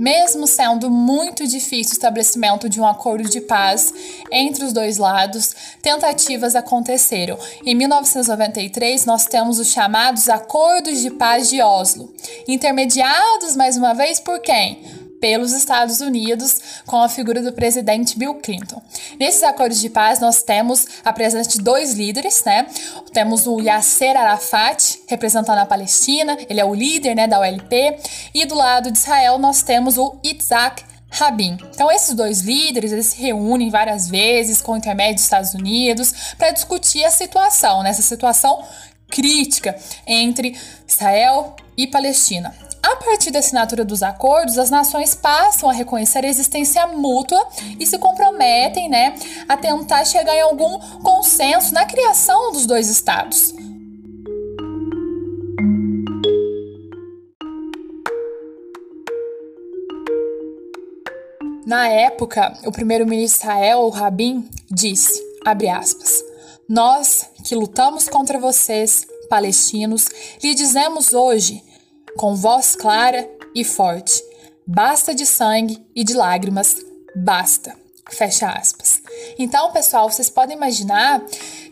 Mesmo 0.00 0.46
sendo 0.46 0.90
muito 0.90 1.46
difícil 1.46 1.90
o 1.90 1.96
estabelecimento 1.96 2.70
de 2.70 2.80
um 2.80 2.86
acordo 2.86 3.28
de 3.28 3.38
paz 3.38 3.92
entre 4.32 4.64
os 4.64 4.72
dois 4.72 4.96
lados, 4.96 5.54
tentativas 5.82 6.54
aconteceram. 6.54 7.38
Em 7.66 7.74
1993, 7.74 9.04
nós 9.04 9.26
temos 9.26 9.58
os 9.58 9.70
chamados 9.70 10.30
Acordos 10.30 11.02
de 11.02 11.10
Paz 11.10 11.50
de 11.50 11.60
Oslo, 11.60 12.14
intermediados 12.48 13.54
mais 13.54 13.76
uma 13.76 13.92
vez 13.92 14.18
por 14.18 14.40
quem? 14.40 14.99
Pelos 15.20 15.52
Estados 15.52 16.00
Unidos 16.00 16.82
com 16.86 17.00
a 17.02 17.08
figura 17.08 17.42
do 17.42 17.52
presidente 17.52 18.18
Bill 18.18 18.34
Clinton. 18.36 18.82
Nesses 19.18 19.42
acordos 19.42 19.80
de 19.80 19.90
paz 19.90 20.18
nós 20.18 20.42
temos 20.42 20.86
a 21.04 21.12
presença 21.12 21.50
de 21.50 21.58
dois 21.58 21.92
líderes, 21.92 22.42
né? 22.44 22.66
Temos 23.12 23.46
o 23.46 23.60
Yasser 23.60 24.16
Arafat 24.16 25.00
representando 25.06 25.58
a 25.58 25.66
Palestina, 25.66 26.38
ele 26.48 26.60
é 26.60 26.64
o 26.64 26.74
líder, 26.74 27.14
né, 27.14 27.26
da 27.26 27.40
OLP, 27.40 27.98
e 28.34 28.44
do 28.46 28.54
lado 28.54 28.90
de 28.90 28.98
Israel 28.98 29.38
nós 29.38 29.62
temos 29.62 29.98
o 29.98 30.18
Itzhak 30.24 30.84
Rabin. 31.10 31.58
Então, 31.74 31.90
esses 31.90 32.14
dois 32.14 32.40
líderes 32.40 32.92
eles 32.92 33.06
se 33.06 33.20
reúnem 33.20 33.68
várias 33.68 34.08
vezes 34.08 34.62
com 34.62 34.72
o 34.72 34.76
intermédio 34.76 35.16
dos 35.16 35.24
Estados 35.24 35.54
Unidos 35.54 36.34
para 36.38 36.52
discutir 36.52 37.04
a 37.04 37.10
situação, 37.10 37.82
nessa 37.82 38.00
né? 38.00 38.06
situação 38.06 38.62
crítica 39.10 39.76
entre 40.06 40.56
Israel 40.86 41.56
e 41.76 41.86
Palestina. 41.86 42.54
A 42.82 42.96
partir 42.96 43.30
da 43.30 43.40
assinatura 43.40 43.84
dos 43.84 44.02
acordos, 44.02 44.56
as 44.56 44.70
nações 44.70 45.14
passam 45.14 45.68
a 45.68 45.72
reconhecer 45.72 46.24
a 46.24 46.28
existência 46.28 46.86
mútua 46.86 47.46
e 47.78 47.86
se 47.86 47.98
comprometem 47.98 48.88
né, 48.88 49.14
a 49.46 49.56
tentar 49.56 50.04
chegar 50.06 50.34
em 50.34 50.40
algum 50.40 50.78
consenso 51.02 51.74
na 51.74 51.84
criação 51.84 52.52
dos 52.52 52.64
dois 52.64 52.88
estados. 52.88 53.54
Na 61.66 61.86
época, 61.88 62.58
o 62.64 62.72
primeiro-ministro 62.72 63.42
Israel, 63.42 63.88
Rabin, 63.90 64.48
disse, 64.70 65.22
aspas, 65.44 66.24
nós 66.68 67.28
que 67.44 67.54
lutamos 67.54 68.08
contra 68.08 68.40
vocês, 68.40 69.06
palestinos, 69.28 70.08
lhe 70.42 70.54
dizemos 70.54 71.12
hoje 71.12 71.62
com 72.16 72.34
voz 72.34 72.74
clara 72.74 73.28
e 73.54 73.64
forte. 73.64 74.22
Basta 74.66 75.14
de 75.14 75.26
sangue 75.26 75.84
e 75.94 76.04
de 76.04 76.14
lágrimas, 76.14 76.76
basta. 77.14 77.74
Fecha 78.10 78.48
aspas. 78.48 79.00
Então, 79.38 79.70
pessoal, 79.70 80.10
vocês 80.10 80.28
podem 80.28 80.56
imaginar 80.56 81.22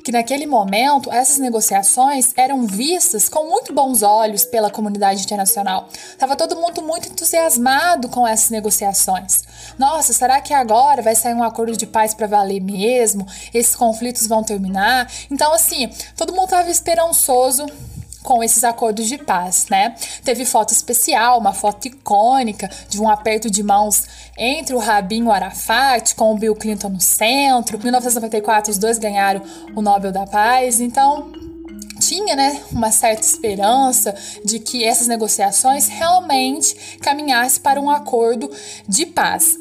que 0.04 0.12
naquele 0.12 0.46
momento 0.46 1.12
essas 1.12 1.38
negociações 1.38 2.32
eram 2.36 2.64
vistas 2.64 3.28
com 3.28 3.48
muito 3.50 3.74
bons 3.74 4.02
olhos 4.02 4.44
pela 4.44 4.70
comunidade 4.70 5.22
internacional. 5.22 5.88
Tava 6.16 6.36
todo 6.36 6.56
mundo 6.56 6.80
muito 6.80 7.08
entusiasmado 7.08 8.08
com 8.08 8.26
essas 8.26 8.50
negociações. 8.50 9.42
Nossa, 9.76 10.12
será 10.12 10.40
que 10.40 10.54
agora 10.54 11.02
vai 11.02 11.16
sair 11.16 11.34
um 11.34 11.42
acordo 11.42 11.76
de 11.76 11.86
paz 11.86 12.14
para 12.14 12.28
valer 12.28 12.60
mesmo? 12.60 13.26
Esses 13.52 13.74
conflitos 13.74 14.26
vão 14.26 14.44
terminar? 14.44 15.10
Então, 15.30 15.52
assim, 15.52 15.90
todo 16.16 16.32
mundo 16.32 16.44
estava 16.44 16.70
esperançoso 16.70 17.66
com 18.28 18.44
esses 18.44 18.62
acordos 18.62 19.06
de 19.06 19.16
paz, 19.16 19.68
né? 19.70 19.94
Teve 20.22 20.44
foto 20.44 20.70
especial, 20.70 21.38
uma 21.38 21.54
foto 21.54 21.88
icônica 21.88 22.68
de 22.86 23.00
um 23.00 23.08
aperto 23.08 23.50
de 23.50 23.62
mãos 23.62 24.04
entre 24.36 24.74
o 24.74 24.78
Rabin 24.78 25.20
e 25.20 25.22
o 25.22 25.32
Arafat, 25.32 26.14
com 26.14 26.34
o 26.34 26.38
Bill 26.38 26.54
Clinton 26.54 26.90
no 26.90 27.00
centro. 27.00 27.78
Em 27.78 27.84
1994, 27.84 28.70
os 28.70 28.76
dois 28.76 28.98
ganharam 28.98 29.40
o 29.74 29.80
Nobel 29.80 30.12
da 30.12 30.26
Paz. 30.26 30.78
Então, 30.78 31.32
tinha 31.98 32.36
né, 32.36 32.60
uma 32.70 32.92
certa 32.92 33.22
esperança 33.22 34.14
de 34.44 34.58
que 34.58 34.84
essas 34.84 35.08
negociações 35.08 35.88
realmente 35.88 36.98
caminhassem 37.00 37.62
para 37.62 37.80
um 37.80 37.88
acordo 37.88 38.50
de 38.86 39.06
paz. 39.06 39.56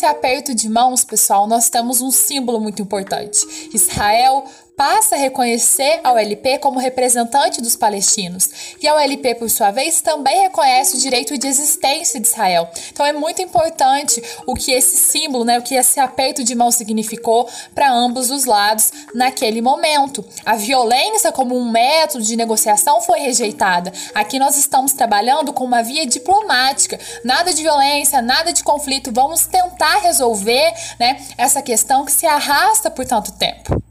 Com 0.00 0.06
esse 0.06 0.16
aperto 0.16 0.54
de 0.54 0.66
mãos, 0.66 1.04
pessoal, 1.04 1.46
nós 1.46 1.68
temos 1.68 2.00
um 2.00 2.10
símbolo 2.10 2.58
muito 2.58 2.80
importante. 2.80 3.46
Israel 3.74 4.46
passa 4.80 5.14
a 5.14 5.18
reconhecer 5.18 6.00
a 6.02 6.10
OLP 6.14 6.58
como 6.58 6.78
representante 6.78 7.60
dos 7.60 7.76
palestinos. 7.76 8.48
E 8.80 8.88
a 8.88 8.94
OLP, 8.94 9.34
por 9.34 9.50
sua 9.50 9.70
vez, 9.70 10.00
também 10.00 10.40
reconhece 10.40 10.96
o 10.96 10.98
direito 10.98 11.36
de 11.36 11.46
existência 11.46 12.18
de 12.18 12.26
Israel. 12.26 12.66
Então 12.90 13.04
é 13.04 13.12
muito 13.12 13.42
importante 13.42 14.22
o 14.46 14.54
que 14.54 14.72
esse 14.72 14.96
símbolo, 14.96 15.44
né, 15.44 15.58
o 15.58 15.62
que 15.62 15.74
esse 15.74 16.00
aperto 16.00 16.42
de 16.42 16.54
mão 16.54 16.70
significou 16.70 17.46
para 17.74 17.92
ambos 17.92 18.30
os 18.30 18.46
lados 18.46 18.90
naquele 19.14 19.60
momento. 19.60 20.24
A 20.46 20.56
violência 20.56 21.30
como 21.30 21.58
um 21.58 21.70
método 21.70 22.24
de 22.24 22.34
negociação 22.34 23.02
foi 23.02 23.20
rejeitada. 23.20 23.92
Aqui 24.14 24.38
nós 24.38 24.56
estamos 24.56 24.94
trabalhando 24.94 25.52
com 25.52 25.64
uma 25.64 25.82
via 25.82 26.06
diplomática. 26.06 26.98
Nada 27.22 27.52
de 27.52 27.62
violência, 27.62 28.22
nada 28.22 28.50
de 28.50 28.64
conflito. 28.64 29.12
Vamos 29.12 29.44
tentar 29.44 29.98
resolver, 29.98 30.72
né, 30.98 31.20
essa 31.36 31.60
questão 31.60 32.06
que 32.06 32.12
se 32.12 32.24
arrasta 32.24 32.90
por 32.90 33.04
tanto 33.04 33.32
tempo. 33.32 33.89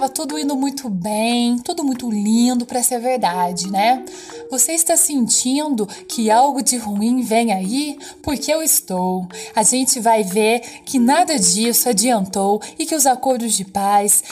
Estava 0.00 0.14
tudo 0.14 0.38
indo 0.38 0.56
muito 0.56 0.88
bem, 0.88 1.58
tudo 1.58 1.84
muito 1.84 2.10
lindo 2.10 2.64
para 2.64 2.82
ser 2.82 2.98
verdade, 3.00 3.70
né? 3.70 4.02
Você 4.50 4.72
está 4.72 4.96
sentindo 4.96 5.86
que 6.08 6.30
algo 6.30 6.62
de 6.62 6.78
ruim 6.78 7.20
vem 7.20 7.52
aí? 7.52 7.98
Porque 8.22 8.50
eu 8.50 8.62
estou. 8.62 9.28
A 9.54 9.62
gente 9.62 10.00
vai 10.00 10.22
ver 10.22 10.60
que 10.86 10.98
nada 10.98 11.38
disso 11.38 11.86
adiantou 11.86 12.62
e 12.78 12.86
que 12.86 12.94
os 12.94 13.04
acordos 13.04 13.52
de 13.52 13.62
paz 13.62 14.24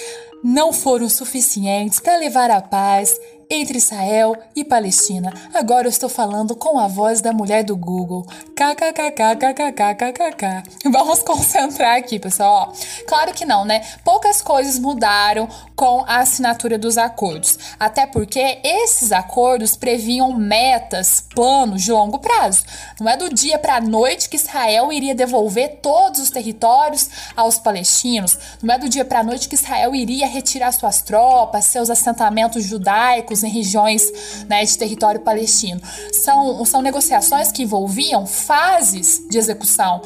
não 0.42 0.72
foram 0.72 1.06
suficientes 1.06 2.00
para 2.00 2.16
levar 2.16 2.50
a 2.50 2.62
paz 2.62 3.14
entre 3.50 3.78
Israel 3.78 4.36
e 4.54 4.64
Palestina. 4.64 5.32
Agora 5.54 5.86
eu 5.86 5.90
estou 5.90 6.08
falando 6.08 6.54
com 6.54 6.78
a 6.78 6.86
voz 6.86 7.20
da 7.20 7.32
mulher 7.32 7.64
do 7.64 7.76
Google. 7.76 8.26
KKKKKKKKKK. 8.54 10.62
Vamos 10.90 11.20
concentrar 11.20 11.96
aqui, 11.96 12.18
pessoal. 12.18 12.72
Claro 13.06 13.32
que 13.32 13.46
não, 13.46 13.64
né? 13.64 13.84
Poucas 14.04 14.42
coisas 14.42 14.78
mudaram 14.78 15.48
com 15.74 16.04
a 16.06 16.18
assinatura 16.18 16.76
dos 16.76 16.98
acordos. 16.98 17.58
Até 17.78 18.06
porque 18.06 18.58
esses 18.62 19.12
acordos 19.12 19.76
previam 19.76 20.32
metas, 20.32 21.24
planos 21.34 21.82
de 21.82 21.92
longo 21.92 22.18
prazo. 22.18 22.64
Não 23.00 23.08
é 23.08 23.16
do 23.16 23.32
dia 23.32 23.58
para 23.58 23.76
a 23.76 23.80
noite 23.80 24.28
que 24.28 24.36
Israel 24.36 24.92
iria 24.92 25.14
devolver 25.14 25.78
todos 25.80 26.20
os 26.20 26.30
territórios 26.30 27.08
aos 27.36 27.58
palestinos. 27.58 28.36
Não 28.62 28.74
é 28.74 28.78
do 28.78 28.88
dia 28.88 29.04
para 29.04 29.20
a 29.20 29.24
noite 29.24 29.48
que 29.48 29.54
Israel 29.54 29.94
iria 29.94 30.26
retirar 30.26 30.72
suas 30.72 31.00
tropas, 31.00 31.64
seus 31.64 31.88
assentamentos 31.88 32.64
judaicos 32.64 33.37
em 33.42 33.50
regiões 33.50 34.10
né, 34.48 34.64
de 34.64 34.76
território 34.76 35.20
palestino. 35.20 35.80
São, 36.12 36.64
são 36.64 36.82
negociações 36.82 37.52
que 37.52 37.62
envolviam 37.62 38.26
fases 38.26 39.24
de 39.28 39.38
execução, 39.38 40.02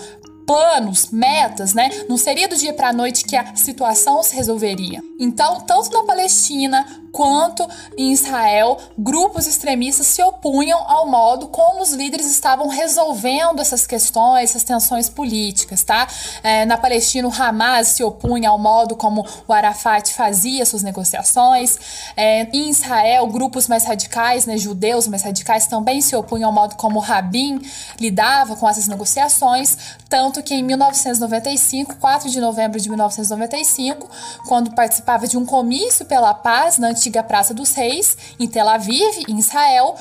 planos, 0.47 1.09
metas, 1.11 1.75
né? 1.75 1.89
Não 2.09 2.17
seria 2.17 2.49
do 2.49 2.57
dia 2.57 2.73
para 2.73 2.89
a 2.89 2.93
noite 2.93 3.25
que 3.25 3.37
a 3.37 3.55
situação 3.55 4.23
se 4.23 4.35
resolveria. 4.35 5.03
Então, 5.19 5.61
tanto 5.61 5.91
na 5.93 6.05
Palestina 6.05 6.85
quanto 7.13 7.69
em 7.97 8.11
Israel, 8.11 8.79
grupos 8.99 9.47
extremistas 9.47 10.07
se 10.07 10.23
opunham 10.23 10.79
ao 10.89 11.07
modo 11.07 11.49
como 11.49 11.83
os 11.83 11.93
líderes 11.93 12.27
estavam 12.27 12.69
resolvendo 12.69 13.61
essas 13.61 13.87
questões, 13.87 14.51
essas 14.51 14.65
tensões 14.65 15.09
políticas, 15.11 15.85
tá? 15.85 16.09
É, 16.43 16.65
na 16.65 16.79
Palestina, 16.79 17.29
o 17.29 17.33
Hamas 17.33 17.89
se 17.89 18.03
opunha 18.03 18.49
ao 18.49 18.59
modo 18.59 18.97
como 18.97 19.27
o 19.47 19.53
Arafat 19.53 20.13
fazia 20.15 20.65
suas 20.65 20.83
negociações. 20.83 21.79
É, 22.17 22.49
em 22.53 22.71
Israel, 22.71 23.27
grupos 23.27 23.69
mais 23.69 23.85
radicais, 23.85 24.47
né, 24.47 24.57
judeus 24.57 25.07
mais 25.07 25.23
radicais, 25.23 25.67
também 25.67 26.01
se 26.01 26.17
opunham 26.17 26.49
ao 26.49 26.53
modo 26.53 26.77
como 26.77 26.99
o 26.99 27.03
Rabin 27.03 27.61
lidava 28.01 28.57
com 28.57 28.69
essas 28.69 28.89
negociações, 28.89 29.77
tanto 30.09 30.43
que 30.43 30.55
em 30.55 30.63
1995, 30.63 31.97
4 31.97 32.31
de 32.31 32.41
novembro 32.41 32.81
de 32.81 32.89
1995, 32.89 34.09
quando 34.49 34.75
participava 34.75 35.27
de 35.27 35.37
um 35.37 35.45
comício 35.45 36.07
pela 36.07 36.33
paz 36.33 36.79
na 36.79 36.93
antiga 37.03 37.23
Praça 37.23 37.53
dos 37.53 37.75
Reis, 37.75 38.17
em 38.39 38.47
Tel 38.47 38.69
Aviv, 38.69 39.25
em 39.29 39.37
Israel, 39.37 39.97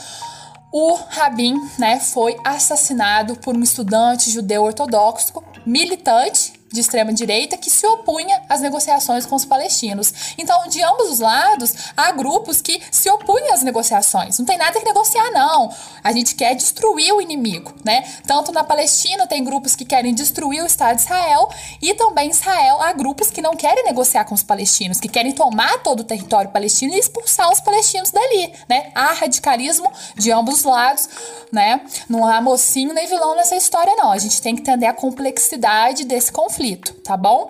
o 0.71 0.93
Rabin 1.09 1.55
né, 1.79 1.99
foi 1.99 2.37
assassinado 2.45 3.35
por 3.37 3.57
um 3.57 3.63
estudante 3.63 4.29
judeu 4.29 4.63
ortodoxo, 4.63 5.43
militante 5.65 6.61
de 6.72 6.80
extrema 6.80 7.11
direita 7.11 7.57
que 7.57 7.69
se 7.69 7.86
opunha 7.86 8.41
às 8.47 8.61
negociações 8.61 9.26
com 9.26 9.36
os 9.36 9.43
palestinos. 9.43 10.13
Então, 10.38 10.67
de 10.67 10.82
ambos 10.82 11.09
os 11.09 11.19
lados, 11.19 11.74
há 11.97 12.11
grupos 12.11 12.61
que 12.61 12.82
se 12.89 13.09
opõem 13.09 13.51
às 13.51 13.61
negociações. 13.61 14.39
Não 14.39 14.45
tem 14.45 14.57
nada 14.57 14.80
que 14.80 14.86
negociar, 14.86 15.32
não. 15.32 15.69
A 16.03 16.11
gente 16.11 16.36
quer 16.36 16.55
destruir 16.55 17.13
o 17.13 17.22
inimigo, 17.22 17.74
né? 17.84 18.03
Tanto 18.26 18.51
na 18.51 18.63
Palestina 18.63 19.28
tem 19.28 19.43
grupos 19.43 19.76
que 19.76 19.84
querem 19.84 20.13
destruir 20.13 20.63
o 20.63 20.65
Estado 20.65 20.95
de 20.95 21.03
Israel 21.03 21.49
e 21.82 21.93
também 21.93 22.28
em 22.28 22.32
Israel 22.32 22.82
há 22.82 22.93
grupos 22.93 23.30
que 23.30 23.41
não 23.41 23.55
querem 23.55 23.84
negociar 23.84 24.26
com 24.26 24.36
os 24.36 24.43
palestinos, 24.43 24.99
que 24.99 25.09
querem 25.09 25.34
tomar 25.34 25.80
todo 25.84 26.01
o 26.01 26.03
território 26.03 26.51
palestino 26.51 26.93
e 26.93 26.99
expulsar 26.99 27.51
os 27.51 27.59
palestinos 27.59 28.11
dali, 28.11 28.53
né? 28.69 28.91
Há 28.95 29.13
radicalismo 29.13 29.91
de 30.15 30.32
ambos 30.32 30.51
os 30.51 30.63
lados, 30.63 31.09
né? 31.51 31.82
Não 32.07 32.26
há 32.26 32.41
mocinho 32.41 32.93
nem 32.93 33.07
vilão 33.07 33.36
nessa 33.36 33.55
história, 33.55 33.93
não. 33.95 34.11
A 34.11 34.17
gente 34.17 34.41
tem 34.41 34.55
que 34.55 34.61
entender 34.61 34.86
a 34.86 34.93
complexidade 34.93 36.03
desse 36.05 36.32
conflito 36.32 36.61
conflito, 36.62 36.93
tá 37.03 37.18
bom? 37.18 37.49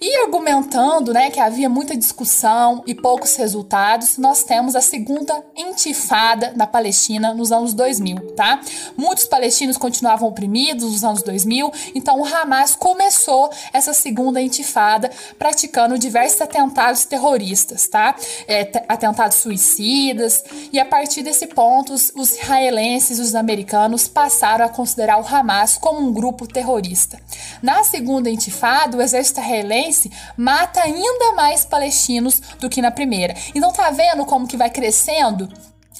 E 0.00 0.16
argumentando, 0.18 1.12
né, 1.12 1.30
que 1.30 1.40
havia 1.40 1.68
muita 1.68 1.96
discussão 1.96 2.82
e 2.86 2.94
poucos 2.94 3.36
resultados, 3.36 4.18
nós 4.18 4.42
temos 4.42 4.76
a 4.76 4.80
segunda 4.80 5.42
intifada 5.56 6.52
na 6.54 6.66
Palestina 6.66 7.34
nos 7.34 7.50
anos 7.52 7.72
2000, 7.72 8.32
tá? 8.32 8.60
Muitos 8.96 9.24
palestinos 9.24 9.76
continuavam 9.76 10.28
oprimidos 10.28 10.92
nos 10.92 11.04
anos 11.04 11.22
2000, 11.22 11.72
então 11.94 12.20
o 12.20 12.24
Hamas 12.24 12.76
começou 12.76 13.50
essa 13.72 13.94
segunda 13.94 14.40
intifada 14.40 15.10
praticando 15.38 15.98
diversos 15.98 16.40
atentados 16.40 17.04
terroristas, 17.04 17.88
tá? 17.88 18.14
É, 18.46 18.70
atentados 18.88 19.38
suicidas, 19.38 20.44
e 20.72 20.78
a 20.78 20.84
partir 20.84 21.22
desse 21.22 21.46
ponto, 21.46 21.94
os 21.94 22.10
israelenses 22.36 23.18
e 23.18 23.22
os 23.22 23.34
americanos 23.34 24.06
passaram 24.06 24.64
a 24.64 24.68
considerar 24.68 25.20
o 25.20 25.26
Hamas 25.26 25.78
como 25.78 26.00
um 26.00 26.12
grupo 26.12 26.46
terrorista. 26.46 27.18
Na 27.62 27.84
segunda 27.84 28.28
intifada, 28.30 28.49
intifada, 28.50 28.96
o 28.96 29.00
exército 29.00 29.40
israelense 29.40 30.10
mata 30.36 30.82
ainda 30.82 31.32
mais 31.34 31.64
palestinos 31.64 32.40
do 32.58 32.68
que 32.68 32.82
na 32.82 32.90
primeira. 32.90 33.34
Então 33.54 33.72
tá 33.72 33.90
vendo 33.90 34.26
como 34.26 34.48
que 34.48 34.56
vai 34.56 34.68
crescendo 34.68 35.48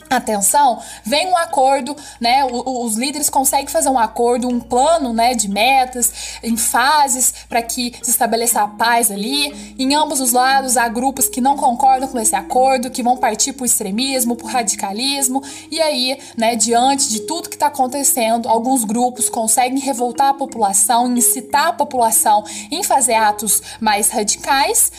atenção, 0.08 0.80
vem 1.04 1.28
um 1.28 1.36
acordo, 1.36 1.96
né? 2.20 2.44
Os 2.44 2.96
líderes 2.96 3.28
conseguem 3.30 3.68
fazer 3.68 3.88
um 3.88 3.98
acordo, 3.98 4.48
um 4.48 4.60
plano, 4.60 5.12
né, 5.12 5.34
de 5.34 5.48
metas 5.48 6.12
em 6.42 6.56
fases 6.56 7.32
para 7.48 7.62
que 7.62 7.94
se 8.02 8.10
estabeleça 8.10 8.62
a 8.62 8.68
paz 8.68 9.10
ali. 9.10 9.74
Em 9.78 9.94
ambos 9.94 10.20
os 10.20 10.32
lados 10.32 10.76
há 10.76 10.88
grupos 10.88 11.28
que 11.28 11.40
não 11.40 11.56
concordam 11.56 12.08
com 12.08 12.18
esse 12.18 12.34
acordo, 12.34 12.90
que 12.90 13.02
vão 13.02 13.16
partir 13.16 13.52
para 13.52 13.62
o 13.62 13.66
extremismo, 13.66 14.36
para 14.36 14.46
o 14.46 14.50
radicalismo. 14.50 15.42
E 15.70 15.80
aí, 15.80 16.18
né, 16.36 16.56
diante 16.56 17.08
de 17.08 17.20
tudo 17.20 17.48
que 17.48 17.56
está 17.56 17.66
acontecendo, 17.66 18.48
alguns 18.48 18.84
grupos 18.84 19.28
conseguem 19.28 19.78
revoltar 19.78 20.28
a 20.28 20.34
população, 20.34 21.14
incitar 21.16 21.68
a 21.68 21.72
população 21.72 22.44
em 22.70 22.82
fazer 22.82 23.14
atos 23.14 23.62
mais 23.80 24.08
radicais. 24.08 24.90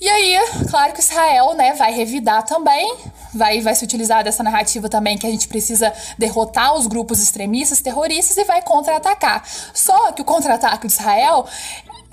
E 0.00 0.08
aí, 0.08 0.38
claro 0.70 0.92
que 0.92 1.00
Israel, 1.00 1.54
né, 1.54 1.72
vai 1.72 1.92
revidar 1.92 2.44
também, 2.44 2.96
vai, 3.34 3.60
vai 3.60 3.74
se 3.74 3.84
utilizar 3.84 4.22
dessa 4.22 4.44
narrativa 4.44 4.88
também 4.88 5.18
que 5.18 5.26
a 5.26 5.30
gente 5.30 5.48
precisa 5.48 5.92
derrotar 6.16 6.74
os 6.74 6.86
grupos 6.86 7.20
extremistas, 7.20 7.80
terroristas 7.80 8.36
e 8.36 8.44
vai 8.44 8.62
contra-atacar. 8.62 9.42
Só 9.74 10.12
que 10.12 10.22
o 10.22 10.24
contra-ataque 10.24 10.86
de 10.86 10.92
Israel 10.92 11.46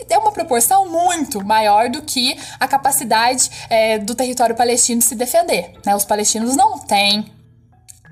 é 0.09 0.17
uma 0.17 0.31
proporção 0.31 0.89
muito 0.89 1.45
maior 1.45 1.89
do 1.89 2.01
que 2.01 2.37
a 2.59 2.67
capacidade 2.67 3.51
é, 3.69 3.99
do 3.99 4.15
território 4.15 4.55
palestino 4.55 4.99
de 4.99 5.05
se 5.05 5.15
defender. 5.15 5.73
Né? 5.85 5.95
Os 5.95 6.05
palestinos 6.05 6.55
não 6.55 6.79
têm 6.79 7.34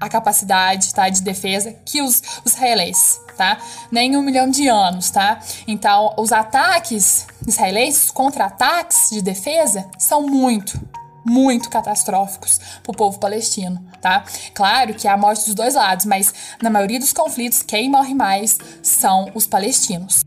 a 0.04 0.10
capacidade 0.10 0.93
tá, 0.93 1.08
de 1.08 1.22
defesa 1.22 1.74
que 1.86 2.01
os, 2.01 2.22
os 2.43 2.54
israelenses 2.54 3.22
tá? 3.38 3.58
Nem 3.89 4.16
um 4.16 4.22
milhão 4.22 4.47
de 4.47 4.68
anos, 4.68 5.10
tá? 5.10 5.39
Então, 5.68 6.14
os 6.20 6.32
ataques 6.32 7.26
israelenses, 7.47 8.12
contra-ataques 8.12 9.10
de 9.12 9.24
defesa, 9.24 9.89
são 9.97 10.22
muito, 10.22 10.80
muito 11.26 11.68
catastróficos 11.68 12.60
para 12.84 12.91
o 12.91 12.95
povo 12.95 13.18
palestino, 13.18 13.84
tá? 13.99 14.24
Claro 14.54 14.93
que 14.93 15.08
há 15.08 15.18
morte 15.18 15.45
dos 15.45 15.56
dois 15.56 15.74
lados, 15.74 16.06
mas 16.06 16.32
na 16.62 16.70
maioria 16.70 16.99
dos 16.99 17.12
conflitos 17.12 17.64
quem 17.64 17.89
morre 17.89 18.14
mais 18.14 18.60
são 18.84 19.32
os 19.34 19.47
palestinos. 19.47 20.22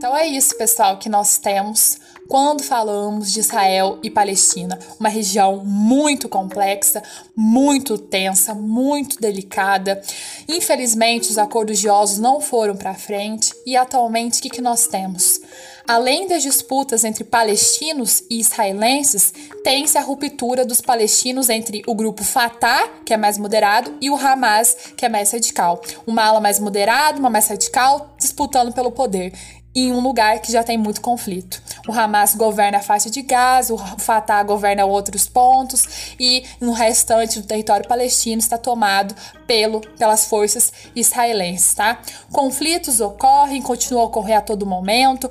Então 0.00 0.16
é 0.16 0.26
isso, 0.26 0.56
pessoal, 0.56 0.96
que 0.96 1.10
nós 1.10 1.36
temos 1.36 2.00
quando 2.30 2.62
falamos 2.62 3.32
de 3.32 3.40
Israel 3.40 3.98
e 4.04 4.08
Palestina, 4.08 4.78
uma 5.00 5.08
região 5.08 5.64
muito 5.64 6.28
complexa, 6.28 7.02
muito 7.34 7.98
tensa, 7.98 8.54
muito 8.54 9.20
delicada. 9.20 10.00
Infelizmente, 10.48 11.28
os 11.28 11.38
acordos 11.38 11.80
de 11.80 11.88
Oslo 11.88 12.22
não 12.22 12.40
foram 12.40 12.76
para 12.76 12.94
frente 12.94 13.52
e 13.66 13.76
atualmente 13.76 14.38
o 14.38 14.42
que, 14.42 14.48
que 14.48 14.62
nós 14.62 14.86
temos? 14.86 15.40
Além 15.88 16.28
das 16.28 16.44
disputas 16.44 17.02
entre 17.02 17.24
palestinos 17.24 18.22
e 18.30 18.38
israelenses, 18.38 19.34
tem-se 19.64 19.98
a 19.98 20.00
ruptura 20.00 20.64
dos 20.64 20.80
palestinos 20.80 21.48
entre 21.48 21.82
o 21.84 21.96
grupo 21.96 22.22
Fatah, 22.22 22.88
que 23.04 23.12
é 23.12 23.16
mais 23.16 23.38
moderado, 23.38 23.96
e 24.00 24.08
o 24.08 24.14
Hamas, 24.14 24.76
que 24.96 25.04
é 25.04 25.08
mais 25.08 25.32
radical. 25.32 25.82
Uma 26.06 26.26
ala 26.26 26.40
mais 26.40 26.60
moderada, 26.60 27.18
uma 27.18 27.28
mais 27.28 27.48
radical, 27.48 28.14
disputando 28.16 28.72
pelo 28.72 28.92
poder 28.92 29.32
em 29.74 29.92
um 29.92 30.00
lugar 30.00 30.40
que 30.40 30.50
já 30.50 30.64
tem 30.64 30.76
muito 30.76 31.00
conflito. 31.00 31.62
O 31.86 31.92
Hamas 31.92 32.34
governa 32.34 32.78
a 32.78 32.82
faixa 32.82 33.08
de 33.08 33.22
Gaza, 33.22 33.72
o 33.72 33.78
Fatah 33.78 34.42
governa 34.42 34.84
outros 34.84 35.28
pontos 35.28 36.14
e 36.18 36.44
no 36.60 36.72
restante 36.72 37.40
do 37.40 37.46
território 37.46 37.86
palestino 37.86 38.40
está 38.40 38.58
tomado 38.58 39.14
pelo, 39.46 39.80
pelas 39.80 40.26
forças 40.26 40.72
israelenses, 40.94 41.74
tá? 41.74 42.00
Conflitos 42.32 43.00
ocorrem, 43.00 43.62
continuam 43.62 44.04
a 44.04 44.06
ocorrer 44.06 44.38
a 44.38 44.40
todo 44.40 44.66
momento. 44.66 45.30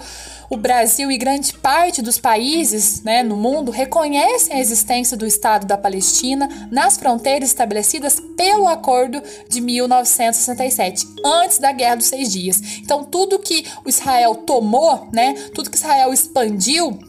O 0.49 0.57
Brasil 0.57 1.11
e 1.11 1.17
grande 1.17 1.53
parte 1.53 2.01
dos 2.01 2.17
países 2.17 3.03
né, 3.03 3.21
no 3.21 3.37
mundo 3.37 3.71
reconhecem 3.71 4.55
a 4.55 4.59
existência 4.59 5.15
do 5.15 5.25
Estado 5.25 5.67
da 5.67 5.77
Palestina 5.77 6.49
nas 6.71 6.97
fronteiras 6.97 7.49
estabelecidas 7.49 8.19
pelo 8.35 8.67
Acordo 8.67 9.21
de 9.47 9.61
1967, 9.61 11.07
antes 11.23 11.59
da 11.59 11.71
Guerra 11.71 11.95
dos 11.95 12.07
Seis 12.07 12.31
Dias. 12.31 12.61
Então, 12.79 13.03
tudo 13.03 13.37
que 13.37 13.63
o 13.85 13.89
Israel 13.89 14.28
tomou, 14.35 15.07
né, 15.11 15.33
tudo 15.53 15.69
que 15.69 15.77
Israel 15.77 16.13
expandiu, 16.13 16.99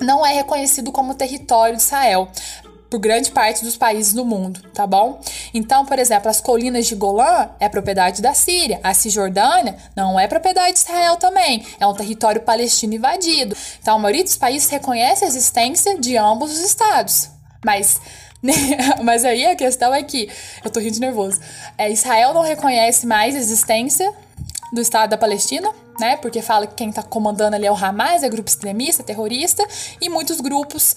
não 0.00 0.24
é 0.24 0.32
reconhecido 0.32 0.90
como 0.90 1.14
território 1.14 1.76
de 1.76 1.82
Israel 1.82 2.28
por 2.94 3.00
grande 3.00 3.32
parte 3.32 3.64
dos 3.64 3.76
países 3.76 4.12
do 4.12 4.24
mundo, 4.24 4.60
tá 4.72 4.86
bom? 4.86 5.20
Então, 5.52 5.84
por 5.84 5.98
exemplo, 5.98 6.30
as 6.30 6.40
colinas 6.40 6.86
de 6.86 6.94
Golã 6.94 7.50
é 7.58 7.68
propriedade 7.68 8.22
da 8.22 8.34
Síria, 8.34 8.78
a 8.84 8.94
Cisjordânia 8.94 9.76
não 9.96 10.18
é 10.18 10.28
propriedade 10.28 10.74
de 10.74 10.78
Israel 10.78 11.16
também, 11.16 11.66
é 11.80 11.86
um 11.86 11.94
território 11.94 12.40
palestino 12.42 12.94
invadido. 12.94 13.56
Então, 13.80 13.96
a 13.96 13.98
maioria 13.98 14.22
dos 14.22 14.36
países 14.36 14.68
reconhece 14.68 15.24
a 15.24 15.26
existência 15.26 15.98
de 15.98 16.16
ambos 16.16 16.52
os 16.52 16.60
estados, 16.60 17.30
mas 17.64 18.00
mas 19.02 19.24
aí 19.24 19.46
a 19.46 19.56
questão 19.56 19.92
é 19.94 20.02
que 20.02 20.28
eu 20.64 20.70
tô 20.70 20.78
rindo 20.78 20.92
de 20.92 21.00
nervoso. 21.00 21.40
É, 21.76 21.90
Israel 21.90 22.34
não 22.34 22.42
reconhece 22.42 23.06
mais 23.06 23.34
a 23.34 23.38
existência 23.38 24.12
do 24.72 24.80
Estado 24.80 25.10
da 25.10 25.16
Palestina, 25.16 25.70
né? 25.98 26.16
Porque 26.16 26.42
fala 26.42 26.66
que 26.66 26.74
quem 26.74 26.90
está 26.90 27.02
comandando 27.02 27.56
ali 27.56 27.66
é 27.66 27.72
o 27.72 27.76
Hamas, 27.76 28.22
é 28.22 28.28
grupo 28.28 28.48
extremista, 28.48 29.02
terrorista, 29.02 29.66
e 30.00 30.08
muitos 30.08 30.40
grupos 30.40 30.94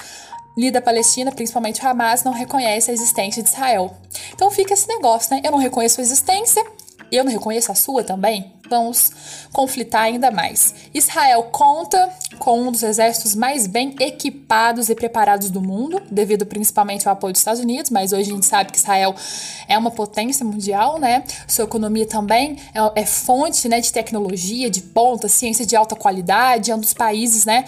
ali 0.57 0.71
da 0.71 0.81
Palestina, 0.81 1.31
principalmente 1.31 1.83
o 1.83 1.87
Hamas, 1.87 2.23
não 2.23 2.33
reconhece 2.33 2.89
a 2.89 2.93
existência 2.93 3.43
de 3.43 3.49
Israel. 3.49 3.95
Então 4.33 4.49
fica 4.49 4.73
esse 4.73 4.87
negócio, 4.87 5.35
né? 5.35 5.41
Eu 5.43 5.51
não 5.51 5.59
reconheço 5.59 6.01
a 6.01 6.03
existência, 6.03 6.65
eu 7.11 7.23
não 7.23 7.31
reconheço 7.31 7.71
a 7.71 7.75
sua 7.75 8.03
também, 8.03 8.51
vamos 8.69 9.11
conflitar 9.51 10.03
ainda 10.03 10.29
mais. 10.29 10.73
Israel 10.93 11.43
conta 11.43 12.09
com 12.39 12.61
um 12.61 12.71
dos 12.71 12.83
exércitos 12.83 13.35
mais 13.35 13.67
bem 13.67 13.95
equipados 13.99 14.89
e 14.89 14.95
preparados 14.95 15.49
do 15.49 15.61
mundo, 15.61 16.01
devido 16.11 16.45
principalmente 16.45 17.07
ao 17.07 17.13
apoio 17.13 17.33
dos 17.33 17.41
Estados 17.41 17.61
Unidos, 17.61 17.89
mas 17.91 18.13
hoje 18.13 18.31
a 18.31 18.33
gente 18.33 18.45
sabe 18.45 18.71
que 18.71 18.77
Israel 18.77 19.15
é 19.67 19.77
uma 19.77 19.91
potência 19.91 20.45
mundial, 20.45 20.99
né? 20.99 21.23
Sua 21.47 21.65
economia 21.65 22.05
também 22.05 22.57
é, 22.73 23.01
é 23.01 23.05
fonte 23.05 23.67
né, 23.67 23.79
de 23.79 23.91
tecnologia, 23.91 24.69
de 24.69 24.81
ponta, 24.81 25.27
ciência 25.27 25.65
de 25.65 25.75
alta 25.75 25.95
qualidade, 25.95 26.71
é 26.71 26.75
um 26.75 26.79
dos 26.79 26.93
países, 26.93 27.45
né? 27.45 27.65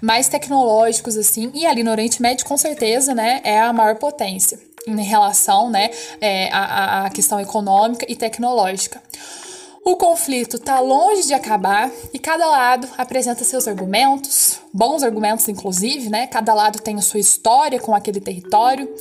mais 0.00 0.28
tecnológicos 0.28 1.16
assim 1.16 1.50
e 1.54 1.66
ali 1.66 1.82
no 1.82 1.90
Oriente 1.90 2.22
Médio 2.22 2.46
com 2.46 2.56
certeza 2.56 3.14
né 3.14 3.40
é 3.44 3.60
a 3.60 3.70
maior 3.72 3.96
potência 3.96 4.58
em 4.86 5.02
relação 5.02 5.70
né, 5.70 5.90
é, 6.20 6.48
à, 6.52 7.06
à 7.06 7.10
questão 7.10 7.38
econômica 7.38 8.06
e 8.08 8.16
tecnológica. 8.16 9.02
O 9.84 9.96
conflito 9.96 10.56
está 10.56 10.78
longe 10.78 11.26
de 11.26 11.32
acabar 11.32 11.90
e 12.12 12.18
cada 12.18 12.46
lado 12.46 12.86
apresenta 12.98 13.44
seus 13.44 13.66
argumentos, 13.66 14.60
bons 14.72 15.02
argumentos 15.02 15.48
inclusive, 15.48 16.10
né? 16.10 16.26
Cada 16.26 16.52
lado 16.52 16.80
tem 16.80 16.96
a 16.96 17.02
sua 17.02 17.18
história 17.18 17.80
com 17.80 17.94
aquele 17.94 18.20
território. 18.20 18.94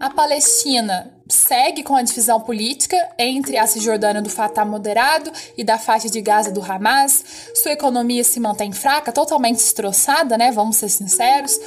A 0.00 0.10
Palestina 0.10 1.13
segue 1.28 1.82
com 1.82 1.96
a 1.96 2.02
divisão 2.02 2.40
política 2.40 2.96
entre 3.18 3.56
a 3.56 3.66
Cisjordânia 3.66 4.20
do 4.20 4.28
Fatah 4.30 4.64
moderado 4.64 5.30
e 5.56 5.64
da 5.64 5.78
faixa 5.78 6.08
de 6.08 6.20
Gaza 6.20 6.50
do 6.50 6.62
Hamas. 6.62 7.24
Sua 7.54 7.72
economia 7.72 8.24
se 8.24 8.38
mantém 8.38 8.72
fraca, 8.72 9.12
totalmente 9.12 9.56
destroçada, 9.56 10.36
né? 10.36 10.52
Vamos 10.52 10.76
ser 10.76 10.88
sinceros 10.88 11.58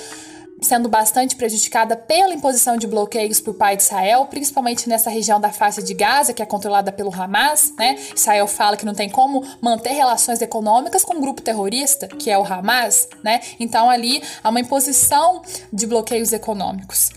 sendo 0.62 0.89
bastante 0.89 1.36
prejudicada 1.36 1.95
pela 1.95 2.34
imposição 2.34 2.78
de 2.78 2.88
bloqueios 2.88 3.39
por 3.39 3.53
parte 3.53 3.78
de 3.78 3.84
Israel, 3.84 4.26
principalmente 4.26 4.89
nessa 4.89 5.10
região 5.10 5.39
da 5.39 5.51
faixa 5.51 5.82
de 5.84 5.93
Gaza, 5.93 6.34
que 6.34 6.41
é 6.41 6.45
controlada 6.45 6.91
pelo 6.91 7.14
Hamas, 7.14 7.74
né? 7.78 7.95
Israel 8.16 8.47
fala 8.47 8.76
que 8.76 8.86
não 8.86 8.93
tem 8.93 9.10
como 9.10 9.45
manter 9.62 9.91
relações 9.91 10.41
econômicas 10.41 11.03
com 11.03 11.16
um 11.16 11.22
grupo 11.22 11.41
terrorista, 11.41 12.08
que 12.08 12.30
é 12.32 12.38
o 12.38 12.43
Hamas, 12.43 13.08
né? 13.24 13.39
Então 13.60 13.89
ali 13.89 14.22
há 14.43 14.49
uma 14.49 14.60
imposição 14.60 15.41
de 15.72 15.86
bloqueios 15.86 16.34
econômicos. 16.34 17.12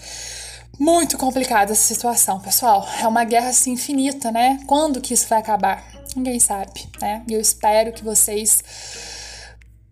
Muito 0.81 1.19
complicada 1.19 1.73
essa 1.73 1.95
situação, 1.95 2.41
pessoal. 2.41 2.89
É 2.99 3.07
uma 3.07 3.23
guerra 3.23 3.51
assim 3.51 3.73
infinita, 3.73 4.33
né? 4.33 4.59
Quando 4.67 4.99
que 4.99 5.13
isso 5.13 5.29
vai 5.29 5.39
acabar? 5.39 5.85
Ninguém 6.17 6.41
sabe, 6.41 6.89
né? 6.99 7.23
E 7.29 7.35
eu 7.35 7.41
espero 7.41 7.93
que 7.93 8.03
vocês 8.03 8.65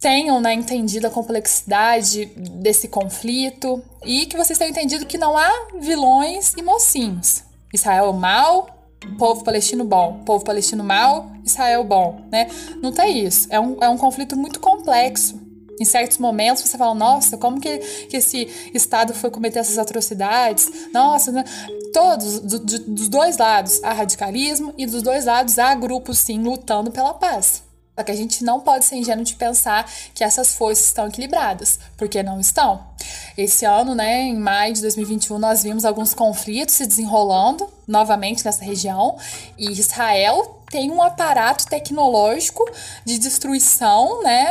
tenham 0.01 0.41
né, 0.41 0.55
entendido 0.55 1.07
a 1.07 1.11
complexidade 1.11 2.33
desse 2.37 2.89
conflito 2.89 3.85
e 4.03 4.25
que 4.25 4.37
vocês 4.39 4.59
tenham 4.59 4.71
entendido 4.71 5.05
que 5.05 5.19
não 5.19 5.37
há 5.37 5.51
vilões 5.79 6.55
e 6.57 6.63
mocinhos. 6.63 7.43
Israel 7.71 8.11
mal, 8.15 8.89
povo 9.19 9.45
palestino 9.45 9.85
bom, 9.85 10.23
povo 10.25 10.43
palestino 10.43 10.83
mal, 10.83 11.31
Israel 11.45 11.85
bom, 11.85 12.23
né? 12.33 12.49
Não 12.81 12.93
tem 12.93 13.27
isso. 13.27 13.47
É 13.51 13.61
um, 13.61 13.77
é 13.83 13.91
um 13.91 13.99
conflito 13.99 14.35
muito 14.39 14.59
complexo. 14.59 15.39
Em 15.81 15.85
certos 15.85 16.19
momentos 16.19 16.63
você 16.63 16.77
fala, 16.77 16.95
nossa, 16.95 17.37
como 17.37 17.61
que, 17.61 17.79
que 18.09 18.17
esse 18.17 18.49
Estado 18.75 19.15
foi 19.15 19.31
cometer 19.31 19.61
essas 19.61 19.79
atrocidades? 19.79 20.71
Nossa, 20.93 21.33
né? 21.33 21.45
todos, 21.93 22.41
do, 22.41 22.59
do, 22.59 22.79
dos 22.95 23.09
dois 23.09 23.37
lados 23.37 23.83
há 23.83 23.93
radicalismo 23.93 24.75
e 24.77 24.87
dos 24.87 25.03
dois 25.03 25.25
lados 25.25 25.59
há 25.59 25.75
grupos, 25.75 26.19
sim, 26.19 26.43
lutando 26.43 26.91
pela 26.91 27.15
paz. 27.15 27.63
Só 27.97 28.05
que 28.05 28.13
a 28.13 28.15
gente 28.15 28.45
não 28.45 28.61
pode 28.61 28.85
ser 28.85 28.95
ingênuo 28.95 29.25
de 29.25 29.35
pensar 29.35 29.91
que 30.15 30.23
essas 30.23 30.55
forças 30.55 30.85
estão 30.85 31.09
equilibradas, 31.09 31.81
porque 31.97 32.23
não 32.23 32.39
estão. 32.39 32.87
Esse 33.37 33.65
ano, 33.65 33.93
né, 33.93 34.21
em 34.21 34.39
maio 34.39 34.73
de 34.73 34.81
2021, 34.83 35.37
nós 35.37 35.65
vimos 35.65 35.85
alguns 35.85 36.15
conflitos 36.15 36.77
se 36.77 36.87
desenrolando 36.87 37.69
novamente 37.89 38.45
nessa 38.45 38.65
região 38.65 39.17
e 39.59 39.73
Israel 39.73 40.63
tem 40.71 40.93
um 40.93 41.03
aparato 41.03 41.67
tecnológico 41.67 42.65
de 43.05 43.19
destruição, 43.19 44.23
né, 44.23 44.47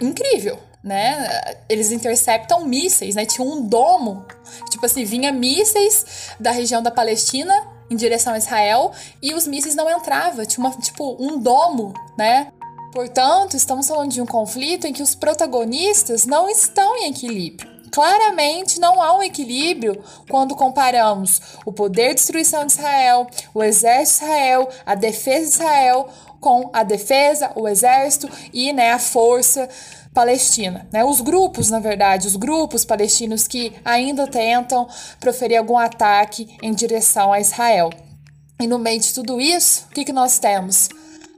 incrível, 0.00 0.58
né? 0.82 1.56
Eles 1.68 1.92
interceptam 1.92 2.64
mísseis, 2.64 3.14
né? 3.14 3.24
Tinha 3.24 3.46
um 3.46 3.66
domo, 3.66 4.24
tipo 4.70 4.84
assim, 4.86 5.04
vinha 5.04 5.32
mísseis 5.32 6.34
da 6.38 6.50
região 6.50 6.82
da 6.82 6.90
Palestina 6.90 7.54
em 7.90 7.96
direção 7.96 8.34
a 8.34 8.38
Israel 8.38 8.92
e 9.20 9.34
os 9.34 9.46
mísseis 9.46 9.74
não 9.74 9.90
entravam, 9.90 10.44
tinha 10.46 10.64
uma, 10.64 10.74
tipo 10.76 11.16
um 11.18 11.38
domo, 11.38 11.92
né? 12.16 12.52
Portanto, 12.92 13.56
estamos 13.56 13.86
falando 13.86 14.10
de 14.10 14.20
um 14.20 14.26
conflito 14.26 14.86
em 14.86 14.92
que 14.92 15.02
os 15.02 15.14
protagonistas 15.14 16.26
não 16.26 16.48
estão 16.48 16.96
em 16.96 17.10
equilíbrio. 17.10 17.70
Claramente 17.90 18.78
não 18.78 19.02
há 19.02 19.16
um 19.16 19.22
equilíbrio 19.22 20.02
quando 20.28 20.54
comparamos 20.54 21.40
o 21.66 21.72
poder 21.72 22.10
de 22.10 22.14
destruição 22.16 22.64
de 22.64 22.72
Israel, 22.72 23.26
o 23.52 23.62
exército 23.62 24.24
de 24.24 24.30
Israel, 24.30 24.68
a 24.86 24.94
defesa 24.94 25.46
de 25.46 25.52
Israel, 25.52 26.08
com 26.40 26.70
a 26.72 26.82
defesa, 26.82 27.52
o 27.54 27.68
exército 27.68 28.28
e 28.52 28.72
né, 28.72 28.92
a 28.92 28.98
força 28.98 29.68
palestina. 30.12 30.88
Né? 30.90 31.04
Os 31.04 31.20
grupos, 31.20 31.70
na 31.70 31.78
verdade, 31.78 32.26
os 32.26 32.36
grupos 32.36 32.84
palestinos 32.84 33.46
que 33.46 33.72
ainda 33.84 34.26
tentam 34.26 34.88
proferir 35.20 35.58
algum 35.58 35.78
ataque 35.78 36.56
em 36.62 36.72
direção 36.72 37.32
a 37.32 37.40
Israel. 37.40 37.90
E 38.60 38.66
no 38.66 38.78
meio 38.78 39.00
de 39.00 39.12
tudo 39.14 39.40
isso, 39.40 39.86
o 39.90 39.94
que, 39.94 40.04
que 40.04 40.12
nós 40.12 40.38
temos? 40.38 40.88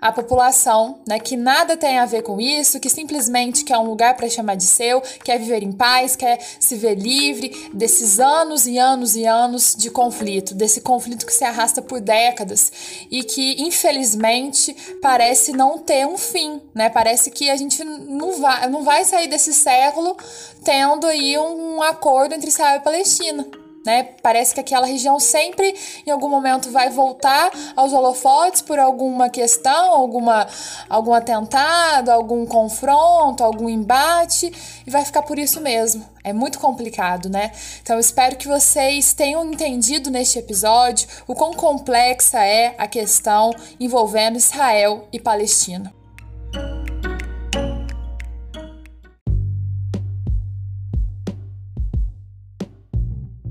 A 0.03 0.11
população, 0.11 0.99
né, 1.07 1.21
que 1.21 1.37
nada 1.37 1.77
tem 1.77 2.01
a 2.01 2.05
ver 2.05 2.23
com 2.23 2.41
isso, 2.41 2.81
que 2.81 2.91
simplesmente 2.91 3.63
quer 3.63 3.79
um 3.79 3.85
lugar 3.85 4.17
para 4.17 4.29
chamar 4.29 4.57
de 4.57 4.65
seu, 4.65 5.01
quer 5.01 5.39
viver 5.39 5.63
em 5.63 5.71
paz, 5.71 6.17
quer 6.17 6.41
se 6.59 6.75
ver 6.75 6.97
livre 6.97 7.71
desses 7.73 8.19
anos 8.19 8.67
e 8.67 8.79
anos 8.79 9.15
e 9.15 9.25
anos 9.25 9.77
de 9.79 9.91
conflito, 9.91 10.57
desse 10.57 10.81
conflito 10.81 11.25
que 11.25 11.33
se 11.33 11.45
arrasta 11.45 11.81
por 11.81 12.01
décadas 12.01 12.73
e 13.13 13.23
que 13.23 13.63
infelizmente 13.63 14.75
parece 15.01 15.53
não 15.53 15.79
ter 15.79 16.05
um 16.05 16.19
fim, 16.19 16.61
né? 16.75 16.91
Parece 16.91 17.31
que 17.31 17.49
a 17.49 17.55
gente 17.55 17.85
não 17.85 18.41
vai, 18.41 18.69
não 18.69 18.83
vai 18.83 19.05
sair 19.05 19.29
desse 19.29 19.53
século 19.53 20.17
tendo 20.65 21.07
aí 21.07 21.39
um 21.39 21.81
acordo 21.81 22.35
entre 22.35 22.49
Israel 22.49 22.79
e 22.79 22.83
Palestina. 22.83 23.62
Né? 23.85 24.05
Parece 24.23 24.55
que 24.55 24.61
aquela 24.61 24.87
região 24.87 25.19
sempre, 25.19 25.75
em 26.07 26.11
algum 26.11 26.29
momento, 26.29 26.71
vai 26.71 26.89
voltar 26.89 27.51
aos 27.75 27.93
holofotes 27.93 28.63
por 28.63 28.79
alguma 28.79 29.29
questão, 29.29 29.93
alguma, 29.93 30.47
algum 30.89 31.13
atentado, 31.13 32.11
algum 32.11 32.47
confronto, 32.47 33.43
algum 33.43 33.69
embate, 33.69 34.53
e 34.87 34.91
vai 34.91 35.05
ficar 35.05 35.23
por 35.23 35.39
isso 35.39 35.61
mesmo. 35.61 36.05
É 36.23 36.33
muito 36.33 36.61
complicado, 36.61 37.29
né? 37.29 37.51
Então, 37.83 37.99
espero 37.99 38.37
que 38.37 38.47
vocês 38.47 39.13
tenham 39.13 39.45
entendido 39.45 40.11
neste 40.11 40.39
episódio 40.39 41.09
o 41.27 41.35
quão 41.35 41.53
complexa 41.53 42.45
é 42.45 42.77
a 42.79 42.87
questão 42.87 43.51
envolvendo 43.81 44.37
Israel 44.37 45.09
e 45.13 45.19
Palestina. 45.19 46.02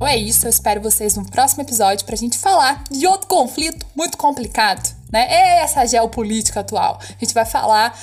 Então 0.01 0.09
é 0.09 0.17
isso, 0.17 0.47
eu 0.47 0.49
espero 0.49 0.81
vocês 0.81 1.15
no 1.15 1.23
próximo 1.29 1.61
episódio 1.61 2.07
pra 2.07 2.15
gente 2.15 2.35
falar 2.35 2.83
de 2.89 3.05
outro 3.05 3.27
conflito 3.27 3.85
muito 3.95 4.17
complicado, 4.17 4.91
né? 5.11 5.27
É 5.29 5.59
essa 5.59 5.85
geopolítica 5.85 6.61
atual. 6.61 6.99
A 6.99 7.23
gente 7.23 7.35
vai 7.35 7.45
falar 7.45 7.95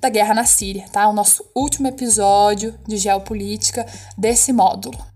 da 0.00 0.08
guerra 0.08 0.32
na 0.32 0.46
Síria, 0.46 0.86
tá? 0.90 1.06
O 1.06 1.12
nosso 1.12 1.44
último 1.54 1.88
episódio 1.88 2.74
de 2.88 2.96
geopolítica 2.96 3.84
desse 4.16 4.50
módulo. 4.50 5.11